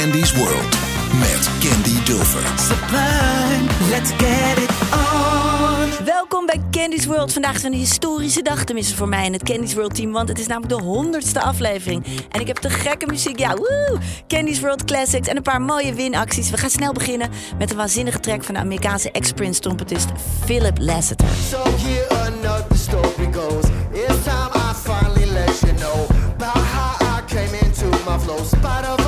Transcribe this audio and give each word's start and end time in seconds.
Candy's 0.00 0.32
World 0.32 0.76
met 1.18 1.50
Candy 1.60 2.02
Dulfer. 2.04 2.42
Sublime, 2.58 3.66
let's 3.90 4.10
get 4.10 4.58
it 4.58 4.70
on. 4.92 6.04
Welkom 6.04 6.46
bij 6.46 6.60
Candy's 6.70 7.06
World. 7.06 7.32
Vandaag 7.32 7.54
is 7.54 7.62
een 7.62 7.72
historische 7.72 8.42
dag, 8.42 8.64
tenminste 8.64 8.96
voor 8.96 9.08
mij 9.08 9.24
en 9.24 9.32
het 9.32 9.42
Candy's 9.42 9.74
World 9.74 9.94
team. 9.94 10.12
Want 10.12 10.28
het 10.28 10.38
is 10.38 10.46
namelijk 10.46 10.78
de 10.78 10.84
honderdste 10.84 11.40
aflevering. 11.40 12.06
En 12.30 12.40
ik 12.40 12.46
heb 12.46 12.60
de 12.60 12.70
gekke 12.70 13.06
muziek, 13.06 13.38
ja, 13.38 13.54
woe! 13.54 13.98
Candy's 14.28 14.60
World 14.60 14.84
Classics 14.84 15.28
en 15.28 15.36
een 15.36 15.42
paar 15.42 15.60
mooie 15.60 15.94
winacties. 15.94 16.50
We 16.50 16.56
gaan 16.56 16.70
snel 16.70 16.92
beginnen 16.92 17.30
met 17.58 17.70
een 17.70 17.76
waanzinnige 17.76 18.20
track 18.20 18.44
van 18.44 18.54
de 18.54 18.60
Amerikaanse 18.60 19.10
ex-Prince 19.10 19.60
trompetist 19.60 20.08
Philip 20.44 20.78
Lasseter. 20.80 21.28
So 21.50 21.62
here 21.62 22.08
another 22.08 22.76
story 22.76 23.32
goes. 23.32 23.64
It's 23.92 24.24
time 24.24 24.50
I 24.54 24.74
finally 24.74 25.32
let 25.32 25.60
you 25.60 25.72
know 25.74 26.06
about 26.34 26.56
how 26.56 27.18
I 27.18 27.34
came 27.34 27.58
into 27.64 27.88
my 28.10 28.18
flow. 28.18 28.34
Of 28.36 29.05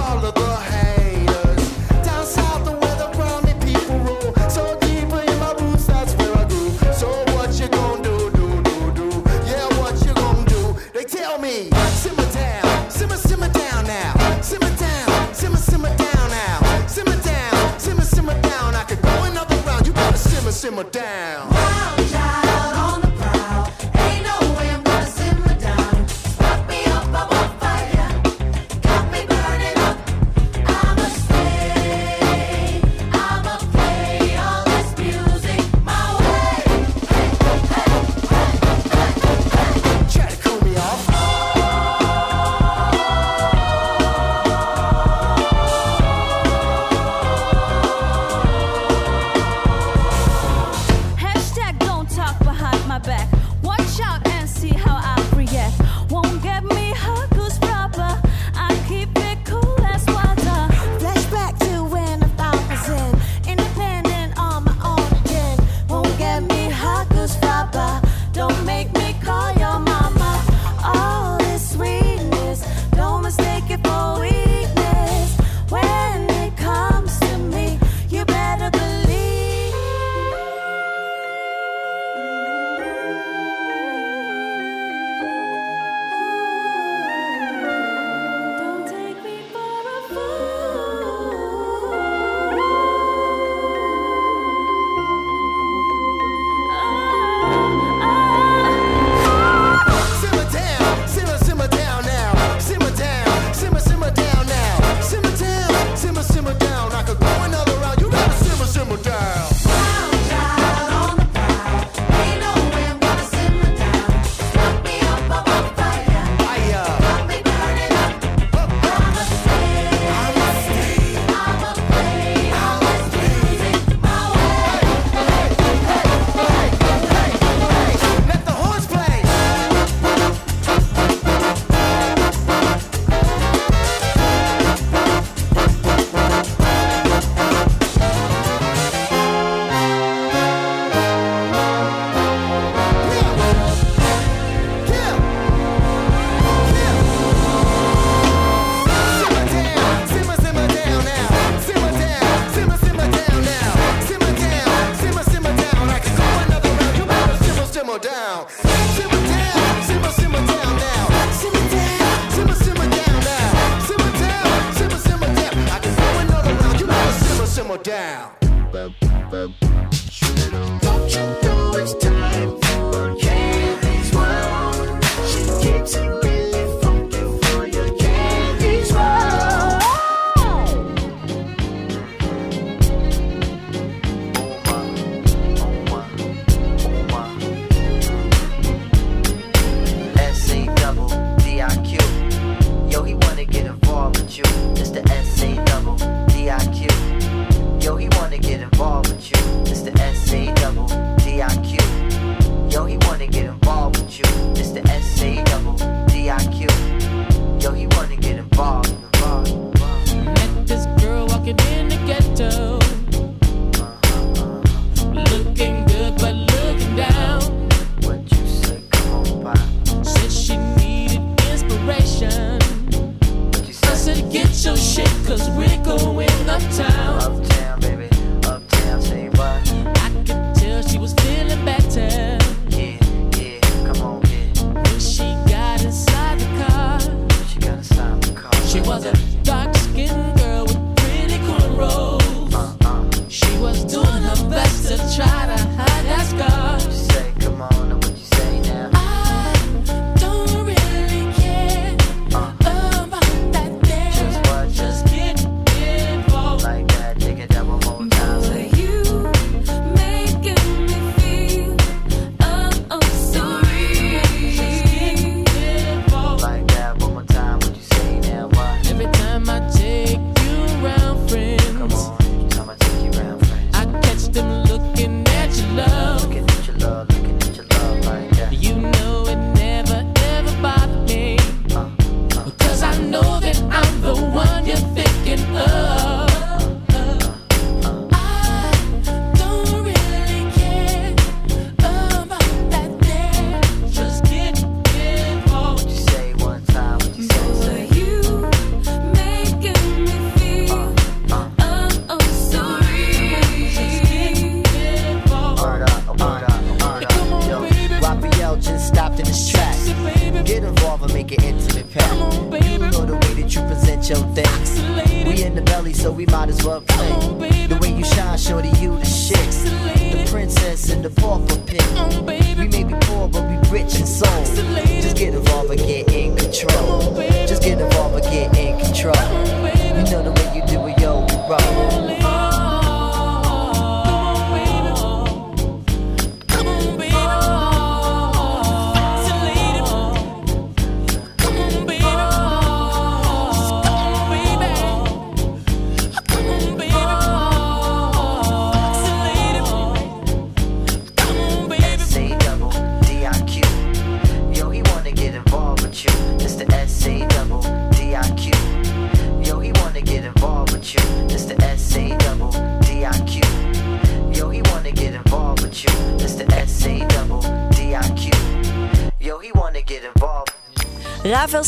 We're 20.79 20.85
down. 20.91 21.58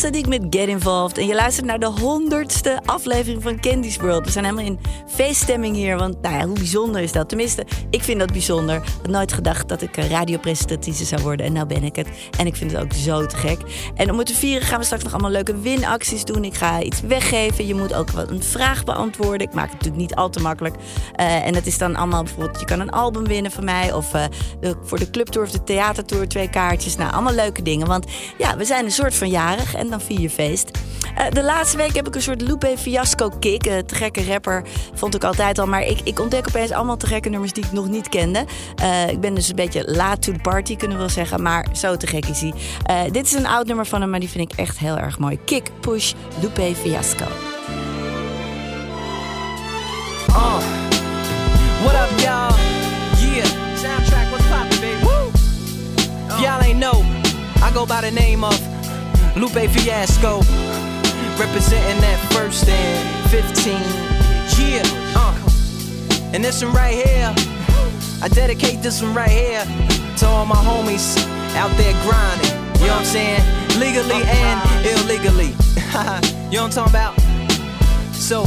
Sadiq 0.00 0.28
met 0.28 0.46
Get 0.50 0.68
Involved. 0.68 1.18
En 1.18 1.26
je 1.26 1.34
luistert 1.34 1.66
naar 1.66 1.78
de 1.78 1.86
honderdste 1.86 2.80
aflevering 2.84 3.42
van 3.42 3.60
Candy's 3.60 3.96
World. 3.96 4.24
We 4.24 4.30
zijn 4.30 4.44
helemaal 4.44 4.66
in 4.66 4.78
feeststemming 5.20 5.76
hier. 5.76 5.96
Want 5.96 6.22
nou 6.22 6.34
ja, 6.34 6.46
hoe 6.46 6.58
bijzonder 6.58 7.00
is 7.00 7.12
dat? 7.12 7.28
Tenminste, 7.28 7.66
ik 7.90 8.02
vind 8.02 8.18
dat 8.18 8.32
bijzonder. 8.32 8.76
Ik 8.76 8.82
had 9.02 9.10
nooit 9.10 9.32
gedacht 9.32 9.68
dat 9.68 9.82
ik 9.82 9.96
eh, 9.96 10.10
radiopresentatrice 10.10 11.04
zou 11.04 11.22
worden. 11.22 11.46
En 11.46 11.52
nou 11.52 11.66
ben 11.66 11.84
ik 11.84 11.96
het. 11.96 12.08
En 12.38 12.46
ik 12.46 12.56
vind 12.56 12.72
het 12.72 12.80
ook 12.80 12.92
zo 12.92 13.26
te 13.26 13.36
gek. 13.36 13.58
En 13.94 14.10
om 14.10 14.18
het 14.18 14.26
te 14.26 14.34
vieren 14.34 14.66
gaan 14.66 14.78
we 14.78 14.84
straks 14.84 15.02
nog 15.02 15.12
allemaal 15.12 15.30
leuke 15.30 15.60
winacties 15.60 16.24
doen. 16.24 16.44
Ik 16.44 16.54
ga 16.54 16.82
iets 16.82 17.00
weggeven. 17.00 17.66
Je 17.66 17.74
moet 17.74 17.94
ook 17.94 18.08
een 18.12 18.42
vraag 18.42 18.84
beantwoorden. 18.84 19.46
Ik 19.46 19.54
maak 19.54 19.64
het 19.64 19.72
natuurlijk 19.72 20.02
niet 20.02 20.14
al 20.14 20.30
te 20.30 20.40
makkelijk. 20.40 20.74
Eh, 21.14 21.46
en 21.46 21.54
het 21.54 21.66
is 21.66 21.78
dan 21.78 21.96
allemaal 21.96 22.22
bijvoorbeeld... 22.22 22.60
Je 22.60 22.66
kan 22.66 22.80
een 22.80 22.90
album 22.90 23.26
winnen 23.26 23.50
van 23.50 23.64
mij. 23.64 23.92
Of 23.92 24.14
eh, 24.14 24.24
de, 24.60 24.76
voor 24.82 24.98
de 24.98 25.10
clubtour 25.10 25.46
of 25.46 25.52
de 25.52 25.64
theatertour 25.64 26.28
twee 26.28 26.50
kaartjes. 26.50 26.96
Nou, 26.96 27.12
allemaal 27.12 27.34
leuke 27.34 27.62
dingen. 27.62 27.86
Want 27.86 28.06
ja, 28.38 28.56
we 28.56 28.64
zijn 28.64 28.84
een 28.84 28.90
soort 28.90 29.14
van 29.14 29.28
jarig. 29.28 29.74
En 29.74 29.90
dan 29.90 30.00
vier 30.00 30.20
je 30.20 30.30
feest. 30.30 30.70
De 31.30 31.42
laatste 31.42 31.76
week 31.76 31.94
heb 31.94 32.06
ik 32.06 32.14
een 32.14 32.22
soort 32.22 32.40
Lupe 32.40 32.74
Fiasco 32.78 33.28
kick. 33.28 33.62
Te 33.62 33.94
gekke 33.94 34.24
rapper 34.24 34.62
vond 35.10 35.22
ik 35.22 35.28
altijd 35.28 35.58
al. 35.58 35.66
Maar 35.66 35.82
ik, 35.82 36.00
ik 36.04 36.20
ontdek 36.20 36.48
opeens 36.48 36.70
allemaal 36.70 36.96
te 36.96 37.06
gekke 37.06 37.28
nummers 37.28 37.52
die 37.52 37.64
ik 37.64 37.72
nog 37.72 37.88
niet 37.88 38.08
kende. 38.08 38.44
Eh, 38.76 39.08
ik 39.08 39.20
ben 39.20 39.34
dus 39.34 39.48
een 39.48 39.56
beetje 39.56 39.82
laat 39.86 40.22
to 40.22 40.32
the 40.32 40.38
party, 40.38 40.76
kunnen 40.76 40.96
we 40.96 41.02
wel 41.02 41.12
zeggen. 41.12 41.42
Maar 41.42 41.66
zo 41.72 41.96
te 41.96 42.06
gek 42.06 42.26
is 42.26 42.40
hij. 42.40 42.54
Eh, 42.84 43.12
dit 43.12 43.26
is 43.26 43.32
een 43.32 43.46
oud 43.46 43.66
nummer 43.66 43.86
van 43.86 44.00
hem, 44.00 44.10
maar 44.10 44.20
die 44.20 44.28
vind 44.28 44.52
ik 44.52 44.58
echt 44.58 44.78
heel 44.78 44.98
erg 44.98 45.18
mooi. 45.18 45.38
Kick, 45.44 45.70
push, 45.80 46.12
Lupe 46.40 46.74
Fiasco. 46.74 47.24
Uh, 50.28 50.58
what 51.82 51.94
up, 51.94 52.18
y'all? 52.18 52.54
Yeah, 53.18 53.44
soundtrack, 53.74 54.30
what's 54.30 54.46
poppin', 54.48 54.80
baby? 54.80 55.04
Woo! 55.04 55.30
If 56.28 56.40
y'all 56.40 56.62
ain't 56.62 56.78
know, 56.78 57.02
I 57.62 57.72
go 57.72 57.86
by 57.86 58.00
the 58.00 58.12
name 58.12 58.44
of 58.44 58.60
Lupe 59.36 59.68
Fiasco, 59.70 60.40
representing 61.38 62.00
that 62.00 62.18
first 62.32 62.68
and 62.68 63.30
15. 63.30 64.19
Yeah, 64.70 64.82
uh, 65.16 66.30
and 66.32 66.44
this 66.44 66.62
one 66.62 66.72
right 66.72 66.94
here, 66.94 67.34
I 68.22 68.28
dedicate 68.28 68.82
this 68.82 69.02
one 69.02 69.12
right 69.14 69.28
here 69.28 69.64
to 70.18 70.26
all 70.26 70.46
my 70.46 70.54
homies 70.54 71.18
out 71.56 71.76
there 71.76 71.92
grinding. 72.04 72.54
You 72.78 72.86
know 72.86 72.94
what 72.94 73.00
I'm 73.00 73.04
saying? 73.04 73.42
Legally 73.80 74.22
and 74.22 74.86
illegally. 74.86 75.46
you 76.50 76.58
know 76.58 76.68
what 76.68 76.78
I'm 76.78 76.86
talking 76.86 76.92
about? 76.94 77.20
So, 78.14 78.44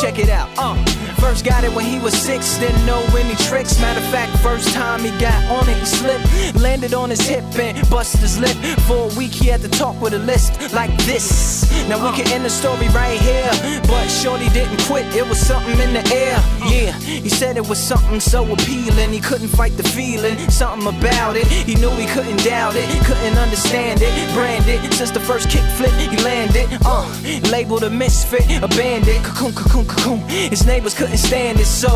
check 0.00 0.18
it 0.18 0.28
out. 0.28 0.48
Uh, 0.58 0.74
first 1.20 1.44
got 1.44 1.64
it 1.64 1.72
when 1.72 1.84
he 1.84 1.98
was 1.98 2.14
six, 2.14 2.58
didn't 2.58 2.84
know 2.86 3.02
any 3.16 3.34
tricks. 3.46 3.80
Matter 3.80 4.00
of 4.00 4.06
fact, 4.10 4.36
first 4.42 4.72
time 4.74 5.00
he 5.00 5.10
got 5.20 5.42
on 5.50 5.68
it, 5.68 5.76
he 5.76 5.86
slipped, 5.86 6.26
landed 6.60 6.94
on 6.94 7.10
his 7.10 7.20
hip 7.20 7.44
and 7.58 7.88
busted 7.88 8.20
his 8.20 8.38
lip. 8.38 8.56
For 8.86 9.10
a 9.10 9.14
week, 9.16 9.32
he 9.32 9.46
had 9.48 9.60
to 9.62 9.68
talk 9.68 10.00
with 10.00 10.14
a 10.14 10.18
list 10.18 10.72
like 10.72 10.94
this. 11.04 11.70
Now 11.88 12.04
we 12.04 12.16
can 12.16 12.30
end 12.32 12.44
the 12.44 12.50
story 12.50 12.88
right 12.88 13.20
here, 13.20 13.50
but 13.86 14.08
Shorty 14.08 14.48
didn't 14.50 14.80
quit. 14.82 15.06
It 15.14 15.26
was 15.26 15.38
something 15.38 15.78
in 15.78 15.94
the 15.94 16.04
air. 16.14 16.38
Yeah, 16.66 16.92
he 16.98 17.28
said 17.28 17.56
it 17.56 17.68
was 17.68 17.78
something 17.78 18.20
so 18.20 18.44
appealing. 18.52 19.10
He 19.10 19.20
couldn't 19.20 19.48
fight 19.48 19.76
the 19.76 19.82
feeling, 19.82 20.38
something 20.50 20.88
about 20.88 21.36
it. 21.36 21.46
He 21.46 21.74
knew 21.76 21.90
he 21.90 22.06
couldn't 22.06 22.42
doubt 22.44 22.74
it, 22.76 22.88
couldn't 23.06 23.38
understand 23.38 24.00
it. 24.02 24.12
Branded 24.34 24.92
since 24.94 25.10
the 25.10 25.20
first 25.20 25.48
kick 25.50 25.64
flip, 25.76 25.92
he 25.92 26.16
landed. 26.22 26.68
Uh, 26.84 27.06
labeled 27.50 27.84
a 27.84 27.90
misfit, 27.90 28.44
a 28.62 28.68
bandit. 28.68 29.22
Cocoon, 29.22 29.52
cocoon. 29.52 29.83
His 30.28 30.66
neighbors 30.66 30.94
couldn't 30.94 31.18
stand 31.18 31.60
it, 31.60 31.66
so 31.66 31.90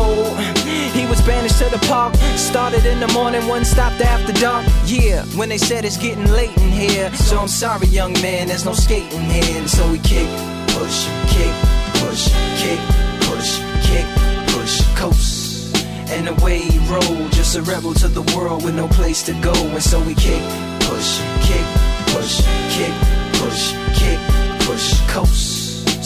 he 0.93 1.05
was 1.07 1.21
banished 1.21 1.57
to 1.59 1.69
the 1.69 1.79
park. 1.87 2.15
Started 2.35 2.85
in 2.85 2.99
the 2.99 3.07
morning, 3.09 3.47
one 3.47 3.65
stopped 3.65 4.01
after 4.01 4.33
dark. 4.33 4.65
Yeah, 4.85 5.23
when 5.37 5.49
they 5.49 5.57
said 5.57 5.85
it's 5.85 5.97
getting 5.97 6.25
late 6.31 6.55
in 6.57 6.69
here. 6.69 7.11
So 7.13 7.37
I'm 7.37 7.47
sorry, 7.47 7.87
young 7.87 8.13
man, 8.13 8.47
there's 8.47 8.65
no 8.65 8.73
skating 8.73 9.21
here. 9.21 9.57
And 9.59 9.69
so 9.69 9.89
we 9.91 9.99
kick, 9.99 10.27
push, 10.69 11.07
kick, 11.27 11.53
push, 12.01 12.29
kick, 12.57 12.79
push, 13.27 13.59
kick, 13.85 14.05
push, 14.53 14.81
coast. 14.95 15.75
And 16.09 16.27
the 16.27 16.33
way 16.43 16.59
he 16.59 16.79
rolled, 16.91 17.31
just 17.31 17.55
a 17.55 17.61
rebel 17.61 17.93
to 17.95 18.07
the 18.07 18.23
world 18.35 18.63
with 18.63 18.75
no 18.75 18.87
place 18.87 19.23
to 19.23 19.33
go. 19.41 19.53
And 19.53 19.83
so 19.83 19.99
we 20.01 20.15
kick, 20.15 20.41
push, 20.81 21.21
kick, 21.41 21.65
push, 22.07 22.41
kick, 22.73 22.93
push, 23.33 23.73
kick, 23.93 24.19
push, 24.65 24.99
coast. 25.07 25.58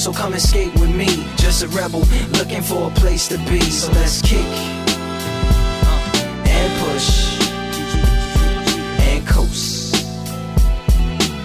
So 0.04 0.12
come 0.12 0.38
skate 0.38 0.74
with 0.74 0.94
me, 0.94 1.06
just 1.38 1.64
a 1.64 1.68
rebel 1.70 2.02
looking 2.32 2.62
for 2.62 2.92
a 2.92 2.94
place 2.94 3.30
to 3.30 3.38
be. 3.50 3.62
So 3.62 3.90
let's 3.94 4.22
kick 4.22 4.46
uh, 5.86 6.44
and 6.46 6.84
push 6.84 7.40
and 9.00 9.26
coast. 9.26 9.96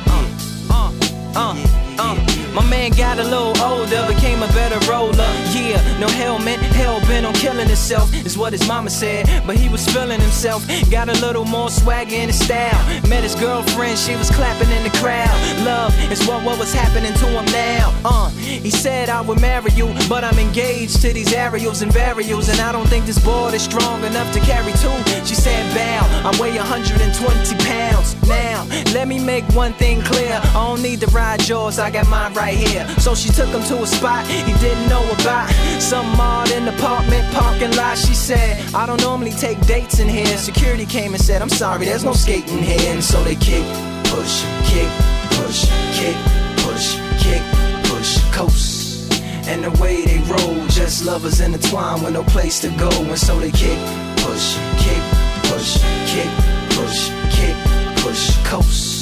Uh, 0.08 0.26
uh, 0.70 0.92
uh, 1.36 1.66
uh. 2.00 2.27
My 2.55 2.64
man 2.69 2.90
got 2.93 3.19
a 3.19 3.25
little 3.25 3.57
older, 3.62 4.07
became 4.07 4.43
a 4.43 4.49
better 4.49 4.78
roller. 4.90 5.28
Yeah, 5.52 5.81
no 5.99 6.09
helmet, 6.09 6.59
hell 6.75 7.00
bent 7.00 7.26
on 7.26 7.35
killing 7.35 7.67
himself, 7.67 8.12
is 8.26 8.37
what 8.37 8.52
his 8.52 8.67
mama 8.67 8.90
said. 8.90 9.26
But 9.47 9.57
he 9.57 9.69
was 9.69 9.87
feeling 9.87 10.21
himself, 10.21 10.67
got 10.90 11.09
a 11.09 11.19
little 11.21 11.45
more 11.45 11.71
swagger 11.71 12.14
in 12.14 12.28
his 12.28 12.38
style. 12.38 12.81
Met 13.09 13.23
his 13.23 13.35
girlfriend, 13.35 13.99
she 13.99 14.17
was 14.17 14.31
clapping 14.31 14.71
in 14.71 14.83
the 14.83 14.90
crowd. 14.99 15.37
Love 15.64 15.95
is 16.11 16.26
what, 16.26 16.45
what 16.45 16.59
was 16.59 16.73
happening 16.73 17.12
to 17.14 17.26
him 17.26 17.45
now. 17.47 17.95
Uh, 18.05 18.31
he 18.31 18.71
said 18.71 19.09
I 19.09 19.21
would 19.21 19.40
marry 19.40 19.73
you, 19.73 19.95
but 20.09 20.25
I'm 20.25 20.38
engaged 20.38 21.02
to 21.02 21.12
these 21.12 21.33
aerials 21.33 21.83
and 21.83 21.93
varials, 21.93 22.50
and 22.50 22.61
I 22.61 22.73
don't 22.73 22.88
think 22.88 23.07
this 23.07 23.19
board 23.19 23.55
is 23.55 23.62
strong 23.62 24.05
enough 24.05 24.33
to 24.35 24.40
carry 24.40 24.73
two. 24.73 24.97
She 25.25 25.35
said, 25.35 25.62
Bow, 25.75 26.31
I 26.31 26.40
weigh 26.40 26.57
120 26.57 27.57
pounds. 27.64 28.17
Now, 28.26 28.67
let 28.95 29.09
me 29.09 29.19
make 29.19 29.45
one 29.55 29.73
thing 29.75 30.02
clear. 30.02 30.40
I 30.43 30.52
don't 30.52 30.83
need 30.83 31.00
to 31.00 31.07
ride 31.09 31.47
yours, 31.49 31.78
I 31.78 31.90
got 31.90 32.09
mine 32.09 32.33
right 32.38 32.57
here. 32.57 32.87
So 33.00 33.14
she 33.14 33.28
took 33.28 33.49
him 33.49 33.62
to 33.64 33.83
a 33.83 33.87
spot 33.87 34.26
he 34.26 34.52
didn't 34.64 34.88
know 34.88 35.04
about. 35.18 35.50
Some 35.80 36.07
odd 36.21 36.50
in 36.52 36.64
the 36.64 36.75
apartment 36.75 37.25
parking 37.35 37.75
lot. 37.76 37.99
She 37.99 38.14
said, 38.14 38.52
I 38.75 38.87
don't 38.87 39.02
normally 39.02 39.33
take 39.33 39.59
dates 39.66 39.99
in 39.99 40.09
here. 40.09 40.37
Security 40.37 40.87
came 40.87 41.12
and 41.14 41.23
said, 41.23 41.42
I'm 41.42 41.49
sorry, 41.49 41.85
there's 41.87 42.04
no 42.04 42.12
skating 42.12 42.62
here. 42.62 42.92
And 42.95 43.02
so 43.02 43.23
they 43.25 43.35
kick, 43.35 43.66
push, 44.12 44.35
kick, 44.71 44.90
push, 45.37 45.61
kick, 45.99 46.16
push, 46.64 46.87
kick, 47.25 47.42
push, 47.90 48.11
coast. 48.33 49.12
And 49.50 49.64
the 49.64 49.73
way 49.83 50.04
they 50.04 50.21
roll, 50.33 50.66
just 50.68 51.04
lovers 51.04 51.40
intertwined 51.40 52.04
with 52.04 52.12
no 52.12 52.23
place 52.23 52.61
to 52.61 52.68
go. 52.78 52.90
And 52.90 53.18
so 53.18 53.38
they 53.40 53.50
kick, 53.50 53.78
push, 54.23 54.57
kick, 54.85 55.02
push, 55.50 55.71
kick, 56.12 56.30
push, 56.76 57.00
kick, 57.37 57.57
push, 58.02 58.25
coast. 58.47 58.98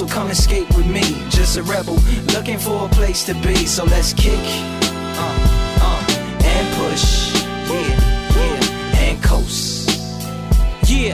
So 0.00 0.06
come 0.06 0.32
skate 0.32 0.66
with 0.74 0.86
me, 0.86 1.02
just 1.28 1.58
a 1.58 1.62
rebel 1.62 1.96
looking 2.32 2.56
for 2.56 2.86
a 2.86 2.88
place 2.88 3.22
to 3.24 3.34
be. 3.34 3.66
So 3.66 3.84
let's 3.84 4.14
kick, 4.14 4.40
uh, 4.40 5.78
uh, 5.78 6.06
and 6.42 6.66
push, 6.78 7.34
yeah, 7.68 8.32
yeah, 8.34 8.96
and 9.04 9.22
coast. 9.22 9.90
Yeah, 10.88 11.12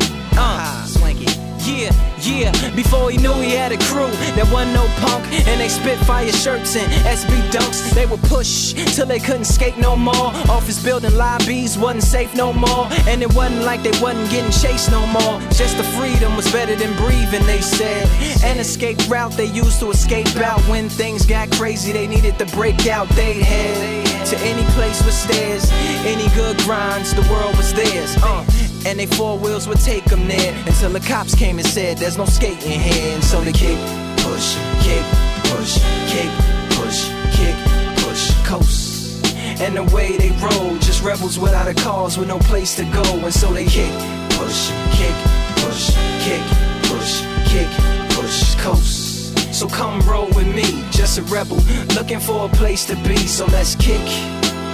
Yeah, 2.26 2.50
before 2.75 3.11
he 3.11 3.18
knew 3.18 3.35
he 3.35 3.52
had 3.52 3.71
a 3.71 3.78
crew, 3.78 4.11
there 4.35 4.50
wasn't 4.52 4.75
no 4.75 4.87
punk, 4.99 5.25
and 5.47 5.61
they 5.61 5.68
spit 5.68 5.97
fire 6.00 6.33
shirts 6.33 6.75
and 6.75 6.90
SB 7.06 7.30
dunks. 7.50 7.95
They 7.95 8.04
would 8.04 8.21
push 8.23 8.73
till 8.97 9.06
they 9.06 9.21
couldn't 9.21 9.45
skate 9.45 9.78
no 9.78 9.95
more. 9.95 10.35
Office 10.50 10.83
building 10.83 11.14
lobbies 11.14 11.78
wasn't 11.78 12.02
safe 12.02 12.35
no 12.35 12.52
more, 12.52 12.88
and 13.06 13.23
it 13.23 13.33
wasn't 13.33 13.62
like 13.62 13.85
they 13.85 13.97
wasn't 14.02 14.28
getting 14.30 14.50
chased 14.50 14.90
no 14.90 15.06
more. 15.06 15.40
Just 15.52 15.76
the 15.76 15.85
freedom 15.97 16.35
was 16.35 16.50
better 16.50 16.75
than 16.75 16.97
breathing, 16.97 17.47
they 17.47 17.61
said. 17.61 18.09
An 18.42 18.59
escape 18.59 18.99
route 19.09 19.33
they 19.33 19.47
used 19.47 19.78
to 19.78 19.90
escape 19.90 20.35
out 20.38 20.61
when 20.68 20.88
things 20.88 21.25
got 21.25 21.49
crazy. 21.52 21.92
They 21.92 22.09
needed 22.09 22.40
to 22.40 22.47
break 22.47 22.88
out. 22.88 23.09
They 23.11 23.35
head 23.35 24.26
to 24.26 24.37
any 24.38 24.64
place 24.73 25.00
with 25.04 25.14
stairs, 25.14 25.71
any 26.04 26.28
good 26.35 26.59
grinds. 26.64 27.14
The 27.14 27.23
world 27.30 27.56
was 27.56 27.73
theirs. 27.73 28.16
Uh. 28.21 28.45
And 28.87 29.00
they 29.00 29.07
four 29.07 29.37
wheels 29.37 29.66
would 29.66 29.81
take 29.81 30.05
them 30.05 30.28
there 30.28 30.55
until 30.64 30.90
the 30.90 31.00
cops 31.00 31.35
came 31.35 31.59
and 31.59 31.66
said 31.66 31.99
there's 31.99 32.16
no 32.16 32.25
skating 32.25 32.78
here. 32.78 33.14
And 33.16 33.25
so 33.25 33.40
they 33.40 33.50
kick, 33.50 33.76
push, 34.19 34.55
kick, 34.78 35.05
push, 35.50 35.83
kick, 36.07 36.31
push, 36.71 37.11
kick, 37.35 37.57
push, 37.99 38.31
coast. 38.47 39.26
And 39.61 39.76
the 39.76 39.83
way 39.93 40.16
they 40.16 40.31
roll, 40.38 40.78
just 40.78 41.02
rebels 41.02 41.37
without 41.37 41.66
a 41.66 41.75
cause 41.75 42.16
with 42.16 42.28
no 42.28 42.38
place 42.38 42.76
to 42.76 42.85
go. 42.85 43.02
And 43.02 43.35
so 43.35 43.52
they 43.52 43.64
kick, 43.64 43.90
push, 44.38 44.71
kick, 44.93 45.16
push, 45.57 45.90
kick, 46.23 46.47
push, 46.85 47.23
kick, 47.50 47.69
push, 48.11 48.55
coast. 48.62 49.52
So 49.52 49.66
come 49.66 49.99
roll 50.02 50.28
with 50.28 50.47
me, 50.55 50.85
just 50.93 51.19
a 51.19 51.23
rebel 51.23 51.57
looking 51.97 52.21
for 52.21 52.45
a 52.45 52.49
place 52.50 52.85
to 52.87 52.95
be. 53.02 53.16
So 53.16 53.47
let's 53.47 53.75
kick, 53.75 54.07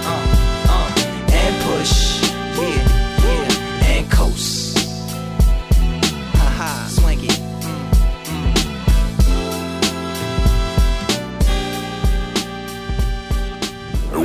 uh, 0.05 0.65
uh, 0.69 1.31
and 1.31 1.63
push, 1.65 2.21
yeah, 2.59 3.02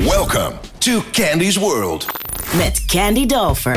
Welcome 0.06 0.60
to 0.78 1.00
Candy's 1.10 1.58
World. 1.58 2.06
Met 2.56 2.80
Candy 2.86 3.26
Dolfer. 3.26 3.74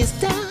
Is 0.00 0.12
done. 0.20 0.45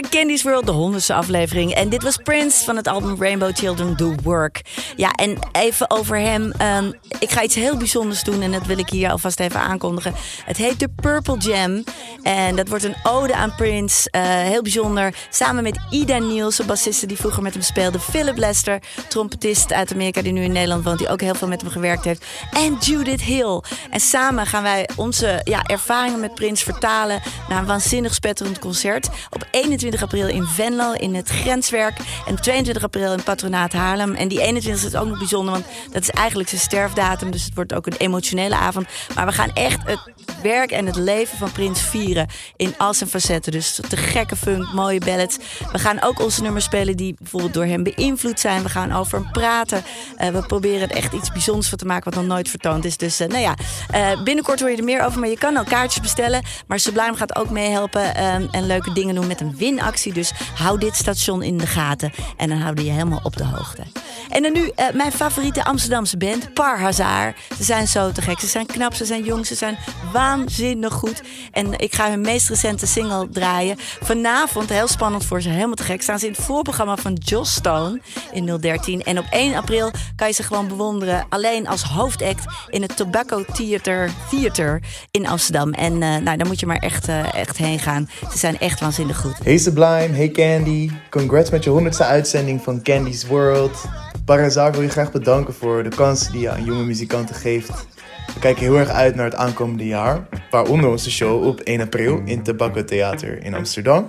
Naar 0.00 0.10
Candy's 0.10 0.42
World, 0.42 0.66
de 0.66 0.72
honderdste 0.72 1.14
aflevering. 1.14 1.74
En 1.74 1.88
dit 1.88 2.02
was 2.02 2.16
Prince 2.16 2.64
van 2.64 2.76
het 2.76 2.86
album 2.86 3.16
Rainbow 3.18 3.56
Children 3.56 3.96
Do 3.96 4.14
Work. 4.22 4.62
Ja, 4.96 5.10
en 5.10 5.38
even 5.52 5.90
over 5.90 6.18
hem. 6.18 6.52
ehm, 6.52 6.92
ik 7.18 7.30
ga 7.30 7.42
iets 7.42 7.54
heel 7.54 7.76
bijzonders 7.76 8.22
doen 8.22 8.42
en 8.42 8.52
dat 8.52 8.66
wil 8.66 8.78
ik 8.78 8.88
hier 8.88 9.10
alvast 9.10 9.40
even 9.40 9.60
aankondigen. 9.60 10.14
Het 10.44 10.56
heet 10.56 10.80
de 10.80 10.88
Purple 10.88 11.38
Jam. 11.38 11.84
En 12.26 12.56
dat 12.56 12.68
wordt 12.68 12.84
een 12.84 12.96
ode 13.02 13.34
aan 13.34 13.54
Prince. 13.54 14.10
Eh, 14.10 14.22
heel 14.22 14.62
bijzonder. 14.62 15.14
Samen 15.30 15.62
met 15.62 15.78
Ida 15.90 16.18
Nielsen, 16.18 16.66
bassiste 16.66 17.06
die 17.06 17.16
vroeger 17.16 17.42
met 17.42 17.52
hem 17.52 17.62
speelde. 17.62 18.00
Philip 18.00 18.36
Lester, 18.36 18.78
trompetist 19.08 19.72
uit 19.72 19.92
Amerika 19.92 20.22
die 20.22 20.32
nu 20.32 20.42
in 20.42 20.52
Nederland 20.52 20.84
woont. 20.84 20.98
Die 20.98 21.08
ook 21.08 21.20
heel 21.20 21.34
veel 21.34 21.48
met 21.48 21.60
hem 21.60 21.70
gewerkt 21.70 22.04
heeft. 22.04 22.24
En 22.50 22.76
Judith 22.80 23.22
Hill. 23.22 23.62
En 23.90 24.00
samen 24.00 24.46
gaan 24.46 24.62
wij 24.62 24.88
onze 24.96 25.40
ja, 25.44 25.62
ervaringen 25.62 26.20
met 26.20 26.34
Prince 26.34 26.64
vertalen 26.64 27.20
naar 27.48 27.58
een 27.58 27.66
waanzinnig 27.66 28.14
spetterend 28.14 28.58
concert. 28.58 29.08
Op 29.30 29.46
21 29.50 30.02
april 30.02 30.28
in 30.28 30.44
Venlo 30.44 30.92
in 30.92 31.14
het 31.14 31.28
Grenswerk. 31.28 31.96
En 32.26 32.32
op 32.32 32.40
22 32.40 32.82
april 32.84 33.12
in 33.12 33.22
Patronaat 33.22 33.72
Haarlem. 33.72 34.14
En 34.14 34.28
die 34.28 34.40
21 34.40 34.84
is 34.84 34.96
ook 34.96 35.08
nog 35.08 35.18
bijzonder, 35.18 35.52
want 35.52 35.66
dat 35.92 36.02
is 36.02 36.10
eigenlijk 36.10 36.48
zijn 36.48 36.60
sterfdatum. 36.60 37.30
Dus 37.30 37.44
het 37.44 37.54
wordt 37.54 37.74
ook 37.74 37.86
een 37.86 37.96
emotionele 37.96 38.56
avond. 38.56 38.86
Maar 39.14 39.26
we 39.26 39.32
gaan 39.32 39.50
echt 39.54 39.78
het 39.84 40.00
werk 40.42 40.70
en 40.70 40.86
het 40.86 40.96
leven 40.96 41.38
van 41.38 41.52
Prins 41.52 41.80
vieren 41.80 42.15
in 42.56 42.74
al 42.78 42.94
zijn 42.94 43.10
facetten. 43.10 43.52
Dus 43.52 43.80
te 43.88 43.96
gekke 43.96 44.36
funk, 44.36 44.72
mooie 44.72 45.00
ballads. 45.00 45.36
We 45.72 45.78
gaan 45.78 46.02
ook 46.02 46.20
onze 46.20 46.42
nummers 46.42 46.64
spelen 46.64 46.96
die 46.96 47.14
bijvoorbeeld 47.18 47.54
door 47.54 47.64
hem 47.64 47.82
beïnvloed 47.82 48.40
zijn. 48.40 48.62
We 48.62 48.68
gaan 48.68 48.92
over 48.92 49.18
hem 49.18 49.30
praten. 49.30 49.84
Eh, 50.16 50.28
we 50.28 50.46
proberen 50.46 50.88
er 50.88 50.96
echt 50.96 51.12
iets 51.12 51.32
bijzonders 51.32 51.68
van 51.68 51.78
te 51.78 51.86
maken 51.86 52.04
wat 52.04 52.20
nog 52.22 52.30
nooit 52.32 52.48
vertoond 52.48 52.84
is. 52.84 52.96
Dus 52.96 53.20
eh, 53.20 53.28
nou 53.28 53.40
ja, 53.40 53.54
eh, 53.90 54.22
binnenkort 54.22 54.60
hoor 54.60 54.70
je 54.70 54.76
er 54.76 54.84
meer 54.84 55.04
over. 55.04 55.20
Maar 55.20 55.28
je 55.28 55.38
kan 55.38 55.56
al 55.56 55.64
kaartjes 55.64 56.02
bestellen. 56.02 56.42
Maar 56.66 56.78
Sublime 56.78 57.16
gaat 57.16 57.36
ook 57.36 57.50
meehelpen 57.50 58.14
ehm, 58.14 58.46
en 58.50 58.66
leuke 58.66 58.92
dingen 58.92 59.14
doen 59.14 59.26
met 59.26 59.40
een 59.40 59.56
winactie. 59.56 60.12
Dus 60.12 60.32
hou 60.54 60.78
dit 60.78 60.96
station 60.96 61.42
in 61.42 61.58
de 61.58 61.66
gaten. 61.66 62.12
En 62.36 62.48
dan 62.48 62.58
houden 62.58 62.84
je 62.84 62.90
helemaal 62.90 63.20
op 63.22 63.36
de 63.36 63.44
hoogte. 63.44 63.82
En 64.28 64.42
dan 64.42 64.52
nu 64.52 64.72
mijn 64.92 65.12
favoriete 65.12 65.64
Amsterdamse 65.64 66.16
band, 66.16 66.54
Parhazaar. 66.54 67.36
Ze 67.56 67.64
zijn 67.64 67.88
zo 67.88 68.12
te 68.12 68.22
gek. 68.22 68.40
Ze 68.40 68.46
zijn 68.46 68.66
knap, 68.66 68.94
ze 68.94 69.04
zijn 69.04 69.24
jong, 69.24 69.46
ze 69.46 69.54
zijn 69.54 69.78
waanzinnig 70.12 70.92
goed. 70.92 71.22
En 71.52 71.78
ik 71.78 71.94
ga 71.94 72.05
hun 72.10 72.20
meest 72.20 72.48
recente 72.48 72.86
single 72.86 73.28
draaien. 73.30 73.76
Vanavond, 73.78 74.68
heel 74.68 74.88
spannend 74.88 75.24
voor 75.24 75.40
ze, 75.40 75.48
helemaal 75.48 75.74
te 75.74 75.82
gek, 75.82 76.02
staan 76.02 76.18
ze 76.18 76.26
in 76.26 76.32
het 76.32 76.40
voorprogramma 76.40 76.96
van 76.96 77.12
Joss 77.12 77.54
Stone 77.54 78.00
in 78.32 78.56
013. 78.60 79.02
En 79.02 79.18
op 79.18 79.26
1 79.30 79.54
april 79.54 79.90
kan 80.16 80.28
je 80.28 80.34
ze 80.34 80.42
gewoon 80.42 80.68
bewonderen 80.68 81.26
alleen 81.28 81.68
als 81.68 81.82
hoofdact 81.82 82.44
in 82.68 82.82
het 82.82 82.96
Tobacco 82.96 83.44
Theater, 83.52 84.10
Theater 84.30 84.82
in 85.10 85.26
Amsterdam. 85.26 85.72
En 85.72 85.92
eh, 85.92 86.16
nou, 86.16 86.36
daar 86.36 86.46
moet 86.46 86.60
je 86.60 86.66
maar 86.66 86.76
echt, 86.76 87.08
eh, 87.08 87.34
echt 87.34 87.56
heen 87.56 87.78
gaan. 87.78 88.08
Ze 88.30 88.38
zijn 88.38 88.58
echt 88.58 88.80
waanzinnig 88.80 89.20
goed. 89.20 89.38
Hey 89.42 89.58
Sublime, 89.58 90.16
hey 90.16 90.30
Candy. 90.30 90.90
Congrats 91.10 91.50
met 91.50 91.64
je 91.64 91.70
honderdste 91.70 92.04
uitzending 92.04 92.62
van 92.62 92.82
Candy's 92.82 93.26
World. 93.26 93.84
Parazak 94.24 94.74
wil 94.74 94.82
je 94.82 94.88
graag 94.88 95.12
bedanken 95.12 95.54
voor 95.54 95.82
de 95.82 95.88
kansen 95.88 96.32
die 96.32 96.40
je 96.40 96.50
aan 96.50 96.64
jonge 96.64 96.84
muzikanten 96.84 97.34
geeft. 97.34 97.86
We 98.34 98.40
kijken 98.40 98.62
heel 98.62 98.78
erg 98.78 98.88
uit 98.88 99.14
naar 99.14 99.24
het 99.24 99.34
aankomende 99.34 99.86
jaar, 99.86 100.28
waaronder 100.50 100.90
onze 100.90 101.10
show 101.10 101.46
op 101.46 101.60
1 101.60 101.80
april 101.80 102.20
in 102.24 102.42
Tobacco 102.42 102.84
Theater 102.84 103.44
in 103.44 103.54
Amsterdam. 103.54 104.08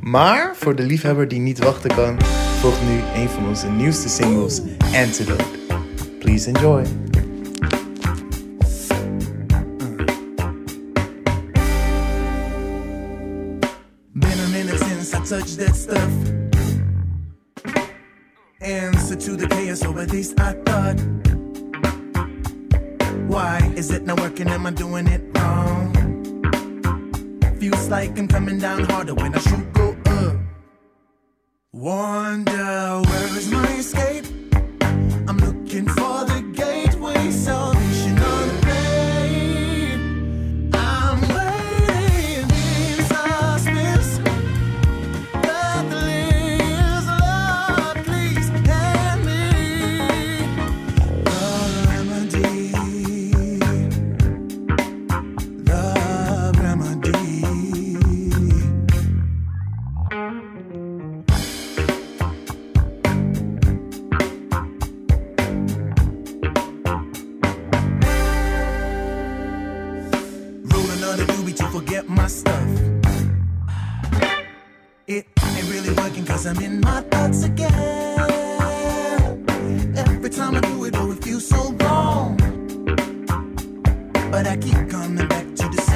Maar 0.00 0.56
voor 0.56 0.74
de 0.74 0.82
liefhebber 0.82 1.28
die 1.28 1.40
niet 1.40 1.58
wachten 1.58 1.94
kan, 1.94 2.22
volgt 2.60 2.82
nu 2.82 3.20
een 3.22 3.28
van 3.28 3.48
onze 3.48 3.70
nieuwste 3.70 4.08
singles, 4.08 4.60
Antidote. 4.94 5.44
Please 6.18 6.48
enjoy. 6.48 6.82
Been 14.12 14.38
that 15.30 15.76
stuff. 15.76 16.10
Answer 18.60 19.16
to 19.16 19.36
the 19.36 19.46
chaos, 19.48 19.82
at 19.82 20.10
least 20.10 20.40
I 20.40 20.52
thought. 20.64 21.37
Why 23.28 23.58
is 23.76 23.90
it 23.90 24.06
not 24.06 24.18
working? 24.20 24.48
Am 24.48 24.66
I 24.66 24.70
doing 24.70 25.06
it 25.06 25.20
wrong? 25.36 25.92
Feels 27.60 27.88
like 27.90 28.18
I'm 28.18 28.26
coming 28.26 28.58
down 28.58 28.84
harder 28.84 29.14
when 29.14 29.34
I 29.34 29.38
should 29.38 29.70
go 29.74 29.94
up. 30.06 30.36
Wonder 31.72 33.02
where 33.04 33.36
is 33.36 33.50
my 33.50 33.68
escape? 33.76 34.24
I'm 35.28 35.36
looking 35.36 35.86
for 35.88 36.24
the 36.24 36.37
cause 76.38 76.46
I'm 76.46 76.62
in 76.62 76.80
my 76.80 77.00
thoughts 77.00 77.42
again. 77.42 78.18
Every 79.96 80.30
time 80.30 80.54
I 80.54 80.60
do 80.60 80.84
it, 80.84 80.94
oh, 80.96 81.10
it 81.10 81.24
feels 81.24 81.46
so 81.48 81.72
wrong. 81.80 82.36
But 84.30 84.46
I 84.46 84.56
keep 84.56 84.88
coming 84.88 85.26
back 85.26 85.46
to 85.56 85.68
the 85.68 85.87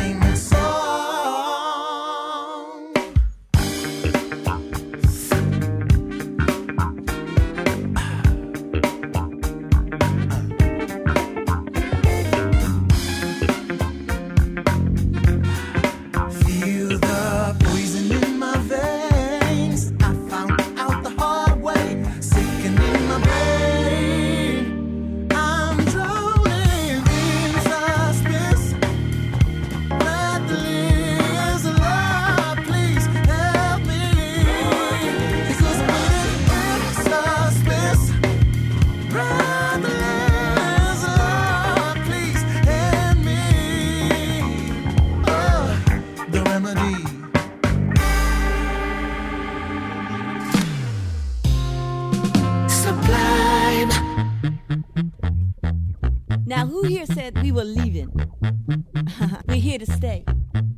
to 59.84 59.92
stay. 59.92 60.24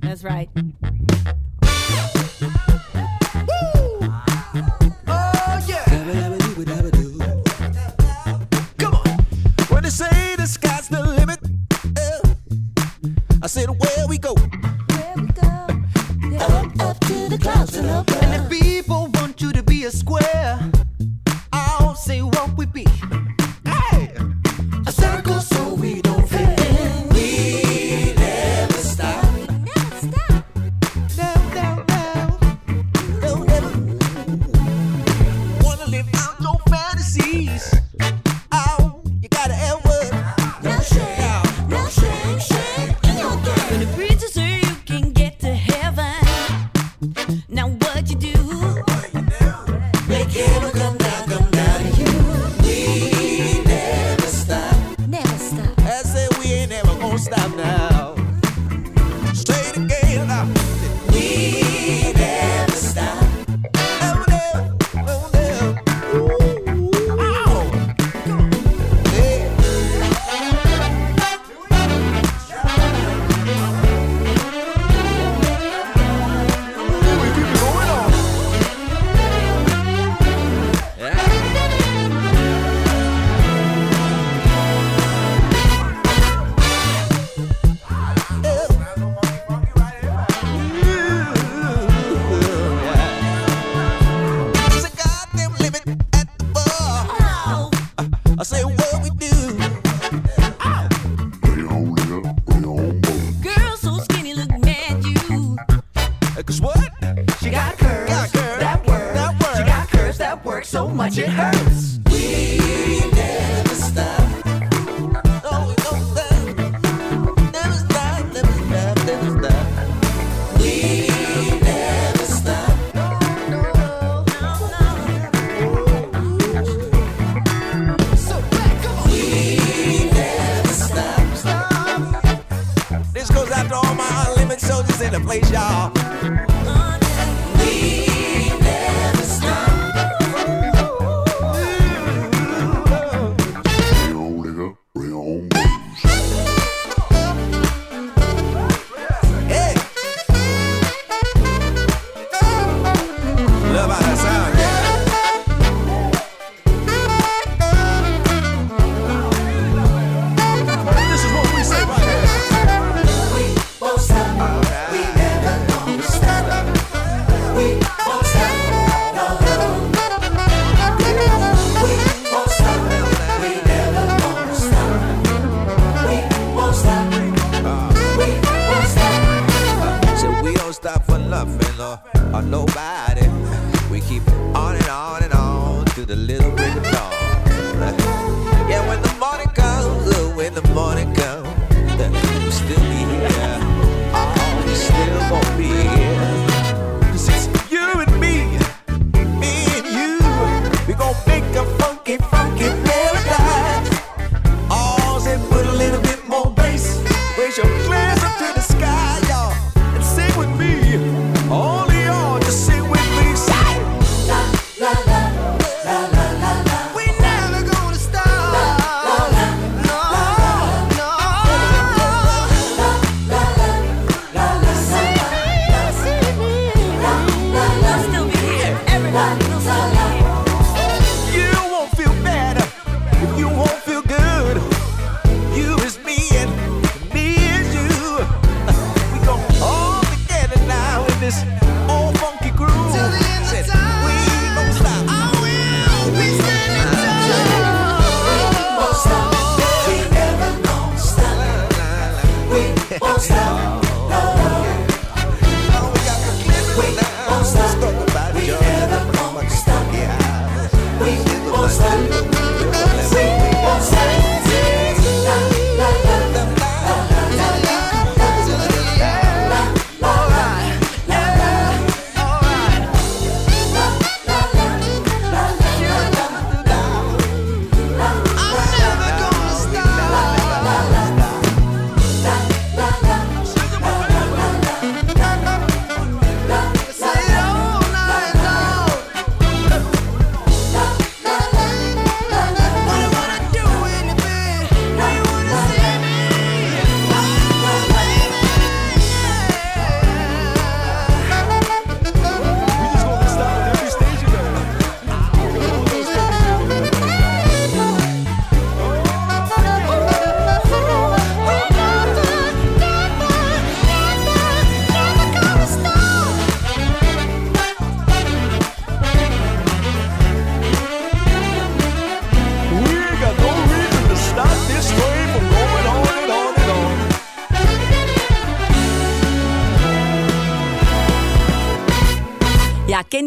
That's 0.01 0.25
right. 0.25 0.49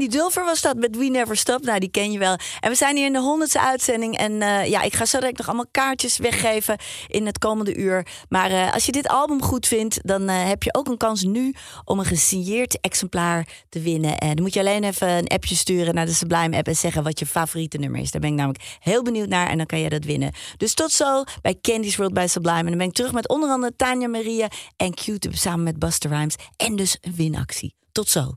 Dulfer 0.07 0.45
was 0.45 0.61
dat 0.61 0.75
met 0.75 0.95
We 0.95 1.05
Never 1.05 1.37
Stop. 1.37 1.63
Nou, 1.63 1.79
die 1.79 1.89
ken 1.89 2.11
je 2.11 2.19
wel. 2.19 2.37
En 2.59 2.69
we 2.69 2.75
zijn 2.75 2.95
hier 2.95 3.05
in 3.05 3.13
de 3.13 3.19
honderdste 3.19 3.61
uitzending. 3.61 4.17
En 4.17 4.41
eh, 4.41 4.65
ja, 4.69 4.81
ik 4.81 4.95
ga 4.95 5.05
zo 5.05 5.19
direct 5.19 5.37
nog 5.37 5.47
allemaal 5.47 5.67
kaartjes 5.71 6.17
weggeven 6.17 6.77
in 7.07 7.25
het 7.25 7.37
komende 7.37 7.75
uur. 7.75 8.07
Maar 8.29 8.51
eh, 8.51 8.73
als 8.73 8.85
je 8.85 8.91
dit 8.91 9.07
album 9.07 9.41
goed 9.41 9.67
vindt, 9.67 9.99
dan 10.07 10.29
eh, 10.29 10.47
heb 10.47 10.63
je 10.63 10.73
ook 10.73 10.87
een 10.87 10.97
kans 10.97 11.23
nu 11.23 11.53
om 11.83 11.99
een 11.99 12.05
gesigneerd 12.05 12.79
exemplaar 12.81 13.47
te 13.69 13.79
winnen. 13.79 14.17
En 14.17 14.33
dan 14.35 14.41
moet 14.41 14.53
je 14.53 14.59
alleen 14.59 14.83
even 14.83 15.09
een 15.09 15.27
appje 15.27 15.55
sturen 15.55 15.95
naar 15.95 16.05
de 16.05 16.13
Sublime 16.13 16.57
app 16.57 16.67
en 16.67 16.75
zeggen 16.75 17.03
wat 17.03 17.19
je 17.19 17.25
favoriete 17.25 17.77
nummer 17.77 18.01
is. 18.01 18.11
Daar 18.11 18.21
ben 18.21 18.29
ik 18.29 18.35
namelijk 18.35 18.63
heel 18.79 19.03
benieuwd 19.03 19.29
naar 19.29 19.49
en 19.49 19.57
dan 19.57 19.65
kan 19.65 19.79
je 19.79 19.89
dat 19.89 20.03
winnen. 20.03 20.31
Dus 20.57 20.73
tot 20.73 20.91
zo 20.91 21.23
bij 21.41 21.57
Candy's 21.61 21.95
World 21.95 22.13
bij 22.13 22.27
Sublime. 22.27 22.59
En 22.59 22.65
dan 22.65 22.77
ben 22.77 22.87
ik 22.87 22.93
terug 22.93 23.11
met 23.11 23.27
onder 23.27 23.49
andere 23.49 23.75
Tanja 23.75 24.07
Maria 24.07 24.47
en 24.77 24.93
Q-Tip 24.93 25.35
samen 25.35 25.63
met 25.63 25.79
Buster 25.79 26.09
Rhymes. 26.09 26.35
En 26.55 26.75
dus 26.75 26.97
een 27.01 27.15
winactie. 27.15 27.75
Tot 27.91 28.09
zo. 28.09 28.33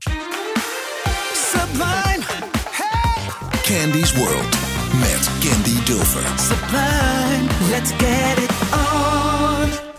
Sublime. 1.51 2.23
Candy's 3.63 4.13
World 4.17 4.51
met 5.01 5.23
Candy 5.41 5.79
Dulfer. 5.85 6.25
Sublime, 6.37 7.47
let's 7.71 7.91
get 7.93 8.39
it 8.39 8.51
on. 8.73 9.90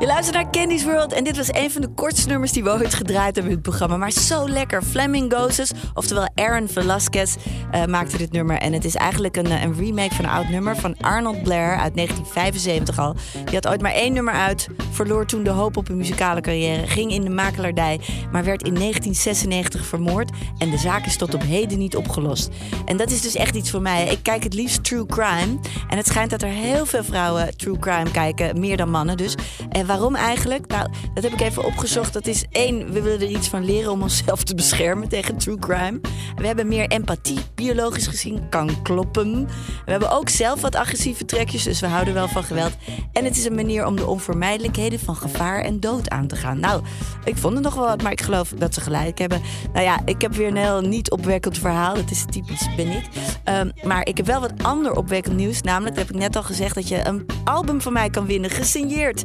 Je 0.00 0.06
luistert 0.06 0.36
naar 0.36 0.50
Candy's 0.50 0.84
World 0.84 1.12
en 1.12 1.24
dit 1.24 1.36
was 1.36 1.48
een 1.52 1.70
van 1.70 1.80
de 1.80 1.88
kortste 1.88 2.28
nummers 2.28 2.52
die 2.52 2.64
we 2.64 2.70
ooit 2.70 2.94
gedraaid 2.94 3.34
hebben 3.34 3.52
in 3.52 3.58
het 3.58 3.62
programma. 3.68 3.96
Maar 3.96 4.10
zo 4.10 4.48
lekker. 4.48 4.82
Flamingoses, 4.82 5.72
oftewel 5.94 6.28
Aaron 6.34 6.68
Velasquez, 6.68 7.36
eh, 7.70 7.84
maakte 7.84 8.16
dit 8.16 8.32
nummer. 8.32 8.56
En 8.56 8.72
het 8.72 8.84
is 8.84 8.94
eigenlijk 8.94 9.36
een, 9.36 9.46
eh, 9.46 9.62
een 9.62 9.74
remake 9.74 10.14
van 10.14 10.24
een 10.24 10.30
oud 10.30 10.48
nummer 10.48 10.76
van 10.76 10.96
Arnold 11.00 11.42
Blair 11.42 11.76
uit 11.76 11.94
1975 11.94 12.98
al. 12.98 13.14
Die 13.44 13.54
had 13.54 13.68
ooit 13.68 13.82
maar 13.82 13.92
één 13.92 14.12
nummer 14.12 14.34
uit, 14.34 14.68
verloor 14.90 15.26
toen 15.26 15.42
de 15.42 15.50
hoop 15.50 15.76
op 15.76 15.88
een 15.88 15.96
muzikale 15.96 16.40
carrière, 16.40 16.86
ging 16.86 17.12
in 17.12 17.22
de 17.22 17.30
makelaardij, 17.30 18.00
maar 18.32 18.44
werd 18.44 18.62
in 18.62 18.74
1996 18.74 19.86
vermoord. 19.86 20.30
En 20.58 20.70
de 20.70 20.78
zaak 20.78 21.06
is 21.06 21.16
tot 21.16 21.34
op 21.34 21.42
heden 21.42 21.78
niet 21.78 21.96
opgelost. 21.96 22.50
En 22.84 22.96
dat 22.96 23.10
is 23.10 23.20
dus 23.20 23.34
echt 23.34 23.54
iets 23.54 23.70
voor 23.70 23.82
mij. 23.82 24.06
Ik 24.06 24.22
kijk 24.22 24.42
het 24.42 24.54
liefst 24.54 24.84
true 24.84 25.06
crime. 25.06 25.58
En 25.88 25.96
het 25.96 26.06
schijnt 26.06 26.30
dat 26.30 26.42
er 26.42 26.48
heel 26.48 26.86
veel 26.86 27.04
vrouwen 27.04 27.56
true 27.56 27.78
crime 27.78 28.10
kijken, 28.10 28.60
meer 28.60 28.76
dan 28.76 28.90
mannen 28.90 29.16
dus. 29.16 29.34
En 29.68 29.88
waarom 29.90 30.14
eigenlijk? 30.14 30.66
Nou, 30.66 30.88
dat 31.14 31.22
heb 31.22 31.32
ik 31.32 31.40
even 31.40 31.64
opgezocht. 31.64 32.12
Dat 32.12 32.26
is 32.26 32.44
één, 32.50 32.92
we 32.92 33.02
willen 33.02 33.20
er 33.20 33.36
iets 33.36 33.48
van 33.48 33.64
leren 33.64 33.92
om 33.92 34.02
onszelf 34.02 34.42
te 34.42 34.54
beschermen 34.54 35.08
tegen 35.08 35.36
true 35.36 35.58
crime. 35.58 36.00
We 36.36 36.46
hebben 36.46 36.68
meer 36.68 36.88
empathie, 36.88 37.38
biologisch 37.54 38.06
gezien, 38.06 38.48
kan 38.48 38.82
kloppen. 38.82 39.46
We 39.84 39.90
hebben 39.90 40.10
ook 40.10 40.28
zelf 40.28 40.60
wat 40.60 40.74
agressieve 40.74 41.24
trekjes, 41.24 41.62
dus 41.62 41.80
we 41.80 41.86
houden 41.86 42.14
wel 42.14 42.28
van 42.28 42.42
geweld. 42.42 42.72
En 43.12 43.24
het 43.24 43.36
is 43.36 43.44
een 43.44 43.54
manier 43.54 43.86
om 43.86 43.96
de 43.96 44.06
onvermijdelijkheden 44.06 45.00
van 45.00 45.16
gevaar 45.16 45.60
en 45.60 45.80
dood 45.80 46.10
aan 46.10 46.26
te 46.26 46.36
gaan. 46.36 46.60
Nou, 46.60 46.82
ik 47.24 47.36
vond 47.36 47.54
het 47.54 47.62
nog 47.62 47.74
wel 47.74 47.86
wat, 47.86 48.02
maar 48.02 48.12
ik 48.12 48.22
geloof 48.22 48.48
dat 48.48 48.74
ze 48.74 48.80
gelijk 48.80 49.18
hebben. 49.18 49.40
Nou 49.72 49.84
ja, 49.84 50.00
ik 50.04 50.20
heb 50.20 50.34
weer 50.34 50.48
een 50.48 50.56
heel 50.56 50.80
niet 50.80 51.10
opwekkend 51.10 51.58
verhaal. 51.58 51.94
Dat 51.94 52.10
is 52.10 52.24
typisch, 52.30 52.68
ben 52.76 52.90
ik. 52.90 53.04
Ehm, 53.44 53.70
maar 53.82 54.06
ik 54.06 54.16
heb 54.16 54.26
wel 54.26 54.40
wat 54.40 54.52
ander 54.62 54.96
opwekkend 54.96 55.36
nieuws. 55.36 55.62
Namelijk, 55.62 55.96
dat 55.96 56.06
heb 56.06 56.14
ik 56.14 56.20
net 56.20 56.36
al 56.36 56.42
gezegd, 56.42 56.74
dat 56.74 56.88
je 56.88 57.06
een 57.06 57.26
album 57.44 57.80
van 57.80 57.92
mij 57.92 58.10
kan 58.10 58.26
winnen, 58.26 58.50
gesigneerd. 58.50 59.24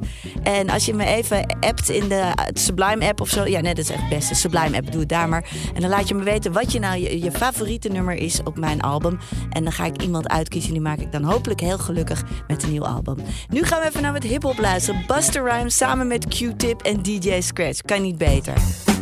En 0.60 0.70
als 0.70 0.86
je 0.86 0.94
me 0.94 1.06
even 1.06 1.58
appt 1.60 1.90
in 1.90 2.10
de 2.10 2.34
Sublime 2.54 3.08
app 3.08 3.22
of 3.22 3.30
zo. 3.30 3.46
Ja, 3.46 3.62
nee, 3.62 3.74
dat 3.74 3.84
is 3.84 3.90
echt 3.90 4.00
het 4.00 4.10
beste. 4.10 4.36
Sublime 4.36 4.78
app, 4.78 4.92
doe 4.92 5.00
het 5.00 5.10
daar 5.10 5.30
maar. 5.30 5.50
En 5.74 5.82
dan 5.82 5.90
laat 5.90 6.08
je 6.08 6.16
me 6.16 6.24
weten 6.24 6.52
wat 6.52 6.72
je 6.72 6.80
nou 6.80 7.00
je, 7.00 7.32
favoriete 7.32 7.90
nummer 7.90 8.16
is 8.16 8.44
op 8.44 8.58
mijn 8.58 8.82
album. 8.82 9.20
En 9.50 9.64
dan 9.64 9.74
ga 9.74 9.86
ik 9.86 10.02
iemand 10.02 10.28
uitkiezen. 10.28 10.72
Die 10.72 10.82
maak 10.82 11.00
ik 11.00 11.12
dan 11.12 11.24
hopelijk 11.24 11.60
heel 11.60 11.78
gelukkig 11.78 12.24
met 12.48 12.64
een 12.64 12.72
nieuw 12.72 12.86
album. 12.86 13.18
Nu 13.50 13.64
gaan 13.64 13.82
we 13.82 13.88
even 13.88 14.02
naar 14.02 14.14
wat 14.14 14.24
hip-hop 14.24 14.58
luisteren. 14.58 15.04
Buster 15.08 15.44
Rhymes 15.44 15.78
samen 15.78 16.08
met 16.08 16.28
Q-Tip 16.28 16.82
en 16.82 17.02
DJ 17.04 17.42
Scratch. 17.42 17.82
Kan 17.82 18.02
niet 18.02 18.18
beter. 18.18 18.54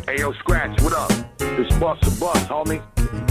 Hey 0.06 0.16
yo, 0.16 0.32
Scratch, 0.32 0.82
what 0.82 1.12
up? 1.12 1.33
This 1.58 1.78
Buster 1.78 2.12
Bus, 2.20 2.38
homie. 2.48 2.82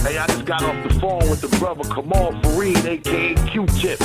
Hey, 0.01 0.19
I 0.19 0.27
just 0.27 0.45
got 0.45 0.63
off 0.63 0.89
the 0.89 1.01
phone 1.01 1.29
with 1.31 1.41
the 1.41 1.49
brother 1.59 1.83
Kamal 1.85 2.33
Fareed, 2.43 2.85
aka 2.85 3.35
Q-Tip. 3.51 4.01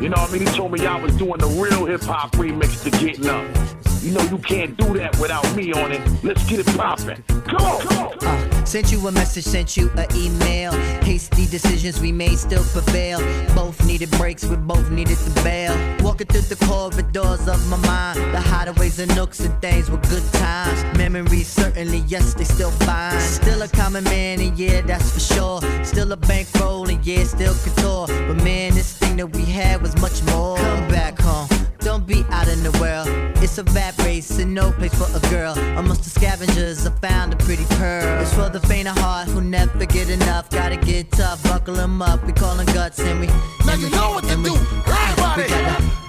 You 0.00 0.08
know 0.08 0.16
what 0.16 0.30
I 0.30 0.32
mean? 0.32 0.46
He 0.46 0.52
told 0.52 0.72
me 0.72 0.82
y'all 0.82 1.00
was 1.00 1.16
doing 1.16 1.38
the 1.38 1.46
real 1.46 1.86
hip 1.86 2.02
hop 2.02 2.32
remix 2.32 2.82
to 2.84 2.90
Getting 2.90 3.28
Up. 3.28 3.93
You 4.04 4.12
know 4.12 4.22
you 4.24 4.36
can't 4.36 4.76
do 4.76 4.92
that 4.98 5.18
without 5.18 5.50
me 5.56 5.72
on 5.72 5.90
it. 5.90 6.02
Let's 6.22 6.44
get 6.46 6.58
it 6.60 6.66
poppin'. 6.76 7.22
Come 7.46 7.56
on, 7.56 7.80
come 7.80 8.06
on. 8.06 8.18
Uh, 8.22 8.64
sent 8.66 8.92
you 8.92 8.98
a 9.08 9.10
message, 9.10 9.44
sent 9.44 9.78
you 9.78 9.90
an 9.96 10.14
email. 10.14 10.72
Hasty 11.02 11.46
decisions 11.46 11.98
we 12.02 12.12
made 12.12 12.38
still 12.38 12.62
prevail. 12.64 13.20
Both 13.54 13.82
needed 13.86 14.10
breaks, 14.10 14.44
we 14.44 14.56
both 14.56 14.90
needed 14.90 15.16
to 15.16 15.30
bail. 15.42 15.72
Walking 16.04 16.26
through 16.26 16.42
the 16.42 16.66
corridors 16.66 17.48
of 17.48 17.66
my 17.70 17.78
mind, 17.78 18.18
the 18.34 18.40
hideaways 18.40 18.98
and 18.98 19.14
nooks 19.16 19.40
and 19.40 19.58
things 19.62 19.90
were 19.90 20.02
good 20.10 20.24
times. 20.34 20.84
Memories 20.98 21.48
certainly, 21.48 22.04
yes, 22.06 22.34
they 22.34 22.44
still 22.44 22.72
fine. 22.72 23.18
Still 23.20 23.62
a 23.62 23.68
common 23.68 24.04
man, 24.04 24.38
and 24.38 24.58
yeah, 24.58 24.82
that's 24.82 25.12
for 25.12 25.20
sure. 25.20 25.60
Still 25.82 26.12
a 26.12 26.16
bankroll, 26.18 26.90
and 26.90 27.02
yeah, 27.06 27.24
still 27.24 27.54
couture. 27.54 28.06
But 28.06 28.44
man, 28.44 28.74
this 28.74 28.98
thing 28.98 29.16
that 29.16 29.34
we 29.34 29.46
had 29.46 29.80
was 29.80 29.98
much 29.98 30.22
more. 30.24 30.58
Come 30.58 30.88
back 30.88 31.18
home. 31.18 31.48
Don't 31.84 32.06
be 32.06 32.24
out 32.30 32.48
in 32.48 32.62
the 32.62 32.72
world. 32.80 33.08
It's 33.44 33.58
a 33.58 33.64
rat 33.64 33.94
race 33.98 34.38
and 34.38 34.54
no 34.54 34.72
place 34.72 34.94
for 34.94 35.06
a 35.14 35.20
girl. 35.28 35.52
Amongst 35.76 36.04
the 36.04 36.08
scavengers, 36.08 36.86
I 36.86 36.90
found 36.90 37.34
a 37.34 37.36
pretty 37.36 37.66
pearl. 37.76 38.22
It's 38.22 38.32
for 38.32 38.48
the 38.48 38.58
faint 38.60 38.88
of 38.88 38.96
heart 38.96 39.28
who 39.28 39.42
never 39.42 39.84
get 39.84 40.08
enough. 40.08 40.48
Gotta 40.48 40.76
get 40.76 41.12
tough, 41.12 41.42
buckle 41.42 41.78
'em 41.78 42.00
up. 42.00 42.24
We 42.24 42.32
callin' 42.32 42.66
guts 42.72 43.00
and 43.00 43.20
we. 43.20 43.26
Now 43.66 43.74
you 43.74 43.90
know 43.90 44.12
what 44.12 44.24
to 44.24 44.36
do. 44.36 44.54
Everybody, 44.86 45.48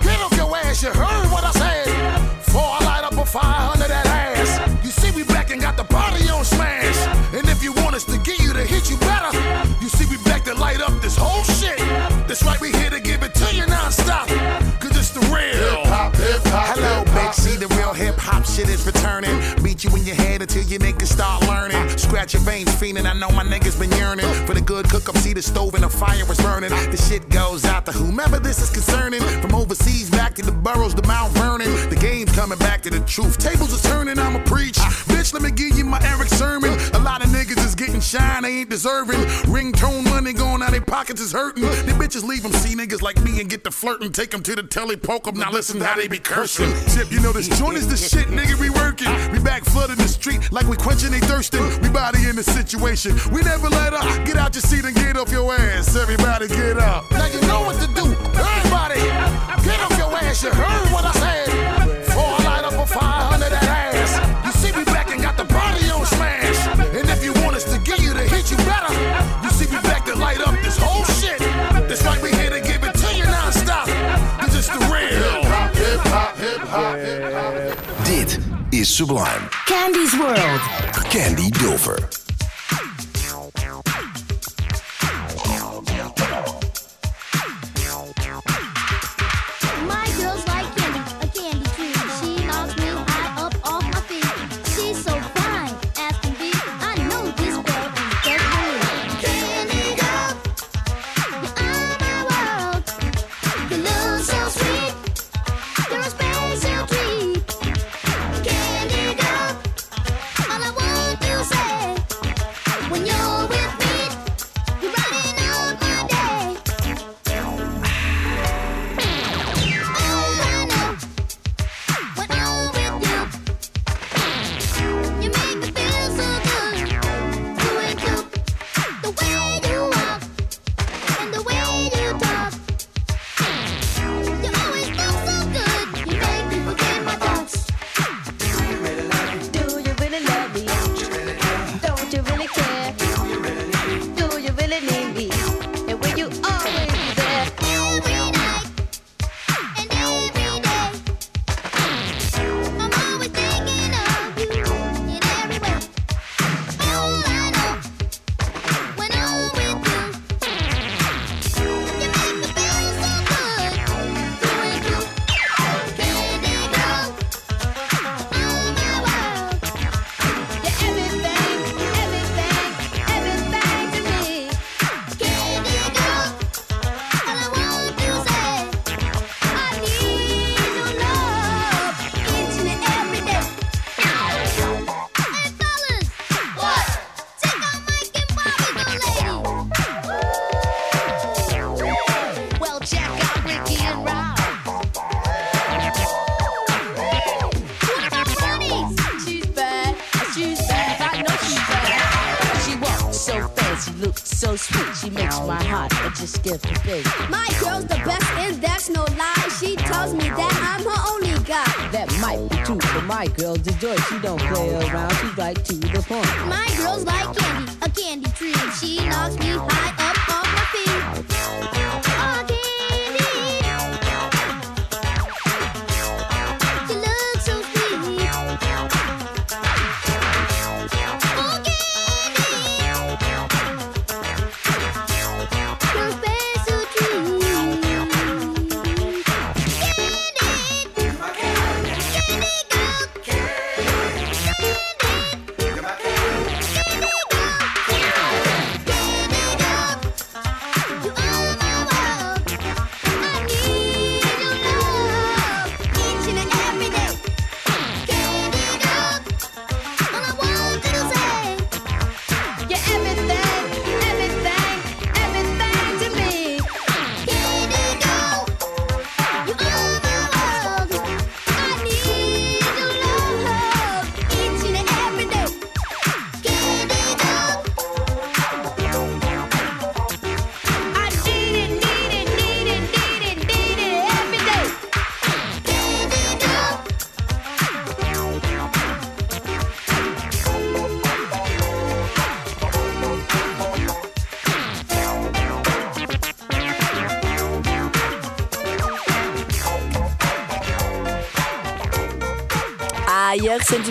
get 0.01 0.17
off 0.21 0.33
your 0.37 0.55
ass. 0.55 0.81
You 0.81 0.91
heard 0.91 1.27
what 1.29 1.43
I 1.43 1.51
said. 1.51 1.87
Before 2.45 2.71
I 2.79 2.85
light 2.85 3.03
up 3.03 3.17
a 3.17 3.25
fire 3.25 3.71
under 3.73 3.89
that 3.89 4.07
ass. 4.07 4.51
You 4.81 4.91
see, 4.91 5.11
we 5.11 5.23
back 5.23 5.51
and 5.51 5.61
got 5.61 5.75
the 5.75 5.83
body 5.83 6.29
on 6.29 6.45
smash. 6.45 6.99
And 7.33 7.49
if 7.49 7.61
you 7.61 7.73
want 7.73 7.95
us 7.95 8.05
to 8.05 8.17
get 8.19 8.39
you 8.39 8.53
to 8.53 8.63
hit 8.63 8.89
you 8.89 8.95
better, 8.97 9.31
you 9.81 9.89
see, 9.89 10.05
we 10.05 10.17
back 10.23 10.45
to 10.45 10.53
light 10.53 10.79
up 10.79 10.93
this 11.01 11.17
whole 11.17 11.43
shit. 11.43 11.79
That's 12.27 12.43
right, 12.43 12.61
we 12.61 12.71
here 12.71 12.91
to 12.91 13.01
give 13.01 13.23
it 13.23 13.35
to 13.35 13.53
you 13.53 13.65
non-stop. 13.65 14.29
Cause 14.29 14.64
See, 17.35 17.57
the 17.57 17.67
real 17.75 17.93
hip 17.93 18.15
hop 18.17 18.45
shit 18.45 18.69
is 18.69 18.85
returning. 18.85 19.35
Beat 19.61 19.83
you 19.83 19.93
in 19.95 20.03
your 20.05 20.15
head 20.15 20.41
until 20.41 20.63
your 20.63 20.79
niggas 20.79 21.11
start 21.11 21.41
learning. 21.43 21.75
Scratch 22.25 22.41
your 22.41 22.53
veins, 22.53 22.69
fiending. 22.81 23.05
I 23.05 23.13
know 23.13 23.29
my 23.29 23.43
niggas 23.43 23.79
been 23.79 23.91
yearning 23.99 24.25
for 24.47 24.55
the 24.55 24.61
good 24.61 24.89
cook 24.89 25.07
up. 25.07 25.15
See 25.17 25.33
the 25.33 25.43
stove 25.43 25.75
and 25.75 25.83
the 25.83 25.89
fire 25.89 26.23
is 26.23 26.41
burning. 26.41 26.71
The 26.71 26.97
shit 26.97 27.29
goes 27.29 27.65
out 27.65 27.85
to 27.85 27.91
whomever 27.91 28.39
this 28.39 28.59
is 28.59 28.71
concerning. 28.71 29.21
From 29.41 29.53
overseas 29.53 30.09
back 30.09 30.33
to 30.35 30.41
the 30.41 30.51
boroughs 30.51 30.95
to 30.95 31.07
Mount 31.07 31.33
Vernon. 31.33 31.69
The 31.91 31.95
game's 31.95 32.31
coming 32.31 32.57
back 32.57 32.81
to 32.83 32.89
the 32.89 32.99
truth. 33.01 33.37
Tables 33.37 33.73
are 33.77 33.89
turning, 33.89 34.17
I'ma 34.17 34.43
preach. 34.45 34.77
Bitch, 35.05 35.33
let 35.33 35.43
me 35.43 35.51
give 35.51 35.77
you 35.77 35.85
my 35.85 36.01
Eric 36.01 36.29
sermon. 36.29 36.71
A 36.95 36.99
lot 36.99 37.23
of 37.23 37.29
niggas 37.29 37.63
is 37.63 37.75
getting 37.75 37.99
shine, 37.99 38.41
they 38.41 38.61
ain't 38.61 38.71
deserving. 38.71 39.21
Ringtone 39.45 40.09
money 40.09 40.33
going 40.33 40.63
out 40.63 40.71
their 40.71 40.81
pockets 40.81 41.21
is 41.21 41.31
hurting. 41.31 41.61
The 41.61 41.93
bitches 41.93 42.23
leave 42.23 42.41
them 42.41 42.53
see 42.53 42.75
niggas 42.75 43.03
like 43.03 43.21
me 43.21 43.39
and 43.39 43.47
get 43.47 43.63
the 43.63 43.71
flirting. 43.71 44.11
Take 44.11 44.31
them 44.31 44.41
to 44.41 44.55
the 44.55 44.63
telly, 44.63 44.97
poke 44.97 45.27
'em. 45.27 45.35
Now 45.35 45.51
listen 45.51 45.79
how 45.79 45.95
they 45.95 46.07
be 46.07 46.17
cursing. 46.17 46.73
Tip, 46.87 47.11
you 47.11 47.19
know 47.19 47.31
this 47.31 47.49
joint 47.59 47.77
is 47.77 47.87
the 47.87 47.97
shit, 47.97 48.29
nigga. 48.29 48.59
We 48.59 48.71
working. 48.71 49.13
We 49.31 49.37
back 49.37 49.63
flooding 49.63 49.97
the 49.97 50.07
street 50.07 50.51
like 50.51 50.65
we 50.65 50.75
quenching 50.75 51.11
they 51.11 51.19
thirsting. 51.19 51.61
We 51.81 51.89
body 52.15 52.29
in 52.29 52.35
the 52.35 52.43
situation. 52.43 53.17
We 53.31 53.41
never 53.41 53.69
let 53.69 53.93
up. 53.93 54.03
Get 54.25 54.37
out 54.37 54.53
your 54.53 54.61
seat 54.61 54.85
and 54.85 54.95
get 54.95 55.17
off 55.17 55.31
your 55.31 55.53
ass. 55.53 55.95
Everybody 55.95 56.47
get 56.47 56.77
up. 56.77 57.09
Now 57.11 57.27
you 57.27 57.41
know 57.41 57.61
what 57.61 57.79
to 57.81 57.87
do. 57.87 58.05
Everybody, 58.05 59.01
get 59.63 59.79
off 59.79 59.97
your 59.97 60.13
ass. 60.13 60.43
You 60.43 60.51
heard 60.51 60.91
what 60.91 61.05
I 61.05 61.11
said. 61.13 61.64
Is 78.85 78.95
Sublime. 78.95 79.49
Candy's 79.65 80.13
World. 80.13 80.61
Candy 81.09 81.49
Dulfer. 81.49 82.24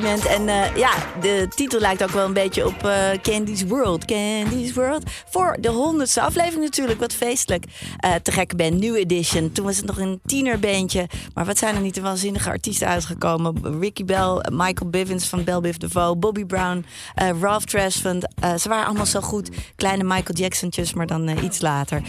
Jeugdsentiment. 0.04 0.48
En 0.48 0.48
eh, 0.48 0.76
ja, 0.76 0.90
de 1.24 1.48
titel 1.54 1.80
lijkt 1.80 2.02
ook 2.02 2.10
wel 2.10 2.24
een 2.24 2.32
beetje 2.32 2.66
op 2.66 2.84
eh, 2.84 3.10
Candy's 3.22 3.62
World. 3.62 4.04
Candy's 4.04 4.72
World. 4.72 5.02
Voor 5.30 5.56
de 5.60 5.68
honderdste 5.68 6.20
aflevering 6.20 6.62
natuurlijk. 6.62 7.00
Wat 7.00 7.12
feestelijk. 7.12 7.64
Eh, 7.98 8.14
te 8.14 8.32
gekke 8.32 8.56
band, 8.56 8.80
New 8.80 8.96
Edition. 8.96 9.52
Toen 9.52 9.64
was 9.64 9.76
het 9.76 9.86
nog 9.86 9.98
een 9.98 10.20
tienerbandje. 10.24 11.08
Maar 11.34 11.44
wat 11.44 11.58
zijn 11.58 11.74
er 11.74 11.80
niet 11.80 11.94
de 11.94 12.00
waanzinnige 12.00 12.48
artiesten 12.48 12.88
uitgekomen. 12.88 13.78
Ricky 13.80 14.04
Bell, 14.04 14.44
Michael 14.52 14.90
Bivins 14.90 15.26
van 15.28 15.44
Bell 15.44 15.60
Biv 15.60 15.76
DeVoe. 15.76 16.16
Bobby 16.16 16.44
Brown, 16.44 16.84
eh 17.14 17.30
Ralph 17.40 17.64
Tresvant. 17.64 18.26
Ze 18.58 18.68
waren 18.68 18.86
allemaal 18.86 19.06
zo 19.06 19.20
goed. 19.20 19.50
Kleine 19.76 20.04
Michael 20.04 20.38
Jacksontjes, 20.38 20.94
maar 20.94 21.06
dan 21.06 21.44
iets 21.44 21.60
later. 21.60 22.02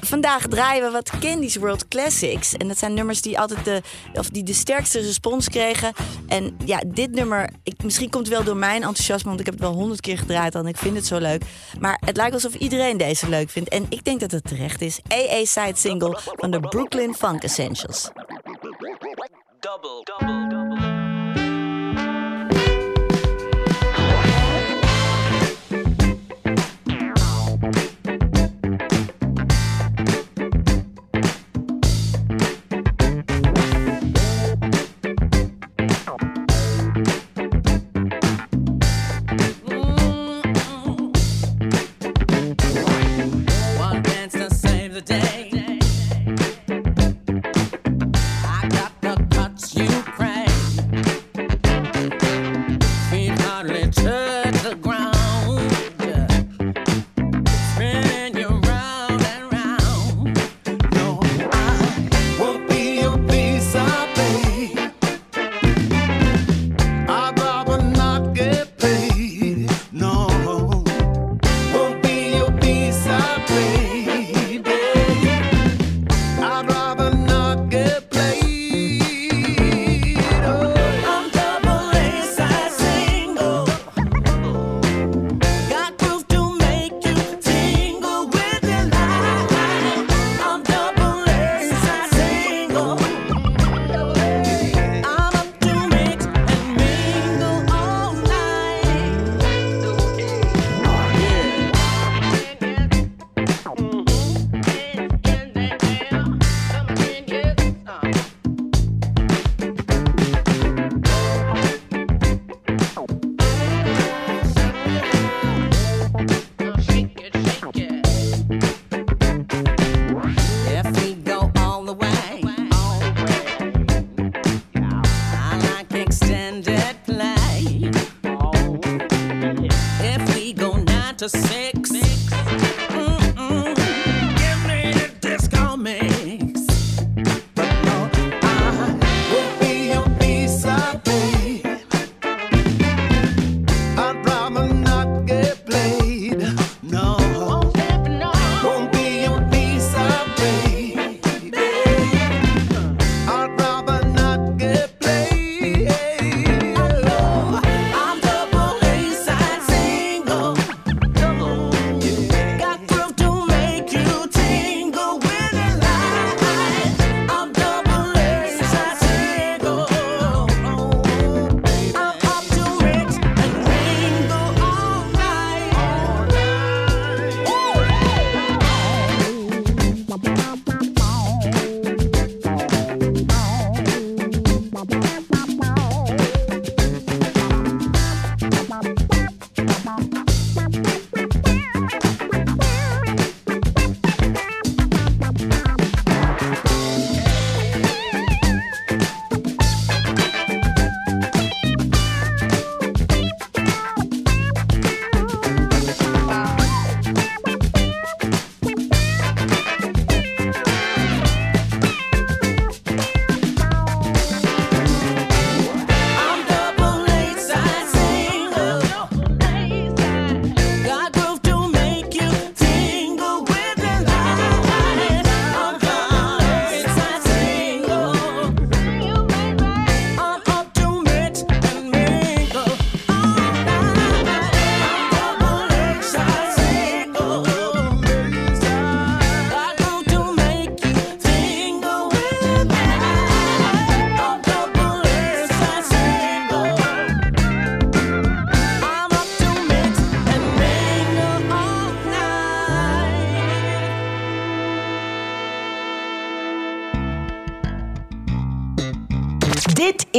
Vandaag 0.00 0.46
draaien 0.46 0.84
we 0.84 0.90
wat 0.90 1.10
Candy's 1.20 1.56
World 1.56 1.88
Classics. 1.88 2.54
En 2.54 2.68
dat 2.68 2.78
zijn 2.78 2.94
nummers 2.94 3.22
die 3.22 3.38
altijd 3.38 3.64
de, 3.64 3.82
of 4.12 4.28
die 4.28 4.42
de 4.42 4.52
sterkste 4.52 5.00
respons 5.00 5.48
kregen. 5.48 5.92
En 6.26 6.56
ja, 6.64 6.82
dit 6.86 7.10
nummer, 7.10 7.50
ik, 7.62 7.82
misschien 7.82 8.10
komt 8.10 8.28
wel 8.28 8.44
door 8.48 8.56
mijn 8.56 8.82
enthousiasme, 8.82 9.28
want 9.28 9.40
ik 9.40 9.46
heb 9.46 9.54
het 9.54 9.64
wel 9.64 9.74
honderd 9.74 10.00
keer 10.00 10.18
gedraaid 10.18 10.54
en 10.54 10.66
ik 10.66 10.76
vind 10.76 10.96
het 10.96 11.06
zo 11.06 11.18
leuk. 11.18 11.42
Maar 11.80 12.00
het 12.04 12.16
lijkt 12.16 12.34
alsof 12.34 12.54
iedereen 12.54 12.96
deze 12.96 13.28
leuk 13.28 13.50
vindt. 13.50 13.68
En 13.68 13.86
ik 13.88 14.04
denk 14.04 14.20
dat 14.20 14.30
het 14.30 14.44
terecht 14.44 14.80
is. 14.80 15.00
AA 15.12 15.44
Side 15.44 15.76
Single 15.76 16.18
van 16.22 16.50
de 16.50 16.60
Brooklyn 16.60 17.14
Funk 17.14 17.42
Essentials. 17.42 18.10
One 20.20 21.07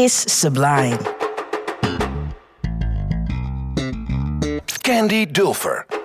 is 0.04 0.14
Sublime. 0.14 0.98
Candy 4.82 5.26
Dulfer. 5.26 5.99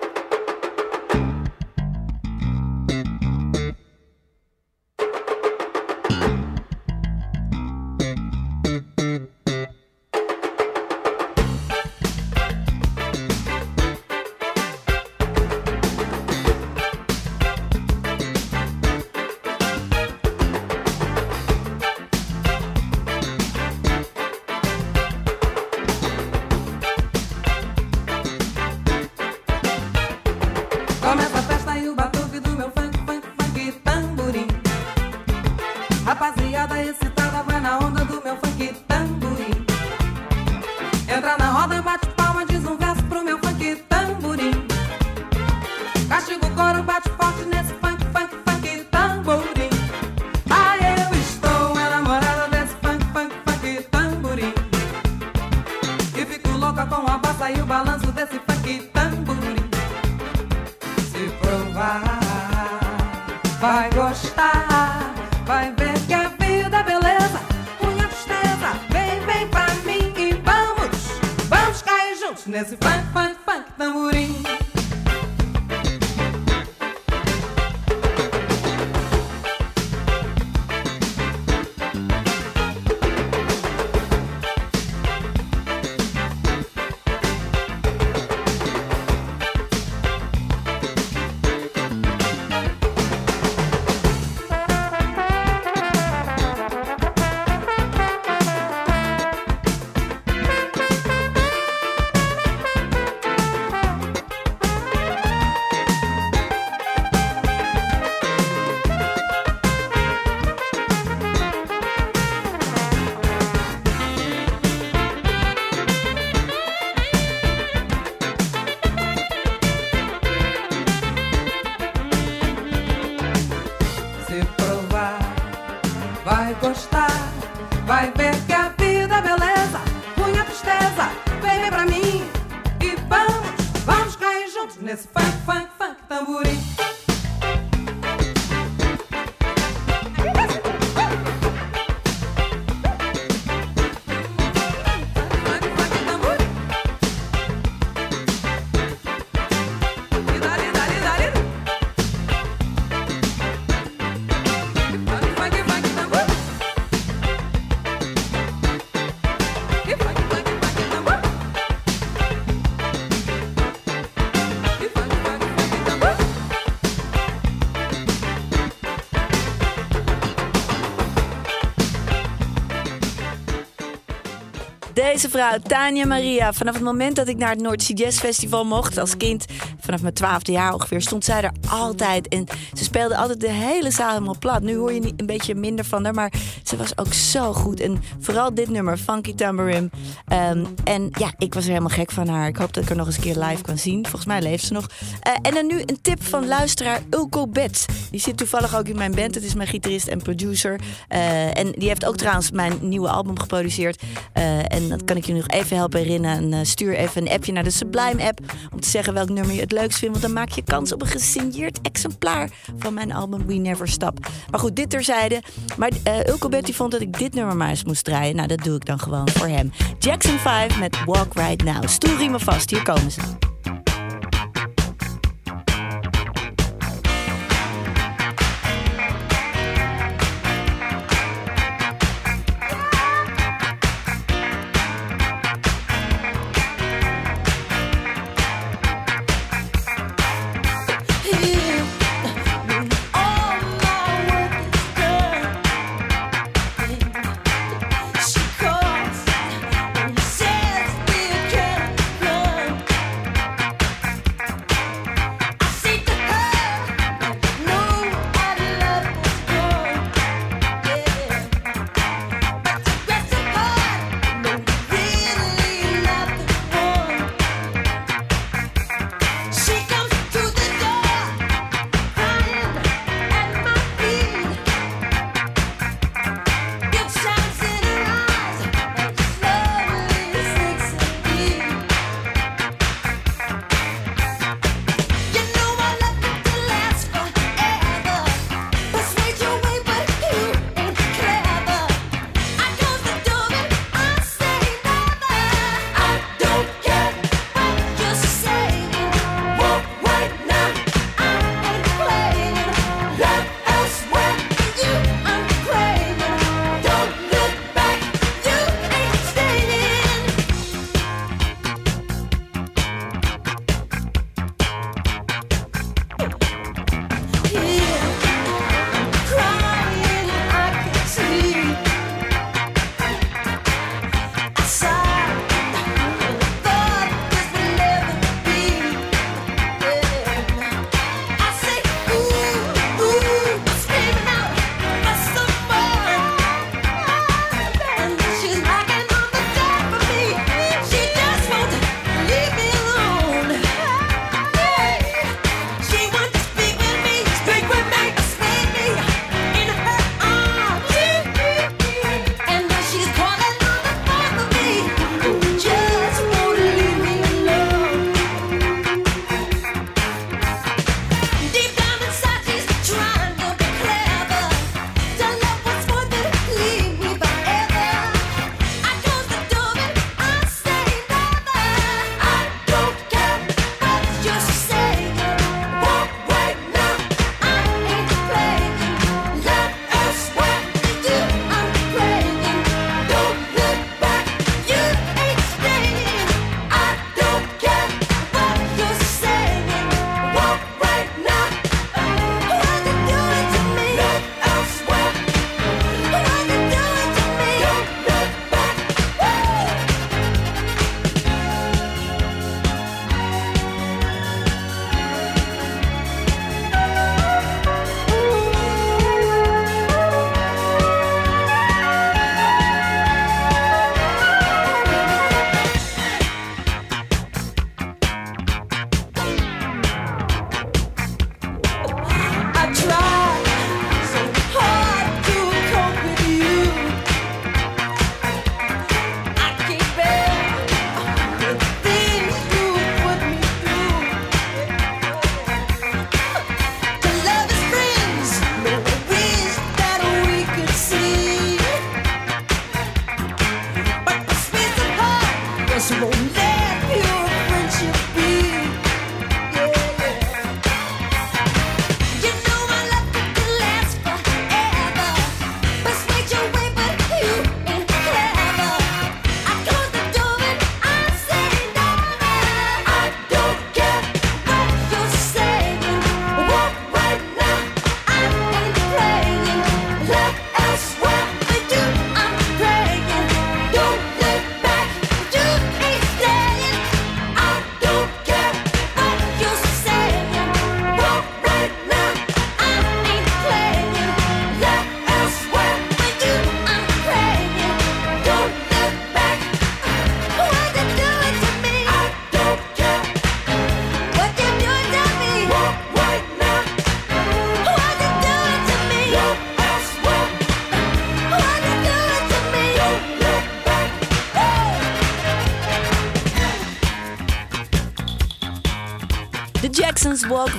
Deze 175.15 175.31
vrouw, 175.31 175.59
Tania 175.59 176.07
Maria, 176.07 176.53
vanaf 176.53 176.75
het 176.75 176.83
moment 176.83 177.17
dat 177.17 177.29
ik 177.29 177.37
naar 177.37 177.51
het 177.51 177.61
Noordzee 177.61 177.97
Jazz 177.97 178.19
Festival 178.19 178.65
mocht 178.65 178.99
als 178.99 179.17
kind, 179.17 179.45
vanaf 179.81 180.03
mijn 180.03 180.15
twaalfde 180.15 180.53
jaar 180.53 180.73
ongeveer, 180.73 181.01
stond 181.01 181.25
zij 181.25 181.43
er 181.43 181.53
altijd. 181.71 182.29
En 182.29 182.47
ze 182.73 182.85
speelde 182.85 183.17
altijd 183.17 183.41
de 183.41 183.51
hele 183.51 183.91
zaal 183.91 184.09
helemaal 184.09 184.39
plat. 184.39 184.63
Nu 184.63 184.77
hoor 184.77 184.93
je 184.93 185.13
een 185.17 185.27
beetje 185.27 185.55
minder 185.55 185.85
van 185.85 186.05
haar, 186.05 186.15
maar 186.15 186.33
ze 186.63 186.77
was 186.77 186.99
ook 186.99 187.13
zo 187.13 187.53
goed. 187.53 187.81
En 187.81 188.03
vooral 188.21 188.55
dit 188.55 188.69
nummer, 188.69 188.97
Funky 188.97 189.35
Tambourine. 189.35 189.91
Ehm, 190.27 190.65
en 190.85 191.09
ja, 191.19 191.33
ik 191.39 191.55
was 191.55 191.63
er 191.65 191.71
helemaal 191.71 191.97
gek 191.97 192.11
van 192.11 192.29
haar. 192.29 192.49
Ik 192.49 192.57
hoop 192.57 192.73
dat 192.73 192.83
ik 192.83 192.89
haar 192.89 192.99
nog 192.99 193.07
eens 193.07 193.17
een 193.17 193.23
keer 193.23 193.39
live 193.39 193.63
kan 193.63 193.79
zien. 193.79 194.03
Volgens 194.03 194.27
mij 194.27 194.43
leeft 194.43 194.65
ze 194.65 194.73
nog. 194.73 194.87
Eh, 195.21 195.33
en 195.43 195.55
dan 195.55 195.67
nu 195.67 195.81
een 195.81 195.99
tip 196.03 196.23
van 196.25 196.47
luisteraar 196.47 197.01
Ulko 197.11 197.47
Betts. 197.47 197.85
Die 198.11 198.21
zit 198.21 198.37
toevallig 198.37 198.77
ook 198.77 198.89
in 198.89 198.97
mijn 198.97 199.15
band. 199.15 199.35
Het 199.35 199.45
is 199.45 199.55
mijn 199.55 199.69
gitarist 199.69 200.07
en 200.07 200.23
producer. 200.23 200.81
Eh, 201.09 201.59
en 201.59 201.73
die 201.73 201.89
heeft 201.89 202.05
ook 202.05 202.17
trouwens 202.17 202.51
mijn 202.51 202.79
nieuwe 202.81 203.09
album 203.09 203.39
geproduceerd. 203.39 204.03
Eh, 204.45 204.79
en 204.79 204.89
dat 204.89 205.05
kan 205.05 205.17
ik 205.17 205.25
je 205.25 205.33
nog 205.33 205.49
even 205.49 205.77
helpen 205.77 206.01
herinneren. 206.01 206.37
En, 206.37 206.53
eh, 206.53 206.59
stuur 206.63 206.95
even 206.95 207.23
een 207.23 207.33
appje 207.33 207.53
naar 207.53 207.65
de 207.65 207.71
Sublime 207.71 208.25
app. 208.25 208.41
Om 208.73 208.81
te 208.81 208.89
zeggen 208.89 209.15
welk 209.15 209.29
nummer 209.29 209.55
je 209.55 209.61
het 209.61 209.73
leukst 209.73 209.99
vindt. 209.99 210.19
Want 210.19 210.27
dan 210.27 210.43
maak 210.43 210.49
je 210.51 210.63
kans 210.63 210.93
op 210.93 211.01
een 211.01 211.07
gesigneerd 211.07 211.81
exemplaar 211.83 212.51
van 212.79 212.95
mijn 212.95 213.13
album 213.13 213.47
We 213.47 213.55
Never 213.55 213.89
Stop. 213.89 214.19
Maar 214.51 214.61
goed, 214.61 214.77
dit 214.77 214.91
terzijde. 214.91 215.43
Maar 215.77 215.91
eh 216.03 216.27
Ulko 216.27 216.49
Betts 216.49 216.67
die 216.67 216.75
vond 216.75 216.91
dat 216.91 217.01
ik 217.01 217.19
dit 217.19 217.35
nummer 217.35 217.57
maar 217.57 217.69
eens 217.69 217.85
moest 217.85 218.05
draaien. 218.05 218.37
Nou, 218.37 218.49
dat 218.49 218.65
doe 218.65 218.77
ik 218.77 218.87
dan 218.87 218.99
gewoon 218.99 219.29
voor 219.29 219.49
hem. 219.49 219.73
Jackson 219.99 220.39
5 220.39 220.79
met 220.79 221.05
Walk 221.05 221.35
Right 221.35 221.65
Now. 221.65 221.89
Stoel 221.89 222.17
riemen 222.17 222.41
vast, 222.41 222.71
hier 222.71 222.83
komen 222.83 223.11
ze. 223.11 223.21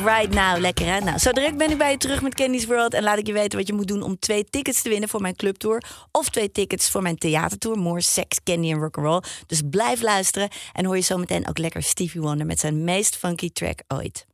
Right 0.05 0.33
Now. 0.33 0.59
Lekker 0.59 0.85
hè? 0.85 0.99
Nou, 0.99 1.17
zo 1.17 1.31
direct 1.31 1.57
ben 1.57 1.69
ik 1.71 1.77
bij 1.77 1.91
je 1.91 1.97
terug 1.97 2.21
met 2.21 2.35
Candy's 2.35 2.65
World. 2.65 2.93
En 2.93 3.03
laat 3.03 3.17
ik 3.17 3.27
je 3.27 3.33
weten 3.33 3.57
wat 3.57 3.67
je 3.67 3.73
moet 3.73 3.87
doen 3.87 4.01
om 4.01 4.19
twee 4.19 4.45
tickets 4.49 4.81
te 4.81 4.89
winnen 4.89 5.09
voor 5.09 5.21
mijn 5.21 5.35
clubtour. 5.35 5.83
Of 6.11 6.29
twee 6.29 6.51
tickets 6.51 6.89
voor 6.89 7.01
mijn 7.01 7.17
theatertour. 7.17 7.77
More 7.77 8.01
Sex, 8.01 8.43
Candy 8.43 8.71
en 8.71 8.79
Rock'n'Roll. 8.79 9.21
Dus 9.47 9.61
blijf 9.69 10.01
luisteren. 10.01 10.49
En 10.73 10.85
hoor 10.85 10.95
je 10.95 11.01
zo 11.01 11.17
meteen 11.17 11.47
ook 11.49 11.57
lekker 11.57 11.83
Stevie 11.83 12.21
Wonder 12.21 12.45
met 12.45 12.59
zijn 12.59 12.83
meest 12.83 13.15
funky 13.15 13.49
track 13.53 13.79
ooit. 13.87 14.25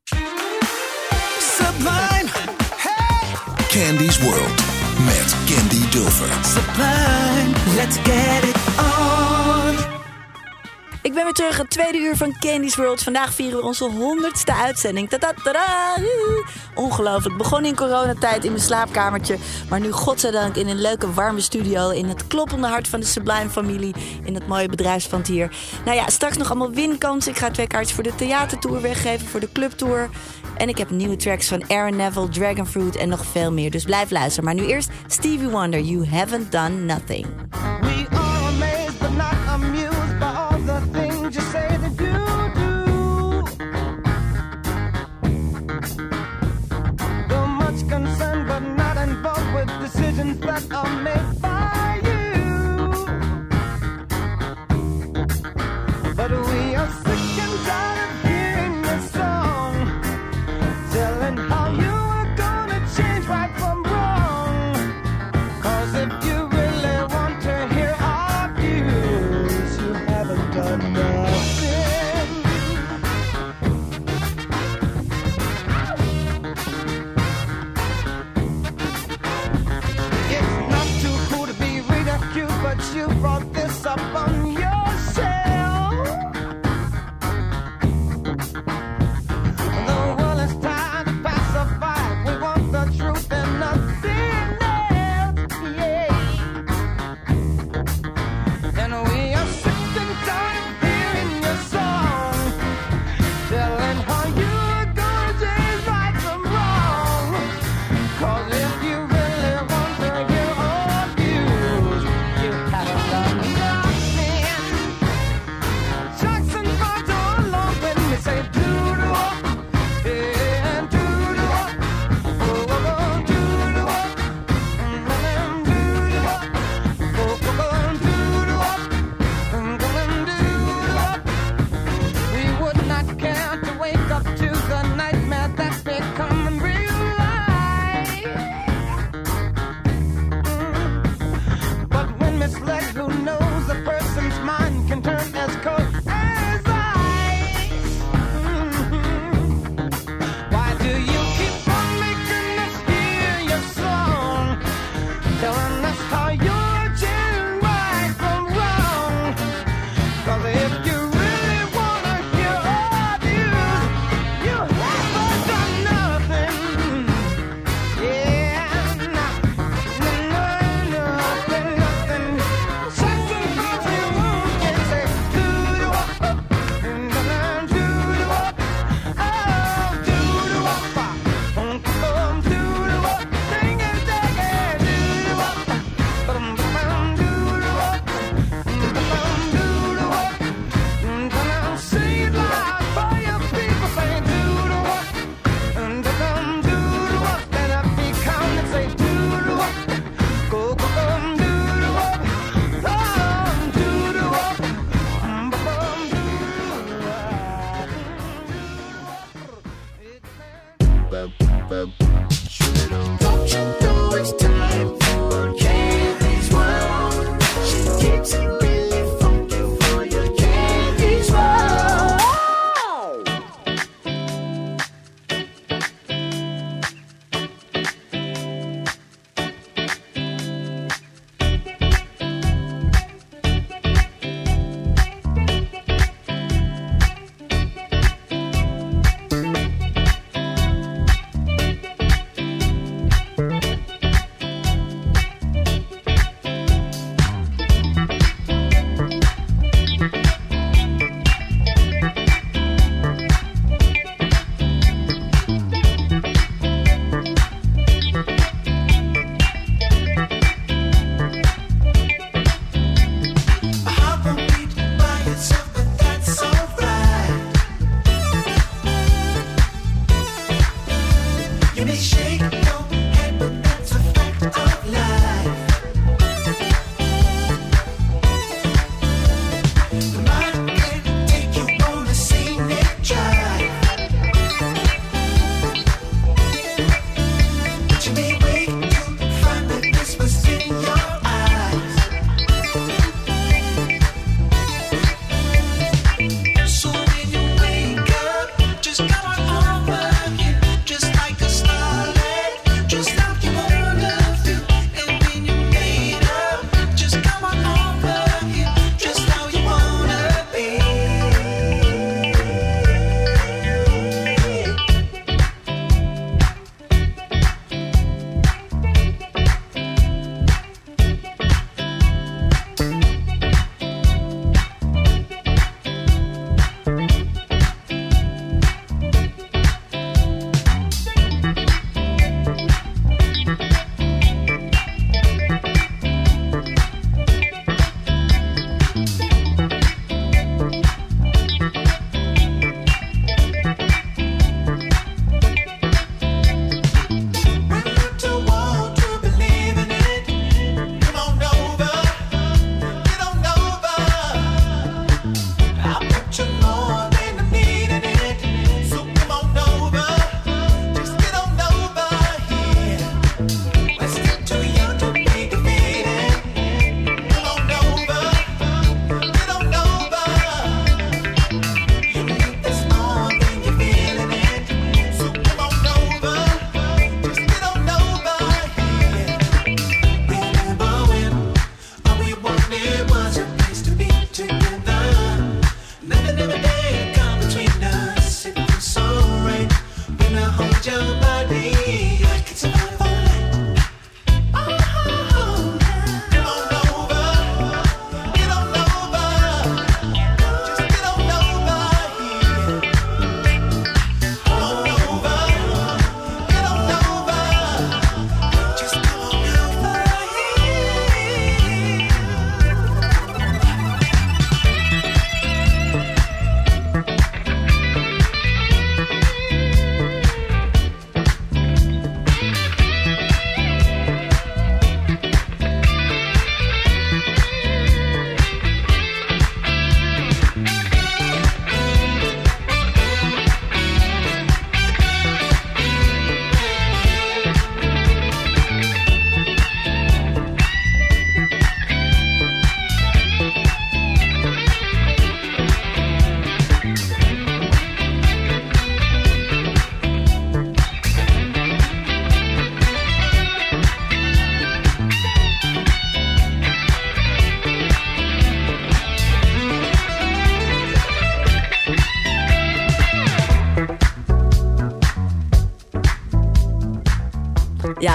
Candy's 3.71 4.19
World. 4.19 4.63
Met 5.05 5.35
Candy 5.45 5.89
Dulfer. 5.89 6.29
Sublime. 6.43 7.75
Let's 7.75 7.97
get 8.03 8.43
it 8.43 8.55
on. 8.77 9.30
Ik 11.03 11.13
ben 11.13 11.23
weer 11.23 11.33
terug, 11.33 11.57
het 11.57 11.69
tweede 11.69 11.97
uur 11.97 12.15
van 12.15 12.35
Candy's 12.39 12.75
World. 12.75 13.03
Vandaag 13.03 13.33
vieren 13.33 13.59
we 13.59 13.65
onze 13.65 13.89
honderdste 13.89 14.53
uitzending. 14.53 15.09
Tada, 15.09 15.33
tada. 15.43 15.95
Ongelooflijk. 16.75 17.37
Begon 17.37 17.65
in 17.65 17.75
coronatijd 17.75 18.43
in 18.43 18.51
mijn 18.51 18.63
slaapkamertje. 18.63 19.37
Maar 19.69 19.79
nu 19.79 19.91
godzijdank 19.91 20.55
in 20.55 20.67
een 20.67 20.81
leuke 20.81 21.13
warme 21.13 21.41
studio. 21.41 21.89
In 21.89 22.05
het 22.05 22.27
kloppende 22.27 22.67
hart 22.67 22.87
van 22.87 22.99
de 22.99 23.05
Sublime 23.05 23.49
familie. 23.49 23.95
In 24.23 24.33
het 24.33 24.47
mooie 24.47 24.69
bedrijfsfantier. 24.69 25.55
Nou 25.85 25.97
ja, 25.97 26.09
straks 26.09 26.37
nog 26.37 26.49
allemaal 26.49 26.71
winkansen. 26.71 27.31
Ik 27.31 27.37
ga 27.37 27.51
twee 27.51 27.67
kaartjes 27.67 27.95
voor 27.95 28.03
de 28.03 28.15
theatertour 28.15 28.81
weggeven. 28.81 29.27
Voor 29.27 29.39
de 29.39 29.51
clubtour. 29.51 30.09
En 30.57 30.69
ik 30.69 30.77
heb 30.77 30.89
nieuwe 30.89 31.15
tracks 31.15 31.47
van 31.47 31.69
Aaron 31.69 31.95
Neville, 31.95 32.29
Dragonfruit 32.29 32.95
en 32.95 33.09
nog 33.09 33.25
veel 33.31 33.51
meer. 33.51 33.71
Dus 33.71 33.83
blijf 33.83 34.11
luisteren. 34.11 34.45
Maar 34.45 34.53
nu 34.53 34.65
eerst 34.65 34.89
Stevie 35.07 35.49
Wonder, 35.49 35.79
You 35.79 36.07
Haven't 36.07 36.51
Done 36.51 36.69
Nothing. 36.69 37.25
We 37.81 38.30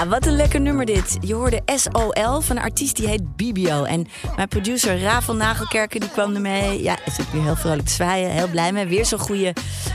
Wat 0.09 0.25
een 0.25 0.35
lekker 0.35 0.61
nummer 0.61 0.85
dit. 0.85 1.17
Je 1.21 1.33
hoorde 1.33 1.61
SOL 1.65 2.41
van 2.41 2.57
een 2.57 2.63
artiest 2.63 2.95
die 2.95 3.07
heet 3.07 3.35
Bibio. 3.35 3.83
En 3.83 4.07
mijn 4.35 4.47
producer 4.47 4.99
Ravel 4.99 5.35
Nagelkerken 5.35 5.99
die 5.99 6.09
kwam 6.09 6.35
ermee. 6.35 6.83
Ja, 6.83 6.97
is 7.05 7.19
ook 7.21 7.31
weer 7.31 7.43
heel 7.43 7.55
vrolijk 7.55 7.87
te 7.87 7.93
zwaaien. 7.93 8.29
Heel 8.29 8.47
blij 8.47 8.71
mee. 8.71 8.85
Weer 8.85 9.05
zo'n 9.05 9.19
goede 9.19 9.53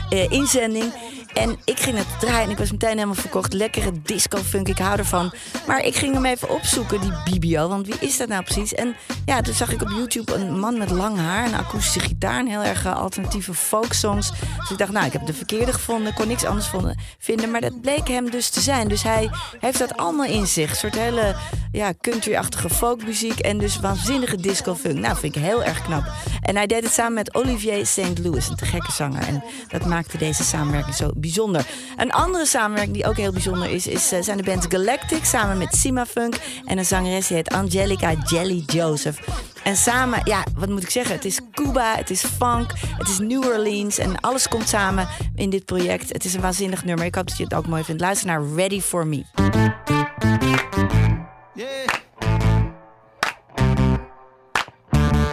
eh, 0.09 0.31
inzending. 0.31 0.93
En 1.33 1.57
ik 1.63 1.79
ging 1.79 1.97
het 1.97 2.19
draaien 2.19 2.43
en 2.43 2.49
ik 2.49 2.57
was 2.57 2.71
meteen 2.71 2.89
helemaal 2.89 3.15
verkocht. 3.15 3.53
Lekkere 3.53 3.91
disco-funk, 4.03 4.67
ik 4.67 4.77
hou 4.77 4.97
ervan. 4.97 5.33
Maar 5.67 5.85
ik 5.85 5.95
ging 5.95 6.13
hem 6.13 6.25
even 6.25 6.49
opzoeken, 6.49 7.01
die 7.01 7.13
Bibio. 7.23 7.67
Want 7.67 7.87
wie 7.87 7.95
is 7.99 8.17
dat 8.17 8.27
nou 8.27 8.43
precies? 8.43 8.73
En 8.73 8.95
ja, 9.25 9.41
toen 9.41 9.53
zag 9.53 9.71
ik 9.71 9.81
op 9.81 9.89
YouTube 9.89 10.33
een 10.33 10.59
man 10.59 10.77
met 10.77 10.89
lang 10.89 11.17
haar, 11.17 11.45
een 11.45 11.53
akoestische 11.53 11.99
gitaar... 11.99 12.39
en 12.39 12.47
heel 12.47 12.63
erg 12.63 12.85
eh, 12.85 12.95
alternatieve 12.95 13.53
folksongs. 13.53 14.31
Dus 14.59 14.71
ik 14.71 14.77
dacht, 14.77 14.91
nou, 14.91 15.05
ik 15.05 15.13
heb 15.13 15.25
de 15.25 15.33
verkeerde 15.33 15.73
gevonden. 15.73 16.13
kon 16.13 16.27
niks 16.27 16.45
anders 16.45 16.69
vinden. 17.17 17.51
Maar 17.51 17.61
dat 17.61 17.81
bleek 17.81 18.07
hem 18.07 18.29
dus 18.29 18.49
te 18.49 18.61
zijn. 18.61 18.87
Dus 18.87 19.03
hij 19.03 19.29
heeft 19.59 19.79
dat 19.79 19.97
allemaal 19.97 20.25
in 20.25 20.47
zich. 20.47 20.69
Een 20.69 20.75
soort 20.75 20.95
hele 20.95 21.35
ja, 21.71 21.93
country-achtige 22.01 22.69
folkmuziek... 22.69 23.39
en 23.39 23.57
dus 23.57 23.79
waanzinnige 23.79 24.37
disco-funk. 24.37 24.99
Nou, 24.99 25.17
vind 25.17 25.35
ik 25.35 25.41
heel 25.41 25.63
erg 25.63 25.81
knap. 25.81 26.03
En 26.41 26.55
hij 26.55 26.67
deed 26.67 26.83
het 26.83 26.93
samen 26.93 27.13
met 27.13 27.35
Olivier 27.35 27.85
St. 27.85 28.19
Louis, 28.19 28.47
een 28.47 28.55
te 28.55 28.65
gekke 28.65 28.91
zanger. 28.91 29.27
En 29.27 29.43
dat 29.67 29.85
maakte 29.85 30.17
deze 30.17 30.43
samenwerking 30.43 30.95
zo 30.95 31.11
bijzonder. 31.23 31.65
Een 31.97 32.11
andere 32.11 32.45
samenwerking 32.45 32.95
die 32.95 33.05
ook 33.05 33.17
heel 33.17 33.31
bijzonder 33.31 33.69
is, 33.69 33.87
is 33.87 34.11
eh, 34.11 34.21
zijn 34.21 34.37
de 34.37 34.43
band 34.43 34.65
Galactic 34.69 35.23
samen 35.25 35.57
met 35.57 35.75
Sima 35.75 36.05
Funk 36.05 36.35
en 36.65 36.77
een 36.77 36.85
zangeres 36.85 37.27
die 37.27 37.37
heet 37.37 37.49
Angelica 37.49 38.13
Jelly 38.25 38.63
Joseph. 38.65 39.19
En 39.63 39.75
samen, 39.75 40.21
ja, 40.23 40.43
wat 40.55 40.69
moet 40.69 40.83
ik 40.83 40.89
zeggen? 40.89 41.15
Het 41.15 41.25
is 41.25 41.39
Cuba, 41.51 41.95
het 41.95 42.09
is 42.09 42.23
funk, 42.23 42.71
het 42.97 43.09
is 43.09 43.19
New 43.19 43.45
Orleans 43.45 43.97
en 43.97 44.19
alles 44.19 44.47
komt 44.47 44.67
samen 44.67 45.07
in 45.35 45.49
dit 45.49 45.65
project. 45.65 46.13
Het 46.13 46.25
is 46.25 46.33
een 46.33 46.41
waanzinnig 46.41 46.83
nummer. 46.83 47.05
Ik 47.05 47.15
hoop 47.15 47.27
dat 47.27 47.37
je 47.37 47.43
het 47.43 47.53
ook 47.53 47.67
mooi 47.67 47.83
vindt. 47.83 48.01
Luister 48.01 48.27
naar 48.27 48.43
Ready 48.55 48.81
for 48.81 49.07
Me. 49.07 49.23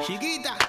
Chiquita. 0.03 0.59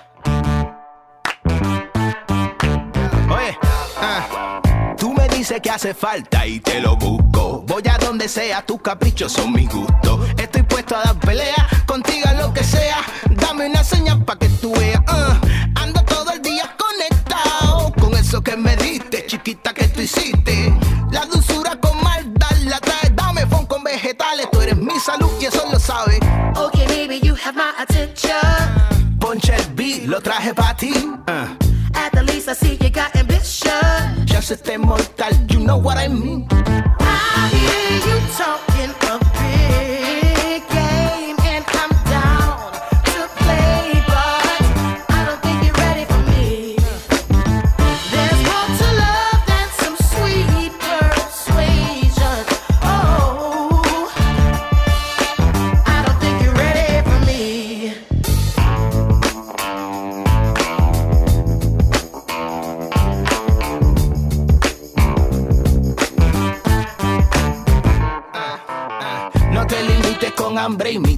Dices 5.42 5.60
que 5.60 5.72
hace 5.72 5.96
falta 5.96 6.46
y 6.46 6.60
te 6.60 6.80
lo 6.80 6.96
busco. 6.96 7.64
Voy 7.66 7.82
a 7.90 7.98
donde 7.98 8.30
sea, 8.30 8.64
tus 8.64 8.80
caprichos 8.80 9.32
son 9.32 9.52
mis 9.52 9.68
gustos. 9.68 10.20
Estoy 10.38 10.62
puesto 10.62 10.96
a 10.96 11.02
dar 11.02 11.20
pelea, 11.20 11.68
contigo 11.88 12.28
a 12.30 12.34
lo 12.34 12.54
que 12.54 12.64
sea. 12.64 12.98
Dame 13.28 13.66
una 13.66 13.84
señal 13.84 14.24
pa' 14.24 14.38
que 14.38 14.48
tú 14.62 14.72
veas. 14.76 15.02
ah. 15.08 15.42
ando 15.78 16.00
todo 16.04 16.30
el 16.32 16.44
día 16.44 16.70
conectado 16.78 17.92
con 18.00 18.14
eso 18.16 18.44
que 18.44 18.56
me 18.56 18.76
diste, 18.76 19.26
chiquita 19.26 19.74
que 19.74 19.88
tú 19.88 20.02
hiciste. 20.02 20.76
La 21.12 21.26
dulzura 21.26 21.76
con 21.82 22.00
maldad 22.04 22.56
la 22.66 22.80
traes. 22.80 23.12
Dame 23.16 23.48
fon 23.48 23.66
con 23.66 23.84
vegetales, 23.84 24.48
tú 24.52 24.62
eres 24.62 24.78
mi 24.78 25.00
salud 25.00 25.32
y 25.42 25.46
eso 25.46 25.68
lo 25.72 25.80
sabes. 25.80 26.20
Okay, 26.56 26.86
baby, 26.86 27.20
you 27.20 27.34
have 27.44 27.56
my 27.56 27.74
attention. 27.80 28.38
Ponche 29.20 29.56
el 29.56 29.66
beat, 29.74 30.04
lo 30.06 30.22
traje 30.22 30.54
para 30.54 30.76
ti. 30.78 30.94
ah. 31.26 31.48
Se 34.42 34.56
esté 34.56 34.78
mortal, 34.78 35.32
you 35.50 35.60
know 35.60 35.78
what 35.78 35.98
I 35.98 36.08
mean. 36.08 36.91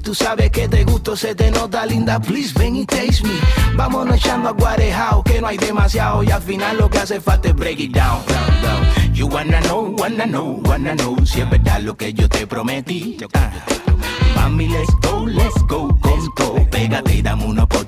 Tú 0.02 0.16
sabes 0.16 0.52
que 0.52 0.70
te 0.70 0.86
gusto, 0.86 1.18
se 1.18 1.36
te 1.36 1.52
nota 1.52 1.86
linda. 1.86 2.18
Please 2.18 2.54
ven 2.58 2.78
y 2.78 2.86
taste 2.86 3.24
me. 3.24 3.34
Vámonos 3.76 4.16
echando 4.16 4.48
a 4.48 4.52
guarejao, 4.54 5.22
que 5.22 5.42
no 5.42 5.48
hay 5.48 5.58
demasiado. 5.58 6.24
Y 6.24 6.32
al 6.32 6.42
final 6.42 6.78
lo 6.78 6.90
que 6.90 7.00
hace 7.00 7.20
falta 7.20 7.50
es 7.50 7.56
break 7.56 7.80
it 7.82 7.94
down. 7.94 8.22
You 9.14 9.28
wanna 9.28 9.60
know, 9.64 9.94
wanna 9.98 10.26
know, 10.26 10.62
wanna 10.64 10.96
know. 10.96 11.18
Si 11.26 11.42
es 11.42 11.50
verdad 11.50 11.82
lo 11.82 11.98
que 11.98 12.14
yo 12.14 12.30
te 12.30 12.48
prometí. 12.48 13.18
Ah. 13.34 13.52
Mami, 14.36 14.70
let's 14.70 14.94
go, 15.02 15.26
let's 15.26 15.60
go, 15.68 15.90
con 16.00 16.34
todo. 16.36 16.70
Pégate 16.70 17.16
y 17.16 17.22
dame 17.22 17.44
una 17.44 17.66
por 17.66 17.83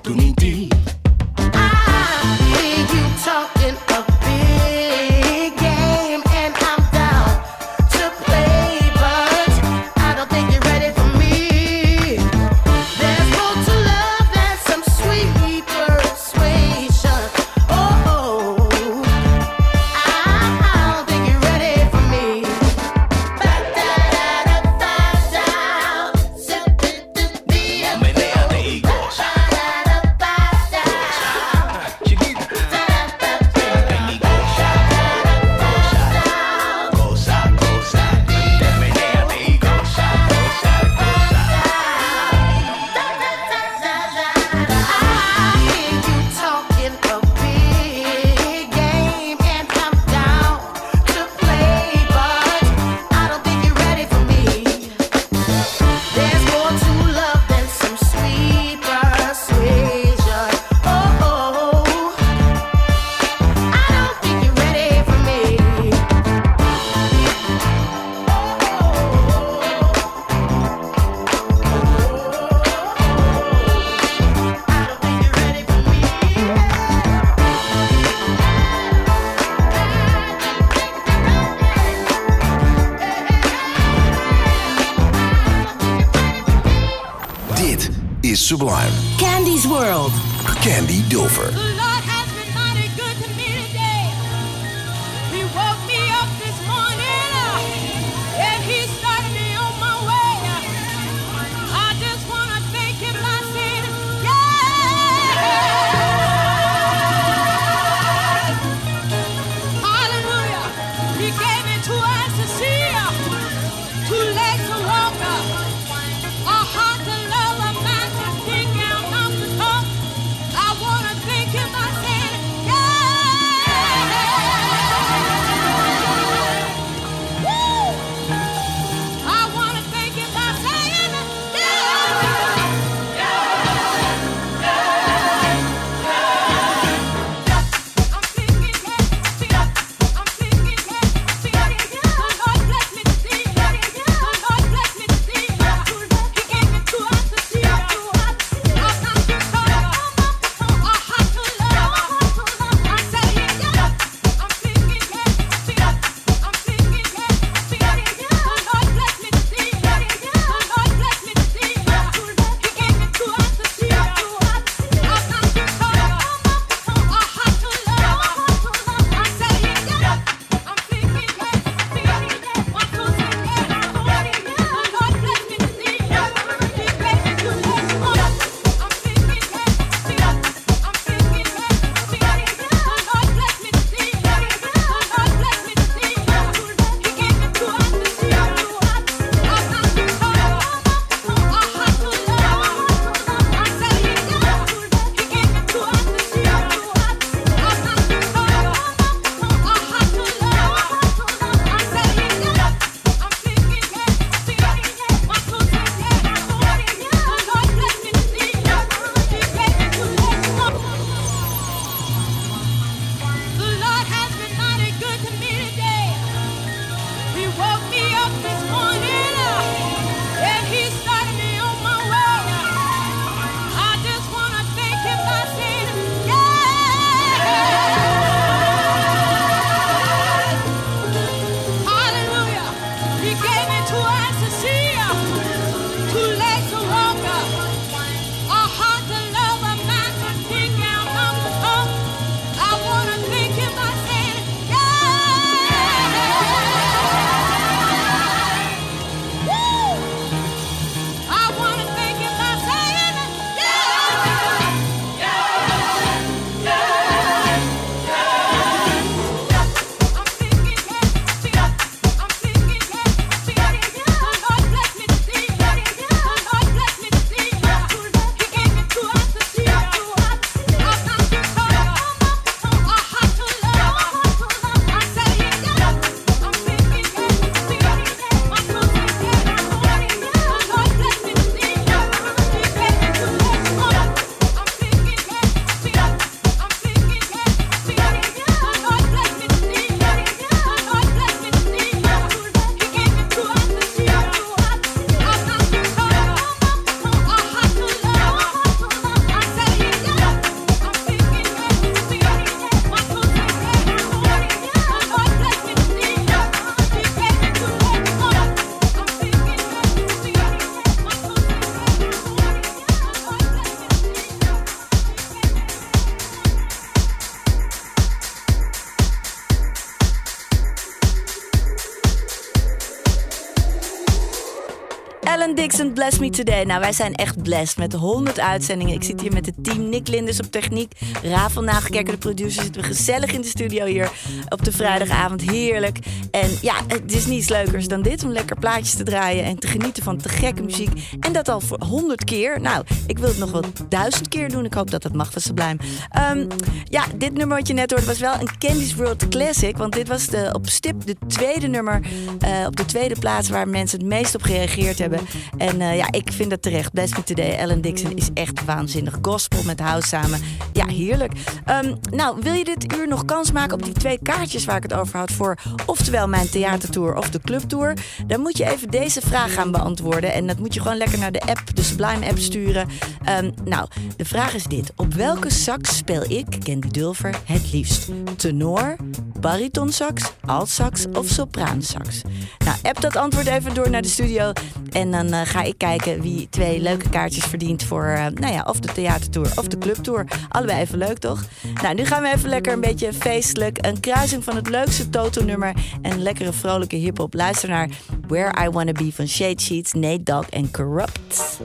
Dixon, 325.56 325.94
Bless 325.94 326.20
Me 326.20 326.30
Today. 326.30 326.64
Nou, 326.64 326.80
wij 326.80 326.92
zijn 326.92 327.16
echt 327.16 327.44
blessed 327.44 327.78
met 327.78 327.94
100 327.94 328.40
uitzendingen. 328.40 328.94
Ik 328.94 329.04
zit 329.04 329.22
hier 329.22 329.34
met 329.34 329.46
het 329.46 329.64
team. 329.64 329.90
Nick 329.90 330.08
Linders 330.08 330.40
op 330.40 330.52
techniek. 330.52 330.92
Rafael 331.24 331.66
Nagelkerker, 331.66 332.14
de 332.14 332.20
producer. 332.20 332.64
Zitten 332.64 332.82
we 332.82 332.88
gezellig 332.88 333.34
in 333.34 333.42
de 333.42 333.48
studio 333.48 333.86
hier 333.86 334.12
op 334.50 334.64
de 334.64 334.72
vrijdagavond. 334.72 335.42
Heerlijk. 335.42 336.00
En 336.42 336.50
ja, 336.62 336.76
het 336.88 337.14
is 337.14 337.26
niets 337.26 337.50
leukers 337.50 337.88
dan 337.88 338.02
dit. 338.02 338.24
Om 338.24 338.32
lekker 338.32 338.60
plaatjes 338.60 338.94
te 338.94 339.04
draaien 339.04 339.44
en 339.44 339.60
te 339.60 339.68
genieten 339.68 340.04
van 340.04 340.18
te 340.18 340.30
gekke 340.30 340.64
muziek. 340.64 340.90
En 341.20 341.34
dat 341.34 341.50
al 341.50 341.60
voor 341.62 341.84
100 341.84 342.24
keer. 342.24 342.62
Nou, 342.62 342.86
ik 343.08 343.20
wil 343.20 343.28
het 343.28 343.38
nog 343.38 343.52
wel 343.52 343.64
duizend 343.90 344.28
keer 344.28 344.50
doen. 344.50 344.66
Ik 344.66 344.74
hoop 344.74 344.92
dat 344.92 345.02
dat 345.02 345.14
mag 345.14 345.32
van 345.32 345.42
Sublime. 345.42 345.78
Ehm, 346.10 346.48
ja, 346.84 347.04
dit 347.16 347.34
nummer 347.34 347.58
wat 347.58 347.68
je 347.68 347.74
net 347.74 347.92
hoorde 347.92 348.06
was 348.06 348.20
wel 348.20 348.34
een 348.40 348.58
Candy's 348.58 348.96
World 348.96 349.28
Classic. 349.28 349.78
Want 349.78 349.94
dit 349.94 350.08
was 350.08 350.28
de, 350.28 350.50
op 350.54 350.68
stip 350.70 351.06
de 351.06 351.16
tweede 351.28 351.68
nummer. 351.68 352.02
eh, 352.40 352.66
op 352.66 352.76
de 352.76 352.86
tweede 352.86 353.16
plaats 353.20 353.50
waar 353.50 353.68
mensen 353.68 354.00
het 354.00 354.08
meest 354.08 354.36
op 354.36 354.42
gereageerd 354.42 355.00
hebben. 355.00 355.20
En 355.58 355.82
eh, 355.82 355.98
ja, 355.98 356.12
ik 356.12 356.32
vind 356.32 356.50
dat 356.50 356.62
terecht. 356.62 356.94
Bless 356.94 357.16
Me 357.16 357.24
Today, 357.24 357.60
Alan 357.62 357.82
Dixon 357.82 358.16
is 358.16 358.30
echt 358.34 358.66
waanzinnig. 358.66 359.18
Gospel 359.22 359.64
met 359.64 359.80
house 359.80 360.08
samen. 360.08 360.40
Heerlijk. 360.88 361.34
Ehm, 361.66 361.96
nou, 362.12 362.38
wil 362.42 362.54
je 362.54 362.64
dit 362.64 362.94
uur 362.94 363.08
nog 363.08 363.26
kans 363.26 363.52
maken 363.52 363.74
op 363.74 363.84
die 363.84 363.94
twee 363.94 364.20
kaartjes 364.22 364.66
waar 364.66 364.76
ik 364.78 364.84
het 364.84 364.94
over 364.94 365.20
had 365.20 365.32
voor 365.32 365.58
oftewel 365.86 366.28
mijn 366.28 366.50
theatertour 366.50 367.16
of 367.16 367.30
de 367.30 367.40
clubtour? 367.42 367.94
Dan 368.28 368.40
moet 368.40 368.58
je 368.58 368.70
even 368.70 368.90
deze 368.90 369.22
vraag 369.22 369.54
gaan 369.54 369.72
beantwoorden. 369.72 370.34
En 370.34 370.48
dat 370.48 370.60
moet 370.60 370.74
je 370.74 370.82
gewoon 370.82 370.98
lekker 370.98 371.20
naar 371.20 371.32
de 371.32 371.40
app, 371.40 371.76
de 371.76 371.84
Sublime 371.84 372.28
app 372.28 372.38
sturen. 372.38 372.88
Ehm, 373.24 373.52
nou, 373.64 373.88
de 374.18 374.26
vraag 374.26 374.54
is 374.54 374.64
dit. 374.64 374.92
Op 374.96 375.14
welke 375.14 375.52
sax 375.52 375.98
speel 375.98 376.32
ik, 376.32 376.46
Candy 376.64 376.88
Dulfer, 376.88 377.36
het 377.46 377.72
liefst? 377.72 378.10
Tenor, 378.36 378.96
baritonsax, 379.40 380.32
altsax 380.46 381.06
of 381.14 381.28
sopraansax? 381.28 382.22
Nou, 382.66 382.78
app 382.82 383.02
dat 383.02 383.16
antwoord 383.16 383.48
even 383.48 383.74
door 383.74 383.90
naar 383.90 384.02
de 384.02 384.08
studio. 384.08 384.52
En 384.92 385.12
dan 385.12 385.34
eh, 385.34 385.42
ga 385.44 385.62
ik 385.62 385.78
kijken 385.78 386.22
wie 386.22 386.48
twee 386.50 386.82
leuke 386.82 387.10
kaartjes 387.10 387.44
verdient 387.44 387.84
voor, 387.84 388.06
eh, 388.06 388.26
nou 388.26 388.54
ja, 388.54 388.64
of 388.68 388.80
de 388.80 388.92
theatertour 388.94 389.52
of 389.56 389.68
de 389.68 389.78
clubtour. 389.78 390.26
Allebei 390.50 390.75
even 390.76 390.98
leuk, 390.98 391.18
toch? 391.18 391.46
Nou, 391.82 391.96
nu 391.96 392.06
gaan 392.06 392.22
we 392.22 392.34
even 392.34 392.50
lekker 392.50 392.74
een 392.74 392.82
beetje 392.82 393.14
feestelijk. 393.14 393.86
Een 393.86 394.00
kruising 394.00 394.44
van 394.44 394.56
het 394.56 394.70
leukste 394.70 395.10
Toto-nummer 395.10 395.74
en 396.02 396.22
lekkere 396.22 396.54
vrolijke 396.54 396.96
hip-hop. 396.96 397.34
Luister 397.34 397.70
naar 397.70 397.90
Where 398.28 398.66
I 398.66 398.70
Wanna 398.70 398.92
Be 398.92 399.12
van 399.14 399.28
Shade 399.28 399.62
Sheets, 399.62 399.94
Nate 399.94 400.24
Dogg 400.24 400.50
en 400.50 400.72
Corrupt. 400.72 401.60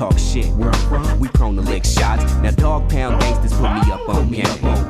Talk 0.00 0.18
shit. 0.18 0.46
Where 0.54 0.70
I'm 0.70 0.88
from, 0.88 1.20
we 1.20 1.28
prone 1.28 1.56
to 1.56 1.62
lick 1.62 1.84
shots. 1.84 2.24
Now 2.36 2.52
dog 2.52 2.88
pound 2.88 3.20
gangsters 3.20 3.52
put 3.52 3.70
me 3.74 3.92
up 3.92 4.08
on 4.08 4.30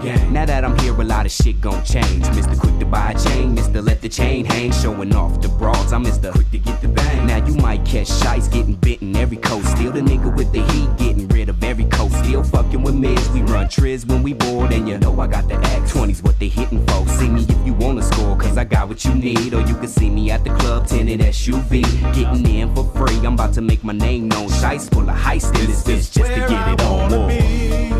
game. 0.01 0.33
Now 0.33 0.47
that 0.47 0.65
I'm 0.65 0.79
here, 0.79 0.95
a 0.95 1.05
lot 1.05 1.27
of 1.27 1.33
shit 1.33 1.61
gon' 1.61 1.85
change. 1.85 2.25
Mr. 2.37 2.59
Quick 2.59 2.79
to 2.79 2.87
buy 2.87 3.13
a 3.13 3.19
chain, 3.19 3.57
Mr. 3.57 3.85
Let 3.85 4.01
the 4.01 4.09
chain 4.09 4.45
hang, 4.45 4.73
showing 4.73 5.15
off 5.15 5.41
the 5.41 5.49
broads. 5.49 5.93
I'm 5.93 6.05
Mr. 6.05 6.33
Quick 6.33 6.51
to 6.53 6.59
get 6.59 6.81
the 6.81 6.89
bang. 6.89 7.27
Now 7.27 7.45
you 7.45 7.55
might 7.57 7.85
catch 7.85 8.09
shites 8.09 8.49
getting 8.49 8.77
bitten 8.77 9.17
every 9.17 9.37
coast. 9.37 9.69
Still 9.77 9.93
the 9.93 10.01
nigga 10.01 10.35
with 10.35 10.53
the 10.53 10.63
heat, 10.73 10.89
getting 10.97 11.29
rid 11.29 11.49
of 11.49 11.63
every 11.63 11.87
coast. 11.87 12.17
Still 12.25 12.43
fucking 12.43 12.83
with 12.83 12.95
mids. 12.95 13.29
We 13.31 13.43
run 13.43 13.67
triz 13.67 14.07
when 14.07 14.23
we 14.23 14.33
bored, 14.33 14.73
and 14.73 14.89
you 14.89 14.99
know 14.99 15.19
I 15.21 15.27
got 15.27 15.49
the 15.49 15.55
act. 15.55 15.93
20's 15.93 16.23
what 16.23 16.39
they 16.39 16.49
hitting 16.49 16.87
for. 16.87 17.07
See 17.09 17.29
me 17.29 17.43
if 17.49 17.67
you 17.67 17.75
wanna 17.75 18.03
score, 18.03 18.37
cause 18.37 18.57
I 18.57 18.65
got 18.65 18.89
what 18.89 19.05
you 19.05 19.15
need. 19.15 19.55
Or 19.55 19.61
you 19.61 19.75
can 19.75 19.89
see 19.89 20.09
me 20.09 20.31
at 20.31 20.45
the 20.45 20.51
club, 20.51 20.87
tinted 20.87 21.21
SUV. 21.21 21.83
Getting 22.15 22.47
in 22.47 22.75
for 22.75 22.85
free, 22.97 23.19
I'm 23.27 23.35
about 23.35 23.53
to 23.55 23.61
make 23.61 23.83
my 23.85 23.93
name 23.93 24.29
known. 24.29 24.49
Shice 24.49 24.89
full 25.01 25.11
of 25.11 25.17
heist, 25.17 25.59
and 25.59 25.69
this 25.69 25.89
is 25.89 26.11
just 26.11 26.31
to 26.31 26.41
get 26.49 26.69
it 26.69 26.81
on. 26.83 27.29
be. 27.29 27.91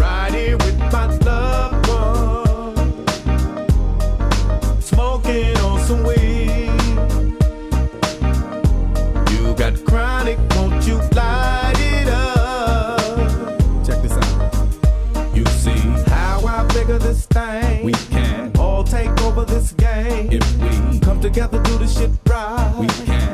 Right 0.00 0.34
here 0.34 0.56
with 0.56 0.78
my 0.92 1.06
loved 1.28 1.88
one. 1.88 2.76
Smoking 4.80 5.56
on 5.58 5.80
some 5.80 6.02
weed. 6.04 6.70
You 9.32 9.54
got 9.54 9.74
chronic, 9.84 10.38
won't 10.54 10.86
you 10.86 10.96
light 11.14 11.78
it 11.78 12.08
up? 12.08 12.98
Check 13.86 14.02
this 14.02 14.12
out. 14.12 14.54
You 15.34 15.44
see 15.46 15.78
how 16.10 16.44
I 16.46 16.66
figure 16.72 16.98
this 16.98 17.26
thing. 17.26 17.84
We 17.84 17.92
can 17.92 18.52
all 18.58 18.84
take 18.84 19.10
over 19.22 19.44
this 19.44 19.72
game. 19.72 20.32
If 20.32 20.44
we 20.58 20.98
come 21.00 21.20
together, 21.20 21.62
do 21.62 21.78
the 21.78 21.86
shit 21.86 22.10
right. 22.28 22.74
We 22.78 22.86
can 22.88 23.25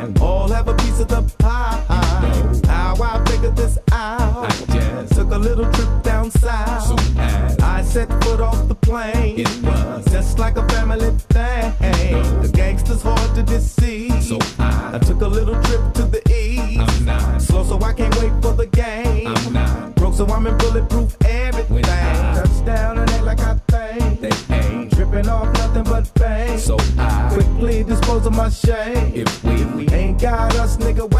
plane. 8.92 9.40
It 9.40 9.62
was 9.62 10.04
just 10.12 10.38
like 10.38 10.56
a 10.56 10.68
family 10.68 11.10
thing. 11.34 11.72
The 12.42 12.50
gangsters 12.52 13.02
hard 13.02 13.34
to 13.34 13.42
deceive. 13.42 14.22
So 14.22 14.38
I, 14.58 14.98
took 14.98 15.22
a 15.22 15.26
little 15.26 15.58
trip 15.62 15.94
to 15.94 16.02
the 16.14 16.22
east. 16.30 16.78
I'm 16.78 17.04
not 17.04 17.40
slow, 17.40 17.64
so 17.64 17.80
I 17.80 17.92
can't 17.94 18.14
wait 18.20 18.34
for 18.42 18.52
the 18.52 18.66
game. 18.66 19.28
I'm 19.28 19.52
not 19.52 19.94
broke, 19.94 20.14
so 20.14 20.26
I'm 20.26 20.46
in 20.46 20.56
bulletproof 20.58 21.16
everything. 21.24 21.82
Touchdown 22.36 22.98
and 22.98 23.10
act 23.10 23.24
like 23.24 23.40
I 23.40 23.54
think. 23.72 24.20
They 24.20 24.56
ain't 24.56 24.92
tripping 24.94 25.28
off 25.28 25.48
nothing 25.54 25.84
but 25.84 26.06
fame. 26.18 26.58
So 26.58 26.76
I 26.98 27.30
quickly 27.32 27.84
dispose 27.84 28.26
of 28.26 28.34
my 28.34 28.50
shame. 28.50 29.12
If 29.14 29.42
we, 29.42 29.64
we 29.76 29.88
ain't 29.88 30.20
got 30.20 30.54
us, 30.56 30.76
nigga, 30.76 31.11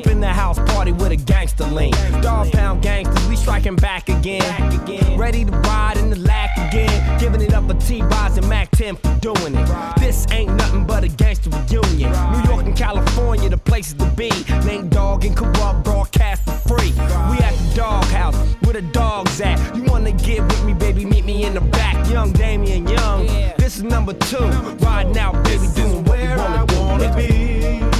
step 0.00 0.10
in 0.10 0.20
the 0.20 0.26
house 0.26 0.58
party 0.72 0.90
with 0.90 1.12
a 1.12 1.16
gangster 1.16 1.66
lean. 1.66 1.92
Dog 2.20 2.50
pound 2.50 2.82
gangsters, 2.82 3.28
we 3.28 3.36
striking 3.36 3.76
back 3.76 4.08
again. 4.08 5.16
Ready 5.16 5.44
to 5.44 5.52
ride 5.52 5.96
in 5.98 6.10
the 6.10 6.18
lack 6.18 6.50
again. 6.56 7.20
Giving 7.20 7.40
it 7.40 7.54
up 7.54 7.68
for 7.68 7.74
T-Boz 7.74 8.36
and 8.36 8.48
Mac 8.48 8.70
10 8.72 8.96
for 8.96 9.14
doing 9.20 9.54
it. 9.54 9.94
This 9.98 10.26
ain't 10.32 10.52
nothing 10.54 10.84
but 10.84 11.04
a 11.04 11.08
gangster 11.08 11.50
reunion. 11.50 12.10
New 12.32 12.42
York 12.50 12.66
and 12.66 12.76
California, 12.76 13.48
the 13.48 13.56
places 13.56 13.94
to 13.94 14.06
be. 14.16 14.30
Name 14.66 14.88
Dog 14.88 15.24
and 15.24 15.36
Corrupt 15.36 15.84
broadcast 15.84 16.42
for 16.44 16.76
free. 16.76 16.90
We 17.30 17.38
at 17.38 17.54
the 17.54 17.72
doghouse, 17.76 18.36
where 18.64 18.72
the 18.72 18.82
dogs 18.82 19.40
at. 19.40 19.76
You 19.76 19.84
wanna 19.84 20.12
get 20.12 20.42
with 20.42 20.64
me, 20.64 20.74
baby? 20.74 21.04
Meet 21.04 21.24
me 21.24 21.44
in 21.44 21.54
the 21.54 21.60
back. 21.60 22.10
Young 22.10 22.32
Damian 22.32 22.88
Young. 22.88 23.26
This 23.58 23.76
is 23.76 23.84
number 23.84 24.14
two. 24.14 24.44
Riding 24.84 25.18
out, 25.18 25.34
baby, 25.44 25.68
doing 25.76 26.04
what 26.04 26.18
we 26.18 26.26
wanna 26.36 26.66
do. 26.66 26.80
wanna 26.80 27.16
be. 27.16 27.93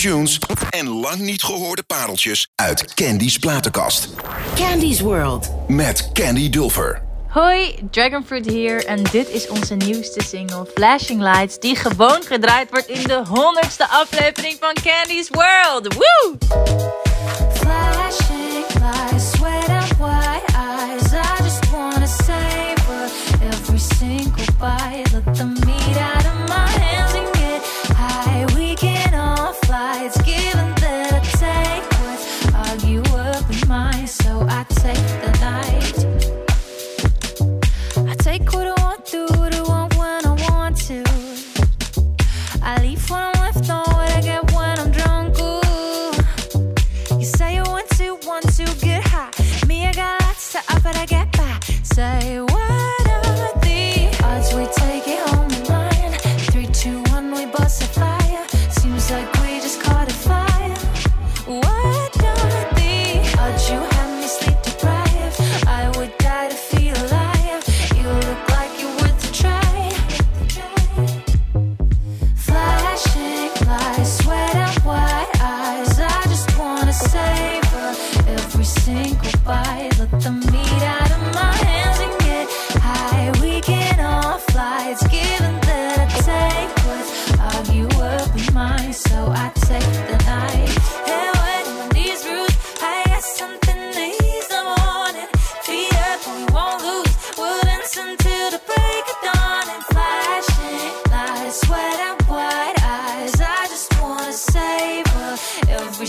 tunes 0.00 0.38
en 0.70 0.88
lang 0.88 1.18
niet 1.18 1.42
gehoorde 1.42 1.82
pareltjes 1.82 2.48
uit 2.54 2.94
Candy's 2.94 3.38
platenkast. 3.38 4.08
Candy's 4.54 5.00
World 5.00 5.50
met 5.68 6.10
Candy 6.12 6.50
Dulfer. 6.50 7.02
Hoi, 7.28 7.74
Dragonfruit 7.90 8.46
hier 8.46 8.84
en 8.84 9.02
dit 9.02 9.28
is 9.28 9.48
onze 9.48 9.74
nieuwste 9.74 10.22
single 10.22 10.66
Flashing 10.74 11.20
Lights 11.20 11.58
die 11.58 11.76
gewoon 11.76 12.22
gedraaid 12.22 12.70
wordt 12.70 12.88
in 12.88 13.02
de 13.02 13.22
honderdste 13.28 13.88
aflevering 13.88 14.56
van 14.60 14.74
Candy's 14.82 15.28
World. 15.28 15.94
Woo! 15.94 16.99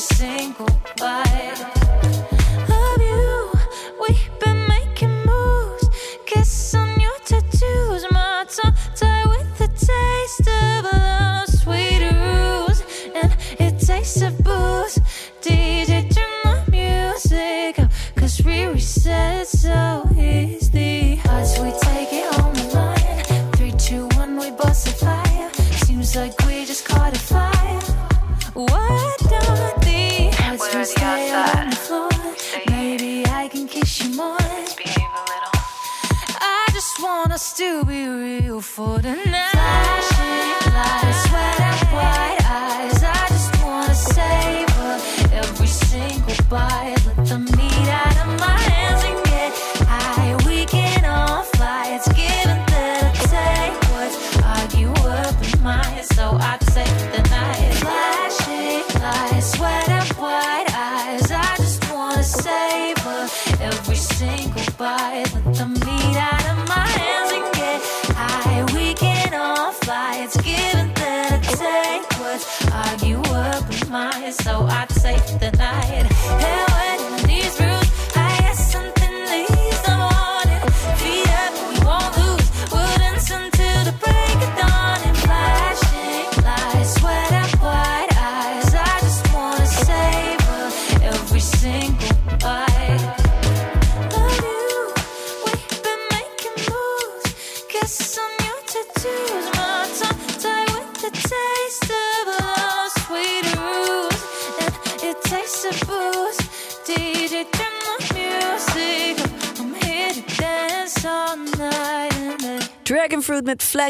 single 0.01 0.65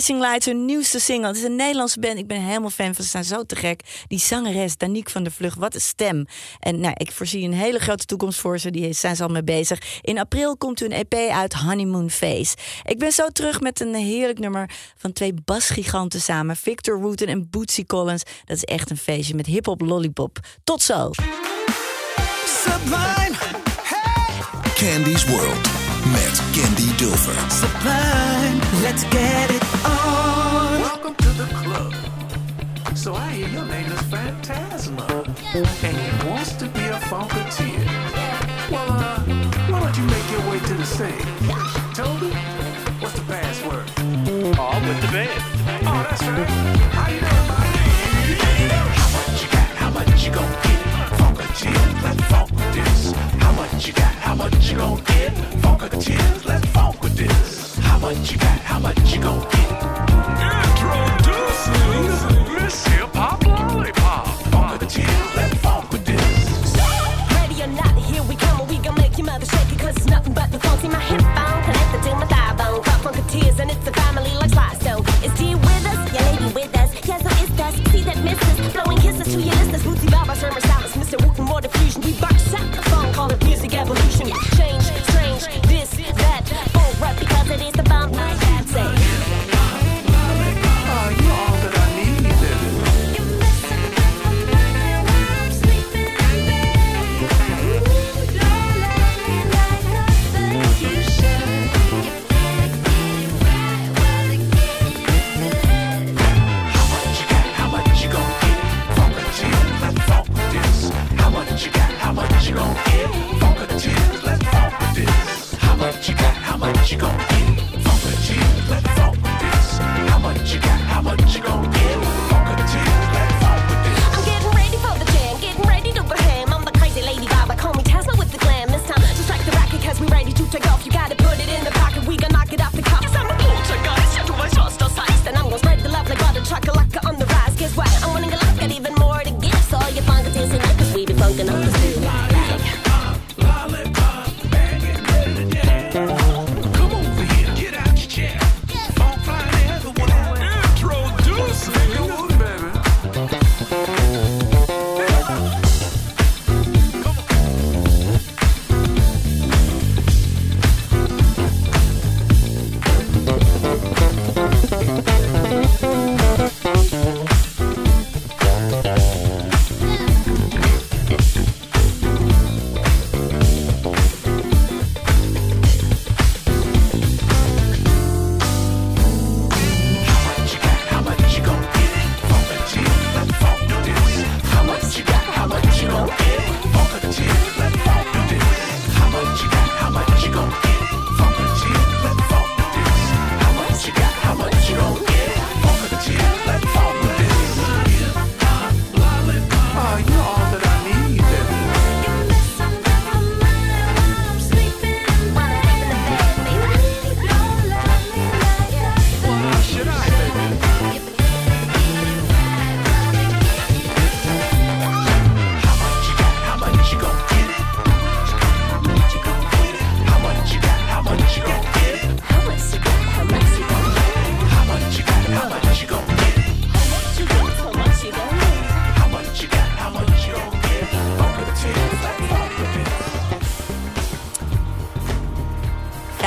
Rising 0.01 0.21
Lights, 0.21 0.45
hun 0.45 0.65
nieuwste 0.65 0.99
single. 0.99 1.27
Het 1.27 1.37
is 1.37 1.43
een 1.43 1.55
Nederlandse 1.55 1.99
band. 1.99 2.17
Ik 2.17 2.27
ben 2.27 2.41
helemaal 2.41 2.69
fan 2.69 2.95
van 2.95 3.03
ze. 3.03 3.09
zijn 3.09 3.23
zo 3.23 3.43
te 3.43 3.55
gek. 3.55 3.81
Die 4.07 4.19
zangeres, 4.19 4.77
Danique 4.77 5.11
van 5.11 5.23
der 5.23 5.31
Vlucht, 5.31 5.57
wat 5.57 5.75
een 5.75 5.81
stem. 5.81 6.25
En 6.59 6.79
nou, 6.79 6.93
ik 6.97 7.11
voorzie 7.11 7.43
een 7.43 7.53
hele 7.53 7.79
grote 7.79 8.05
toekomst 8.05 8.39
voor 8.39 8.59
ze. 8.59 8.71
Die 8.71 8.93
zijn 8.93 9.15
ze 9.15 9.23
al 9.23 9.29
mee 9.29 9.43
bezig. 9.43 9.99
In 10.01 10.19
april 10.19 10.57
komt 10.57 10.79
hun 10.79 10.91
EP 10.91 11.13
uit, 11.13 11.53
Honeymoon 11.53 12.09
Face. 12.09 12.55
Ik 12.83 12.99
ben 12.99 13.11
zo 13.11 13.27
terug 13.27 13.59
met 13.59 13.79
een 13.79 13.95
heerlijk 13.95 14.39
nummer 14.39 14.69
van 14.97 15.13
twee 15.13 15.33
basgiganten 15.45 16.21
samen. 16.21 16.55
Victor 16.55 17.01
Wooten 17.01 17.27
en 17.27 17.49
Bootsy 17.49 17.85
Collins. 17.85 18.23
Dat 18.45 18.57
is 18.57 18.63
echt 18.63 18.89
een 18.89 18.97
feestje 18.97 19.35
met 19.35 19.45
hip-hop 19.45 19.81
lollipop. 19.81 20.39
Tot 20.63 20.81
zo! 20.81 21.11
Candy's 24.75 25.25
World 25.25 25.69
Candy 26.61 26.95
Dover. 26.97 27.33
Sublime, 27.49 28.59
let's 28.83 29.03
get 29.05 29.49
it 29.49 29.63
on. 29.83 30.79
Welcome 30.81 31.15
to 31.15 31.29
the 31.29 31.47
club. 31.63 31.91
So 32.95 33.15
I 33.15 33.31
hear 33.31 33.47
your 33.47 33.65
name 33.65 33.91
is 33.91 34.01
Phantasma, 34.03 35.07
and 35.55 35.97
you 35.97 36.29
wants 36.29 36.53
to 36.57 36.67
be 36.67 36.81
a 36.81 36.99
funketeer. 37.09 37.83
Well, 38.69 38.91
uh, 38.91 39.21
why 39.71 39.79
don't 39.79 39.97
you 39.97 40.05
make 40.05 40.29
your 40.29 40.43
way 40.51 40.59
to 40.59 40.73
the 40.75 40.85
stage? 40.85 41.25
Toby, 41.95 42.29
what's 43.01 43.15
the 43.15 43.25
password? 43.25 43.89
I'm 43.97 44.87
with 44.87 45.01
the 45.01 45.07
band. 45.07 45.41
Oh, 45.83 46.05
that's 46.07 46.21
right. 46.21 46.47
How 46.93 47.09
you 47.09 47.19
doing? 47.21 47.30
much 53.81 53.87
you 53.87 53.93
got? 53.93 54.13
How 54.13 54.35
much 54.35 54.69
you 54.69 54.77
gon' 54.77 55.03
get? 55.05 55.31
Funk 55.63 55.81
with 55.81 55.91
the 55.91 55.97
tears, 55.97 56.45
let's 56.45 56.65
funk 56.67 57.01
with 57.01 57.15
this. 57.15 57.77
How 57.77 57.97
much 57.97 58.31
you 58.31 58.37
got? 58.37 58.59
How 58.59 58.79
much 58.79 58.99
you 59.11 59.21
gon' 59.21 59.41
get? 59.49 59.71
Introducing 60.69 62.53
Miss 62.53 62.85
Hip 62.85 63.13
Hop 63.15 63.40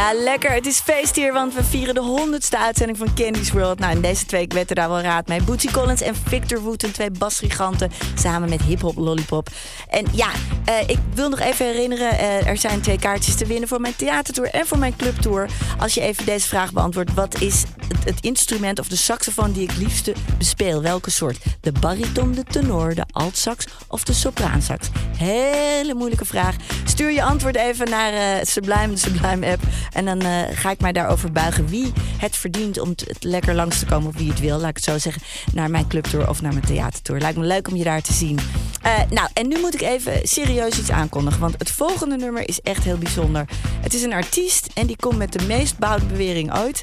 Ja, 0.04 0.14
lekker. 0.14 0.52
Het 0.52 0.66
is 0.66 0.80
feest 0.80 1.16
hier, 1.16 1.32
want 1.32 1.54
we 1.54 1.64
vieren 1.64 1.94
de 1.94 2.00
honderdste 2.00 2.58
uitzending 2.58 2.98
van 2.98 3.14
Candy's 3.14 3.50
World. 3.50 3.78
Nou, 3.78 3.94
in 3.94 4.00
deze 4.00 4.26
twee 4.26 4.46
werd 4.48 4.68
er 4.68 4.74
daar 4.74 4.88
wel 4.88 5.00
raad 5.00 5.28
mee. 5.28 5.42
Bootsy 5.42 5.70
Collins 5.70 6.00
en 6.00 6.14
Victor 6.14 6.60
Wooten, 6.60 6.92
twee 6.92 7.10
basgiganten, 7.10 7.90
samen 8.14 8.48
met 8.48 8.62
Hip 8.62 8.80
Hop 8.80 8.96
Lollipop. 8.96 9.48
En 9.88 10.06
ja, 10.12 10.28
eh, 10.64 10.88
ik 10.88 10.98
wil 11.14 11.28
nog 11.28 11.40
even 11.40 11.66
herinneren, 11.66 12.18
eh, 12.18 12.46
er 12.46 12.56
zijn 12.56 12.80
twee 12.80 12.98
kaartjes 12.98 13.34
te 13.34 13.46
winnen 13.46 13.68
voor 13.68 13.80
mijn 13.80 13.96
theatertour 13.96 14.50
en 14.50 14.66
voor 14.66 14.78
mijn 14.78 14.96
clubtour. 14.96 15.48
Als 15.78 15.94
je 15.94 16.00
even 16.00 16.24
deze 16.24 16.48
vraag 16.48 16.72
beantwoordt, 16.72 17.14
wat 17.14 17.40
is 17.40 17.64
het, 17.88 18.04
het 18.04 18.20
instrument 18.20 18.78
of 18.78 18.88
de 18.88 18.96
saxofoon 18.96 19.52
die 19.52 19.62
ik 19.62 19.76
liefste 19.76 20.14
bespeel? 20.38 20.82
Welke 20.82 21.10
soort? 21.10 21.38
De 21.60 21.72
bariton, 21.72 22.32
de 22.32 22.44
tenor, 22.44 22.94
de 22.94 23.04
altsax 23.12 23.66
of 23.88 24.04
de 24.04 24.12
sopraansax? 24.12 24.88
Hele 25.16 25.94
moeilijke 25.94 26.24
vraag. 26.24 26.56
Stuur 26.84 27.12
je 27.12 27.22
antwoord 27.22 27.56
even 27.56 27.90
naar 27.90 28.12
eh, 28.12 28.44
Sublime, 28.44 28.88
de 28.88 28.96
Sublime 28.96 29.46
app. 29.46 29.62
En 29.92 30.04
dan 30.04 30.20
eh, 30.20 30.42
ga 30.52 30.70
ik 30.70 30.80
mij 30.80 30.92
daarover 30.92 31.32
buigen 31.32 31.66
wie 31.66 31.92
het 32.18 32.36
verdient 32.36 32.78
om 32.78 32.88
het 32.88 33.16
lekker 33.24 33.54
langs 33.54 33.78
te 33.78 33.86
komen. 33.86 34.08
Of 34.08 34.16
wie 34.16 34.30
het 34.30 34.40
wil, 34.40 34.58
laat 34.58 34.68
ik 34.68 34.76
het 34.76 34.84
zo 34.84 34.98
zeggen. 34.98 35.22
Naar 35.52 35.70
mijn 35.70 35.88
clubtour 35.88 36.28
of 36.28 36.42
naar 36.42 36.52
mijn 36.52 36.64
theatertour. 36.64 37.20
Lijkt 37.20 37.38
me 37.38 37.44
leuk 37.44 37.68
om 37.68 37.76
je 37.76 37.84
daar 37.84 38.02
te 38.02 38.12
zien. 38.12 38.38
Eh, 38.82 38.92
nou, 39.10 39.28
en 39.32 39.48
nu 39.48 39.60
moet 39.60 39.74
ik 39.74 39.80
even 39.80 40.20
serieus 40.22 40.78
iets 40.78 40.90
aankondigen. 40.90 41.40
Want 41.40 41.54
het 41.58 41.70
volgende 41.70 42.16
nummer 42.16 42.48
is 42.48 42.60
echt 42.60 42.84
heel 42.84 42.98
bijzonder. 42.98 43.44
Het 43.80 43.94
is 43.94 44.02
een 44.02 44.12
artiest 44.12 44.68
en 44.74 44.86
die 44.86 44.96
komt 44.96 45.18
met 45.18 45.32
de 45.32 45.46
meest 45.46 45.78
bouwde 45.78 46.06
bewering 46.06 46.56
ooit. 46.56 46.82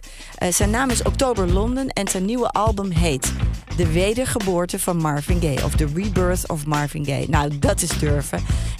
Zijn 0.49 0.69
naam 0.69 0.89
is 0.89 1.03
Oktober 1.03 1.51
London 1.51 1.89
en 1.89 2.07
zijn 2.07 2.25
nieuwe 2.25 2.49
album 2.49 2.91
heet... 2.91 3.31
De 3.75 3.91
wedergeboorte 3.91 4.79
van 4.79 4.97
Marvin 4.97 5.41
Gaye. 5.41 5.63
Of 5.63 5.75
The 5.75 5.87
Rebirth 5.95 6.49
of 6.49 6.65
Marvin 6.65 7.05
Gaye. 7.05 7.25
Nou, 7.29 7.59
dat 7.59 7.81
is 7.81 7.89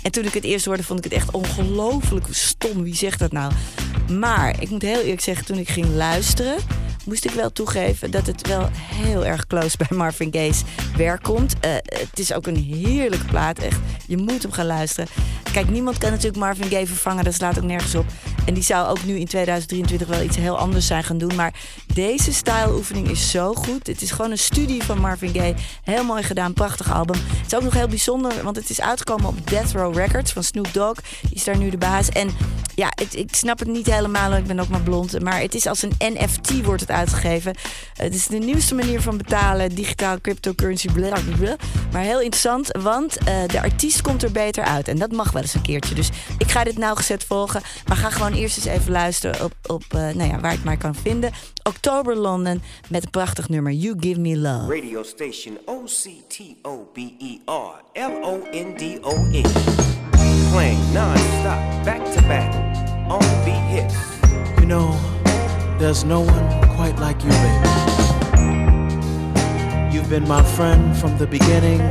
En 0.02 0.12
toen 0.12 0.26
ik 0.26 0.34
het 0.34 0.44
eerst 0.44 0.66
hoorde, 0.66 0.84
vond 0.84 1.06
ik 1.06 1.12
het 1.12 1.14
echt 1.14 1.32
ongelooflijk 1.32 2.26
stom. 2.30 2.84
Wie 2.84 2.96
zegt 2.96 3.20
dat 3.20 3.32
nou? 3.32 3.52
Maar 4.20 4.62
ik 4.62 4.70
moet 4.70 4.82
heel 4.82 5.02
eerlijk 5.02 5.22
zeggen, 5.22 5.46
toen 5.46 5.58
ik 5.58 5.70
ging 5.70 5.88
luisteren... 5.96 6.56
moest 7.06 7.26
ik 7.26 7.32
wel 7.32 7.52
toegeven 7.52 8.12
dat 8.12 8.28
het 8.28 8.48
wel 8.48 8.70
heel 8.74 9.26
erg 9.26 9.48
close 9.48 9.78
bij 9.78 9.98
Marvin 9.98 10.34
Gaye's 10.34 10.64
werk 10.98 11.24
komt. 11.24 11.60
Eh, 11.60 11.72
het 11.84 12.20
is 12.20 12.34
ook 12.34 12.48
een 12.48 12.56
heerlijke 12.56 13.26
plaat, 13.26 13.60
echt. 13.60 13.80
Je 14.08 14.18
moet 14.18 14.42
hem 14.42 14.52
gaan 14.52 14.66
luisteren. 14.66 15.10
Kijk, 15.52 15.70
niemand 15.70 15.98
kan 15.98 16.10
natuurlijk 16.10 16.38
Marvin 16.38 16.70
Gaye 16.70 16.88
vervangen. 16.88 17.24
Dat 17.24 17.34
slaat 17.34 17.58
ook 17.58 17.64
nergens 17.64 17.96
op. 17.96 18.06
En 18.46 18.54
die 18.54 18.64
zou 18.64 18.88
ook 18.88 19.04
nu 19.04 19.18
in 19.18 19.28
2023 19.28 20.08
wel 20.08 20.22
iets 20.22 20.36
heel 20.36 20.58
anders 20.58 20.88
zijn 20.88 21.04
gaan 21.04 21.18
doen. 21.18 21.36
Maar 21.36 21.54
deze 21.94 22.34
stijloefening 22.34 23.10
is 23.10 23.32
zo 23.32 23.54
goed. 23.54 23.88
Het 23.88 24.02
is 24.02 24.12
gewoon 24.12 24.32
een 24.32 24.38
studie 24.38 24.84
van 24.84 25.00
Marvin 25.00 25.34
Gaye. 25.34 25.56
Heel 25.84 26.04
mooi 26.04 26.24
gedaan, 26.24 26.54
prachtig 26.54 26.94
album. 26.94 27.16
Het 27.16 27.46
is 27.46 27.56
ook 27.56 27.64
nog 27.64 27.74
heel 27.74 27.88
bijzonder, 27.88 28.44
want 28.44 28.56
het 28.56 28.70
is 28.70 28.82
uitgekomen 28.82 29.28
op 29.28 29.50
Death 29.50 29.72
Row 29.72 29.96
Records 29.96 30.32
van 30.32 30.44
Snoop 30.44 30.74
Dogg. 30.74 31.00
Die 31.22 31.34
is 31.34 31.44
daar 31.44 31.58
nu 31.58 31.70
de 31.70 31.78
baas. 31.78 32.10
En 32.10 32.30
ja, 32.76 32.92
het, 32.96 33.16
ik 33.16 33.36
snap 33.36 33.60
het 33.60 33.68
niet 33.68 33.86
helemaal, 33.86 34.01
ik 34.38 34.48
ben 34.48 34.60
ook 34.60 34.68
maar 34.68 34.82
blond. 34.82 35.20
Maar 35.20 35.42
het 35.42 35.56
is 35.56 35.68
als 35.68 35.82
een 35.82 35.94
NFT 35.98 36.64
wordt 36.64 36.82
het 36.82 36.92
uitgegeven. 36.92 37.56
Het 37.94 38.16
is 38.16 38.28
de 38.28 38.38
nieuwste 38.38 38.76
manier 38.76 39.02
van 39.02 39.18
betalen, 39.18 39.76
digitaal 39.76 40.22
cryptocurrency, 40.22 40.92
blablabla. 40.92 41.56
Maar 41.92 42.02
heel 42.02 42.22
interessant, 42.22 42.78
want 42.82 43.18
eh, 43.18 43.46
de 43.48 43.62
artiest 43.62 44.02
komt 44.02 44.24
er 44.24 44.32
beter 44.32 44.64
uit. 44.64 44.88
En 44.88 44.98
dat 44.98 45.12
mag 45.12 45.32
wel 45.32 45.42
eens 45.42 45.54
een 45.54 45.62
keertje. 45.62 45.96
Dus 45.96 46.10
ik 46.38 46.52
ga 46.52 46.64
dit 46.64 46.78
nauwgezet 46.78 47.24
volgen. 47.24 47.62
Maar 47.88 47.98
ga 47.98 48.10
gewoon 48.10 48.34
eerst 48.34 48.58
eens 48.58 48.66
even 48.66 48.92
luisteren 48.92 49.44
op, 49.44 49.54
op 49.68 49.84
eh, 49.90 50.00
nou 50.00 50.30
ja, 50.30 50.40
waar 50.40 50.54
ik 50.54 50.64
maar 50.64 50.78
kan 50.78 50.96
vinden. 50.96 51.32
Oktober 51.64 52.16
London 52.16 52.62
met 52.90 53.04
een 53.04 53.10
prachtig 53.10 53.50
nummer 53.50 53.72
You 53.72 53.96
Give 54.00 54.20
Me 54.20 54.38
Love. 54.38 54.76
Radio 54.76 55.04
station 55.04 55.58
O-C-T-O-B-E-R 55.66 57.22
L-O-N-D-O-N. 57.94 59.46
Playing 60.52 60.94
non-stop, 60.94 61.86
back 61.86 62.06
to 62.14 62.22
back, 62.28 62.52
You 64.60 64.66
know, 64.66 64.98
there's 65.78 66.04
no 66.06 66.22
one 66.22 66.76
quite 66.76 66.98
like 67.00 67.22
you, 67.24 67.30
baby. 67.30 67.70
You've 69.94 70.10
been 70.10 70.28
my 70.28 70.44
friend 70.44 70.96
from 70.96 71.18
the 71.18 71.28
beginning 71.28 71.82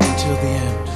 until 0.00 0.34
the 0.36 0.52
end. 0.62 0.95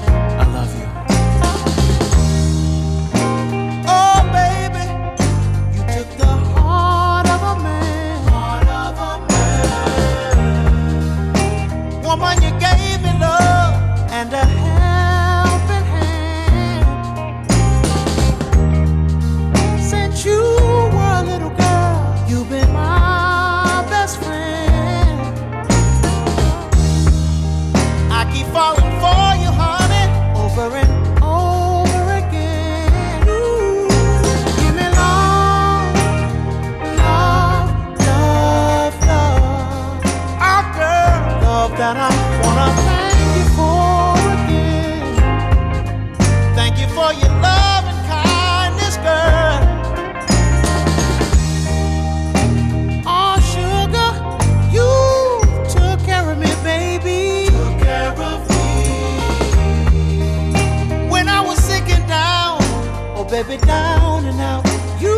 baby 63.43 63.57
down 63.65 64.27
and 64.27 64.39
out. 64.41 64.67
You 65.01 65.17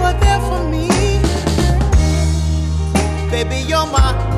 are 0.00 0.14
there 0.14 0.40
for 0.40 0.64
me. 0.70 0.88
Baby, 3.30 3.68
you're 3.68 3.86
my 3.86 4.29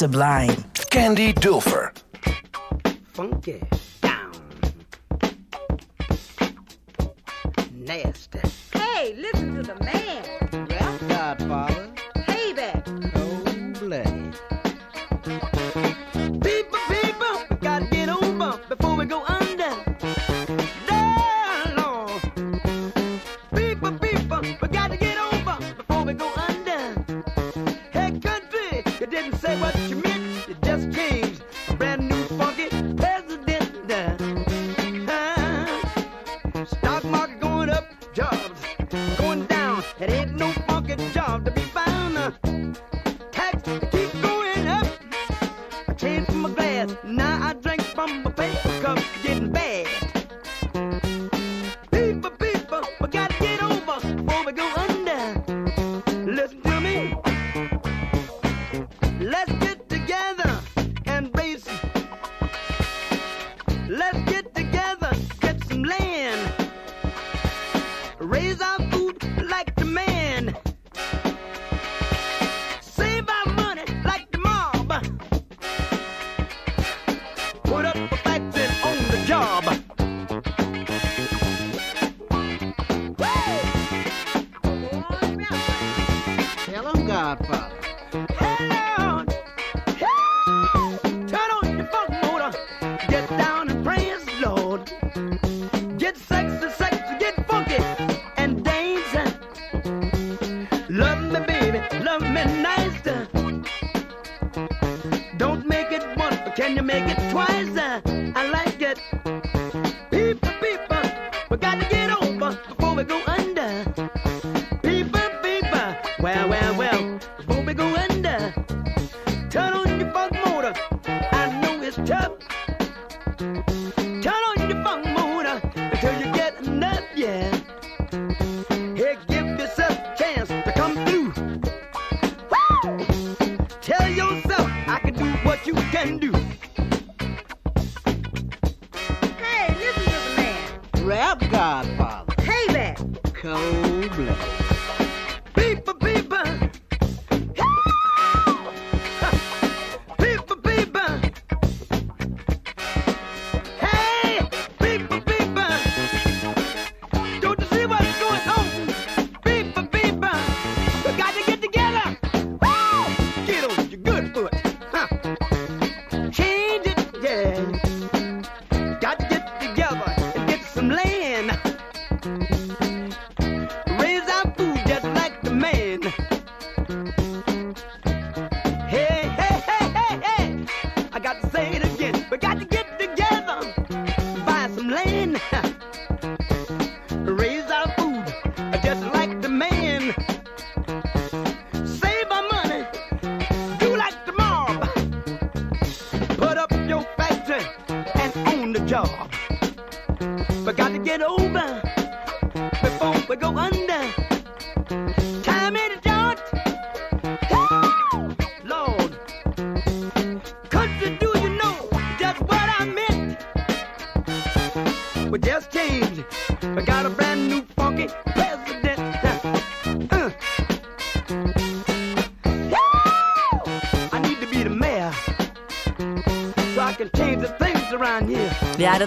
sublime. 0.00 0.56
Candy 0.88 1.34
Dulfer. 1.34 1.79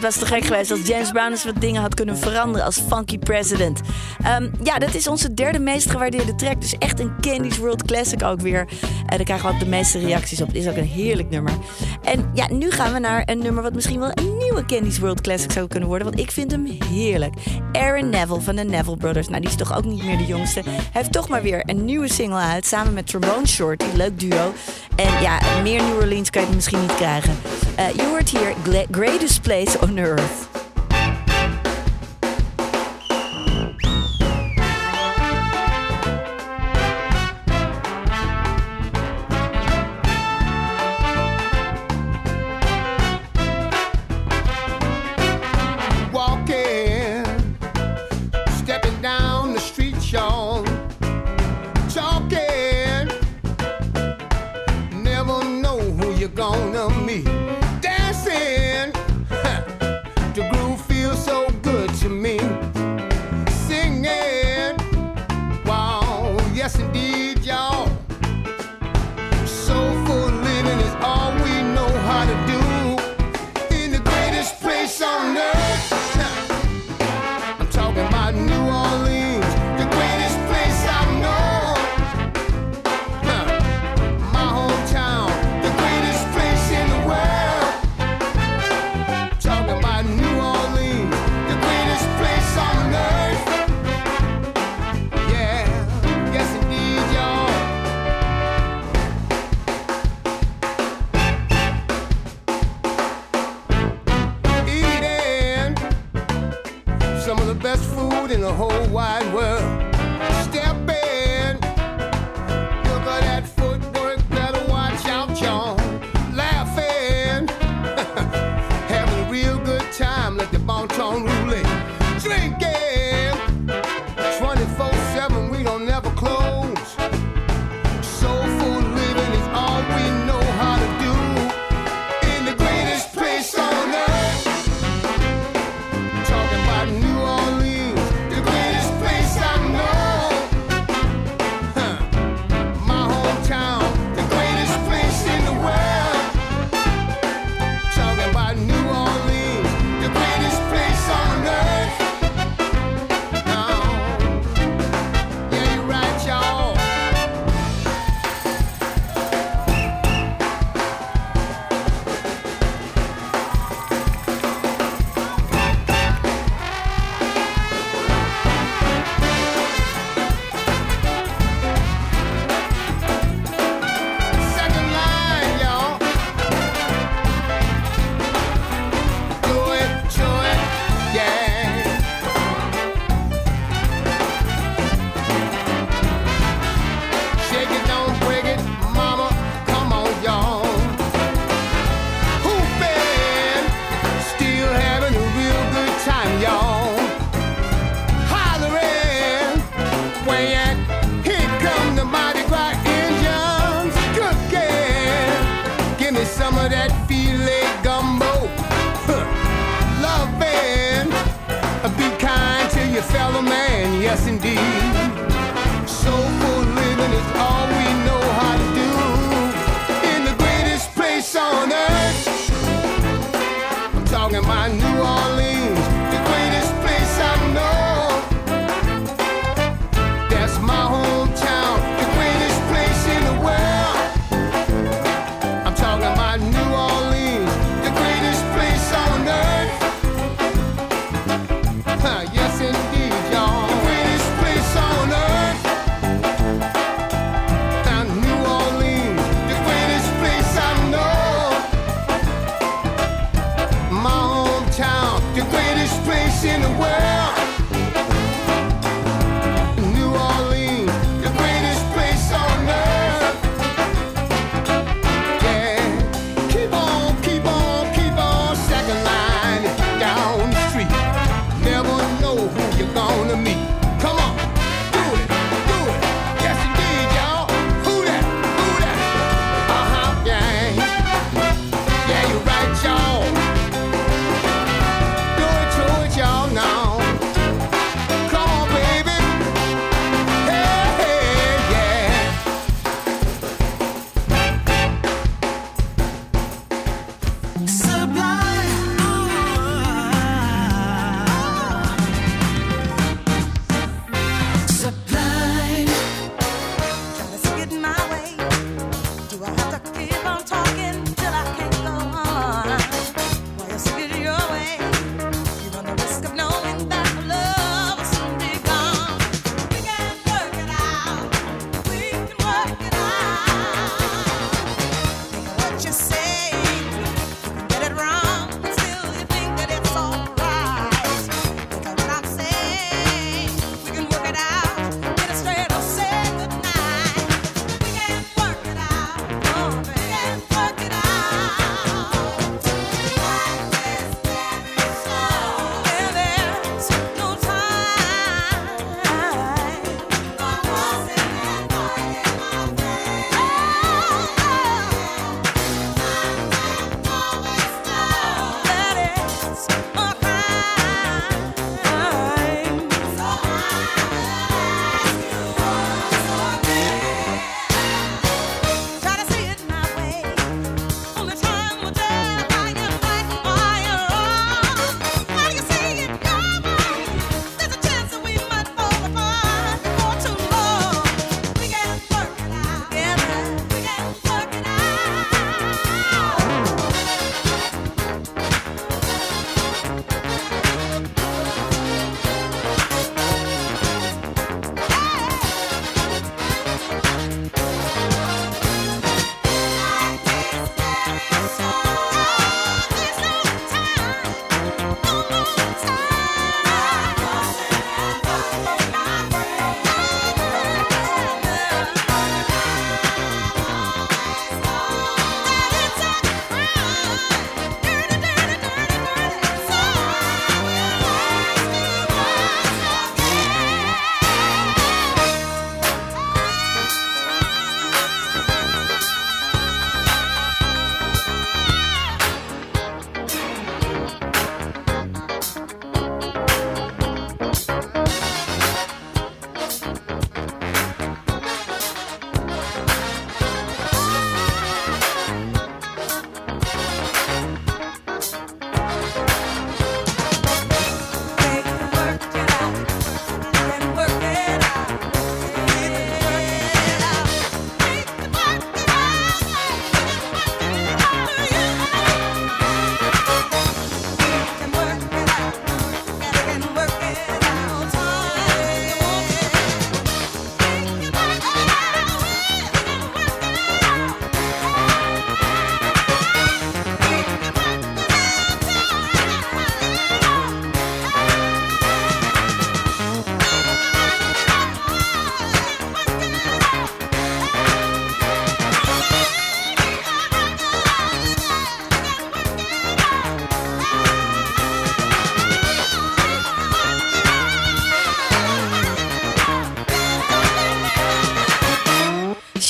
was 0.03 0.17
te 0.17 0.25
gek 0.25 0.45
geweest 0.45 0.71
als 0.71 0.87
James 0.87 1.11
Brown 1.11 1.31
eens 1.31 1.43
wat 1.43 1.61
dingen 1.61 1.81
had 1.81 1.93
kunnen 1.93 2.17
veranderen 2.17 2.65
als 2.65 2.81
Funky 2.87 3.17
President. 3.17 3.81
Ehm, 4.23 4.49
ja, 4.63 4.79
dat 4.79 4.93
is 4.93 5.07
onze 5.07 5.33
derde 5.33 5.59
meest 5.59 5.89
gewaardeerde 5.89 6.35
track. 6.35 6.61
Dus 6.61 6.77
echt 6.77 6.99
een 6.99 7.11
Candy's 7.21 7.57
World 7.57 7.85
Classic 7.85 8.23
ook 8.23 8.41
weer. 8.41 8.67
En 9.05 9.17
daar 9.17 9.23
krijgen 9.23 9.47
we 9.47 9.53
ook 9.53 9.59
de 9.59 9.65
meeste 9.65 9.99
reacties 9.99 10.41
op. 10.41 10.47
Het 10.47 10.55
is 10.55 10.67
ook 10.67 10.75
een 10.75 10.83
heerlijk 10.83 11.29
nummer. 11.29 11.53
En 12.03 12.31
ja, 12.33 12.47
nu 12.51 12.71
gaan 12.71 12.93
we 12.93 12.99
naar 12.99 13.21
een 13.25 13.39
nummer 13.39 13.63
wat 13.63 13.73
misschien 13.73 13.99
wel 13.99 14.11
een 14.13 14.37
nieuwe 14.37 14.65
Candy's 14.65 14.99
World 14.99 15.21
Classic 15.21 15.51
zou 15.51 15.67
kunnen 15.67 15.89
worden. 15.89 16.07
Want 16.07 16.19
ik 16.19 16.31
vind 16.31 16.51
hem 16.51 16.65
heerlijk. 16.89 17.33
Aaron 17.71 18.09
Neville 18.09 18.41
van 18.41 18.55
de 18.55 18.63
Neville 18.63 18.97
Brothers. 18.97 19.27
Nou, 19.27 19.41
die 19.41 19.49
is 19.49 19.55
toch 19.55 19.77
ook 19.77 19.85
niet 19.85 20.03
meer 20.03 20.17
de 20.17 20.25
jongste. 20.25 20.61
Hij 20.63 20.73
heeft 20.91 21.11
toch 21.11 21.29
maar 21.29 21.41
weer 21.41 21.63
een 21.65 21.85
nieuwe 21.85 22.07
single 22.07 22.39
uit. 22.39 22.65
Samen 22.65 22.93
met 22.93 23.07
Trombone 23.07 23.47
Shorty, 23.47 23.85
leuk 23.95 24.19
duo. 24.19 24.53
En 24.95 25.21
ja, 25.21 25.39
meer 25.61 25.83
New 25.83 25.95
Orleans 25.95 26.29
kan 26.29 26.41
je 26.41 26.55
misschien 26.55 26.81
niet 26.81 26.95
krijgen. 26.95 27.35
uh, 27.77 27.93
you 27.95 28.15
are 28.15 28.23
here, 28.23 28.55
greatest 28.91 29.43
place 29.43 29.75
on 29.77 29.97
earth. 29.99 30.52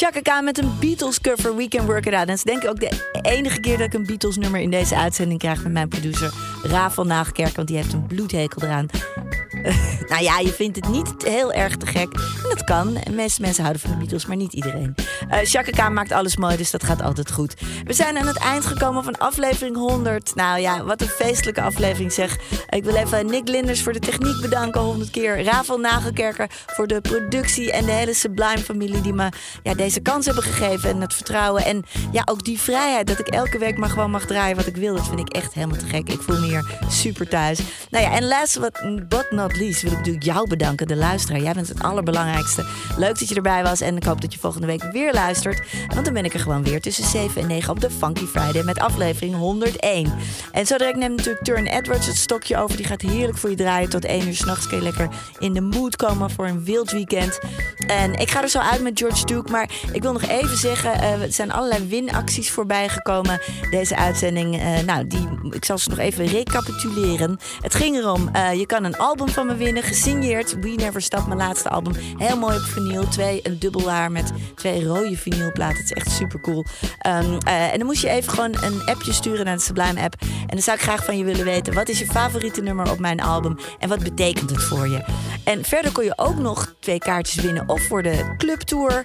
Chaka 0.03 0.21
Khan 0.21 0.43
met 0.43 0.57
een 0.57 0.79
Beatles 0.79 1.21
cover, 1.21 1.55
We 1.55 1.67
Can 1.67 1.85
Work 1.85 2.05
It 2.05 2.13
Out. 2.13 2.21
En 2.21 2.27
dat 2.27 2.35
is 2.35 2.43
denk 2.43 2.63
ik 2.63 2.69
ook 2.69 2.79
de 2.79 3.19
enige 3.21 3.59
keer 3.59 3.77
dat 3.77 3.85
ik 3.85 3.93
een 3.93 4.05
Beatles 4.05 4.37
nummer 4.37 4.59
in 4.59 4.69
deze 4.69 4.95
uitzending 4.95 5.39
krijg 5.39 5.63
met 5.63 5.71
mijn 5.71 5.87
producer 5.87 6.33
Rafael 6.63 7.07
Nagelkerk. 7.07 7.55
Want 7.55 7.67
die 7.67 7.77
heeft 7.77 7.93
een 7.93 8.07
bloedhekel 8.07 8.61
eraan. 8.61 8.87
nou 10.11 10.23
ja, 10.23 10.39
je 10.39 10.53
vindt 10.53 10.75
het 10.75 10.87
niet 10.87 11.13
heel 11.25 11.53
erg 11.53 11.77
te 11.77 11.85
gek. 11.85 12.13
En 12.13 12.49
dat 12.49 12.63
kan. 12.63 12.93
De 12.93 13.11
meeste 13.11 13.41
mensen 13.41 13.61
houden 13.63 13.81
van 13.81 13.91
de 13.91 13.97
Beatles, 13.97 14.25
maar 14.25 14.35
niet 14.35 14.53
iedereen. 14.53 14.95
Eh 15.29 15.39
Chaka 15.43 15.89
maakt 15.89 16.11
alles 16.11 16.37
mooi, 16.37 16.57
dus 16.57 16.71
dat 16.71 16.83
gaat 16.83 17.01
altijd 17.01 17.31
goed. 17.31 17.55
We 17.83 17.93
zijn 17.93 18.17
aan 18.17 18.27
het 18.27 18.37
eind 18.37 18.65
gekomen 18.65 19.03
van 19.03 19.17
aflevering 19.17 19.75
100. 19.75 20.35
Nou 20.35 20.59
ja, 20.59 20.83
wat 20.83 21.01
een 21.01 21.07
feestelijke 21.07 21.61
aflevering 21.61 22.11
zeg. 22.11 22.37
Ik 22.73 22.83
wil 22.83 22.95
even 22.95 23.25
Nick 23.25 23.47
Linders 23.47 23.81
voor 23.83 23.93
de 23.93 23.99
techniek 23.99 24.41
bedanken 24.41 24.81
100 24.81 25.09
keer. 25.09 25.43
Rafael 25.43 25.79
Nagelkerker 25.79 26.49
voor 26.65 26.87
de 26.87 27.01
productie 27.01 27.71
en 27.71 27.85
de 27.85 27.91
hele 27.91 28.13
Sublime-familie 28.13 29.01
die 29.01 29.13
me 29.13 29.29
ja, 29.63 29.73
deze 29.73 29.99
kans 29.99 30.25
hebben 30.25 30.43
gegeven. 30.43 30.89
En 30.89 31.01
het 31.01 31.13
vertrouwen. 31.13 31.65
En 31.65 31.83
ja, 32.11 32.21
ook 32.25 32.43
die 32.43 32.59
vrijheid 32.59 33.07
dat 33.07 33.19
ik 33.19 33.27
elke 33.27 33.57
week 33.57 33.77
maar 33.77 33.89
gewoon 33.89 34.11
mag 34.11 34.25
draaien 34.25 34.55
wat 34.55 34.65
ik 34.65 34.75
wil. 34.75 34.95
Dat 34.95 35.07
vind 35.07 35.19
ik 35.19 35.29
echt 35.29 35.53
helemaal 35.53 35.77
te 35.77 35.85
gek. 35.85 36.09
Ik 36.09 36.21
voel 36.21 36.39
me 36.39 36.45
hier 36.45 36.79
super 36.89 37.27
thuis. 37.29 37.59
Nou 37.89 38.03
ja, 38.03 38.11
en 38.11 38.27
last 38.27 38.59
but 39.07 39.27
not 39.29 39.57
least 39.57 39.81
wil 39.81 39.91
ik 39.91 39.97
natuurlijk 39.97 40.25
jou 40.25 40.47
bedanken, 40.47 40.87
de 40.87 40.95
luisteraar. 40.95 41.41
Jij 41.41 41.53
bent 41.53 41.67
het 41.67 41.83
allerbelangrijkste. 41.83 42.65
Leuk 42.97 43.19
dat 43.19 43.29
je 43.29 43.35
erbij 43.35 43.63
was 43.63 43.81
en 43.81 43.95
ik 43.97 44.03
hoop 44.03 44.21
dat 44.21 44.33
je 44.33 44.39
volgende 44.39 44.67
week 44.67 44.83
weer 44.91 45.13
luistert. 45.13 45.61
Want 45.87 46.05
dan 46.05 46.13
ben 46.13 46.25
ik 46.25 46.33
er 46.33 46.39
gewoon 46.39 46.63
weer 46.63 46.81
tussen 46.81 47.05
7 47.05 47.41
en 47.41 47.47
9 47.47 47.69
op 47.69 47.79
de 47.79 47.89
Funky 47.89 48.25
Friday 48.25 48.63
met 48.63 48.79
aflevering 48.79 49.35
101. 49.35 50.13
En 50.51 50.65
zo 50.65 50.77
direct 50.77 50.97
neemt 50.97 51.15
natuurlijk 51.17 51.45
Turn 51.45 51.67
Edwards 51.67 52.07
het 52.07 52.15
stokje 52.15 52.55
over. 52.55 52.62
Die 52.71 52.85
gaat 52.85 53.01
heerlijk 53.01 53.37
voor 53.37 53.49
je 53.49 53.55
draaien. 53.55 53.89
Tot 53.89 54.05
1 54.05 54.27
uur 54.27 54.35
s'nachts 54.35 54.67
kun 54.67 54.77
je 54.77 54.83
lekker 54.83 55.07
in 55.39 55.53
de 55.53 55.61
mood 55.61 55.95
komen 55.95 56.29
voor 56.29 56.47
een 56.47 56.63
wild 56.63 56.91
weekend. 56.91 57.39
En 57.87 58.13
ik 58.13 58.29
ga 58.29 58.41
er 58.41 58.49
zo 58.49 58.59
uit 58.59 58.81
met 58.81 58.99
George 58.99 59.25
Duke. 59.25 59.51
Maar 59.51 59.69
ik 59.91 60.01
wil 60.01 60.13
nog 60.13 60.23
even 60.23 60.57
zeggen, 60.57 60.93
eh, 60.93 61.21
er 61.21 61.31
zijn 61.31 61.51
allerlei 61.51 61.87
winacties 61.87 62.51
voorbij 62.51 62.89
gekomen. 62.89 63.39
Deze 63.69 63.95
uitzending, 63.95 64.59
eh, 64.59 64.79
nou, 64.85 65.07
die, 65.07 65.27
ik 65.51 65.65
zal 65.65 65.77
ze 65.77 65.89
nog 65.89 65.99
even 65.99 66.25
recapituleren. 66.25 67.39
Het 67.61 67.75
ging 67.75 67.95
erom, 67.95 68.29
eh, 68.31 68.53
je 68.53 68.65
kan 68.65 68.83
een 68.83 68.97
album 68.97 69.29
van 69.29 69.47
me 69.47 69.55
winnen, 69.55 69.83
gesigneerd. 69.83 70.59
We 70.59 70.69
Never 70.69 71.01
Stop, 71.01 71.25
mijn 71.27 71.39
laatste 71.39 71.69
album. 71.69 71.93
Heel 72.17 72.37
mooi 72.37 72.55
op 72.55 72.61
vinyl. 72.61 73.07
Twee, 73.07 73.39
een 73.43 73.59
dubbel 73.59 73.89
haar 73.89 74.11
met 74.11 74.31
twee 74.55 74.85
rode 74.85 75.17
vinylplaten. 75.17 75.77
Het 75.77 75.85
is 75.85 75.91
echt 75.91 76.11
super 76.11 76.41
cool. 76.41 76.65
Ehm, 76.99 77.37
eh, 77.37 77.71
en 77.71 77.77
dan 77.77 77.87
moest 77.87 78.01
je 78.01 78.09
even 78.09 78.31
gewoon 78.31 78.55
een 78.61 78.85
appje 78.85 79.13
sturen 79.13 79.45
naar 79.45 79.55
de 79.55 79.61
Sublime 79.61 80.01
app. 80.01 80.15
En 80.21 80.47
dan 80.47 80.61
zou 80.61 80.77
ik 80.77 80.83
graag 80.83 81.05
van 81.05 81.17
je 81.17 81.23
willen 81.23 81.45
weten, 81.45 81.73
wat 81.73 81.89
is 81.89 81.99
je 81.99 82.05
favoriete 82.05 82.52
nummer 82.61 82.91
op 82.91 82.99
mijn 82.99 83.21
album? 83.21 83.57
En 83.79 83.89
wat 83.89 84.03
betekent 84.03 84.49
het 84.49 84.63
voor 84.63 84.87
je? 84.87 85.03
En 85.43 85.63
verder 85.63 85.91
kon 85.91 86.03
je 86.03 86.13
ook 86.15 86.37
nog 86.37 86.75
twee 86.79 86.97
kaartjes 86.97 87.43
winnen. 87.43 87.69
Of 87.69 87.87
voor 87.87 88.03
de 88.03 88.33
clubtour. 88.37 89.03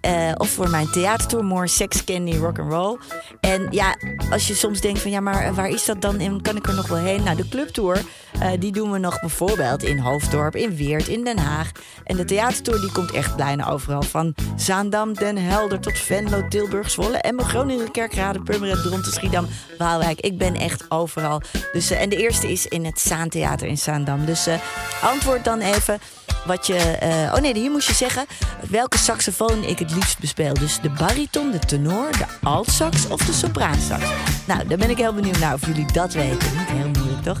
eh, 0.00 0.32
of 0.36 0.48
voor 0.48 0.70
mijn 0.70 0.90
theatertour. 0.90 1.44
More 1.44 1.68
Sex, 1.68 2.04
Candy, 2.04 2.36
Rock 2.36 2.58
and 2.58 2.72
Roll. 2.72 2.98
En 3.40 3.66
ja, 3.70 3.96
als 4.30 4.46
je 4.46 4.54
soms 4.54 4.80
denkt 4.80 5.00
van 5.00 5.10
ja, 5.10 5.20
maar 5.20 5.44
eh, 5.44 5.54
waar 5.54 5.68
is 5.68 5.84
dat 5.84 6.00
dan? 6.00 6.18
En 6.18 6.42
kan 6.42 6.56
ik 6.56 6.66
er 6.66 6.74
nog 6.74 6.88
wel 6.88 6.98
heen? 6.98 7.22
Nou, 7.22 7.36
de 7.36 7.48
clubtour, 7.48 8.02
eh, 8.40 8.50
die 8.58 8.72
doen 8.72 8.90
we 8.90 8.98
nog 8.98 9.20
bijvoorbeeld 9.20 9.82
in 9.82 9.98
Hoofddorp, 9.98 10.56
in 10.56 10.76
Weert, 10.76 11.08
in 11.08 11.24
Den 11.24 11.38
Haag. 11.38 11.70
En 12.04 12.16
de 12.16 12.24
theatertour 12.24 12.80
die 12.80 12.92
komt 12.92 13.12
echt 13.12 13.36
bijna 13.36 13.70
overal. 13.70 14.02
Van 14.02 14.34
Zaandam, 14.56 15.14
Den 15.14 15.36
Helder 15.36 15.80
tot 15.80 15.98
Venlo, 15.98 16.48
Tilburg, 16.48 16.90
Zwolle, 16.90 17.18
Emmen, 17.18 17.44
Groningen, 17.44 17.90
Kerkrade, 17.90 18.40
Purmerend, 18.40 18.82
Dronten, 18.82 19.12
Schiedam, 19.12 19.46
Waalwijk. 19.78 20.20
Ik 20.20 20.38
ben 20.38 20.54
echt 20.54 20.84
overal. 20.88 21.40
Dus, 21.72 21.90
eh, 21.90 22.00
en 22.00 22.08
de 22.08 22.16
eerste 22.16 22.52
is 22.52 22.66
in 22.66 22.84
het 22.84 23.00
Zaantheater 23.00 23.66
in 23.66 23.78
Zaandam. 23.78 24.24
Dus 24.24 24.46
eh, 24.46 24.54
antwoord 25.02 25.44
dan 25.44 25.60
even 25.60 25.98
wat 26.46 26.66
je... 26.66 26.98
oh 27.34 27.40
nee, 27.40 27.54
hier 27.54 27.70
moest 27.70 27.88
je 27.88 27.94
zeggen 27.94 28.26
welke 28.70 28.98
saxofoon 28.98 29.64
ik 29.64 29.78
het 29.78 29.94
liefst 29.94 30.18
bespeel. 30.18 30.54
Dus 30.54 30.80
de 30.80 30.90
bariton, 30.90 31.50
de 31.50 31.58
tenor, 31.58 32.12
de 32.12 32.24
altsax 32.42 33.08
of 33.08 33.20
de 33.20 33.32
sopraansax. 33.32 34.04
Nou, 34.46 34.66
daar 34.68 34.78
ben 34.78 34.90
ik 34.90 34.96
heel 34.96 35.14
benieuwd 35.14 35.38
naar 35.38 35.54
of 35.54 35.66
jullie 35.66 35.92
dat 35.92 36.12
weten. 36.12 36.48
Niet 36.56 36.68
heel 36.68 36.88
moeilijk, 36.88 37.22
toch? 37.22 37.40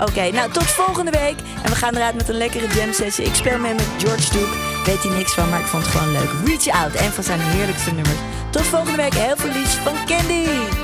Oké, 0.00 0.30
nou 0.30 0.50
tot 0.50 0.64
volgende 0.66 1.10
week. 1.10 1.36
En 1.62 1.70
we 1.70 1.76
gaan 1.76 1.94
eruit 1.94 2.14
met 2.14 2.28
een 2.28 2.36
lekkere 2.36 2.66
jam 2.74 2.92
sessie. 2.92 3.24
Ik 3.24 3.34
speel 3.34 3.58
mee 3.58 3.74
met 3.74 3.88
George 3.98 4.32
Duke. 4.32 4.56
Weet 4.84 5.02
hij 5.02 5.16
niks 5.16 5.34
van, 5.34 5.48
maar 5.48 5.60
ik 5.60 5.66
vond 5.66 5.82
het 5.82 5.92
gewoon 5.94 6.12
leuk. 6.12 6.30
Reach 6.44 6.82
Out, 6.82 7.00
een 7.00 7.12
van 7.12 7.24
zijn 7.24 7.40
heerlijkste 7.40 7.92
nummers. 7.92 8.18
Tot 8.50 8.62
volgende 8.62 8.96
week. 8.96 9.14
Heel 9.14 9.36
veel 9.36 9.52
liefs 9.52 9.74
van 9.74 9.94
Candy. 10.06 10.81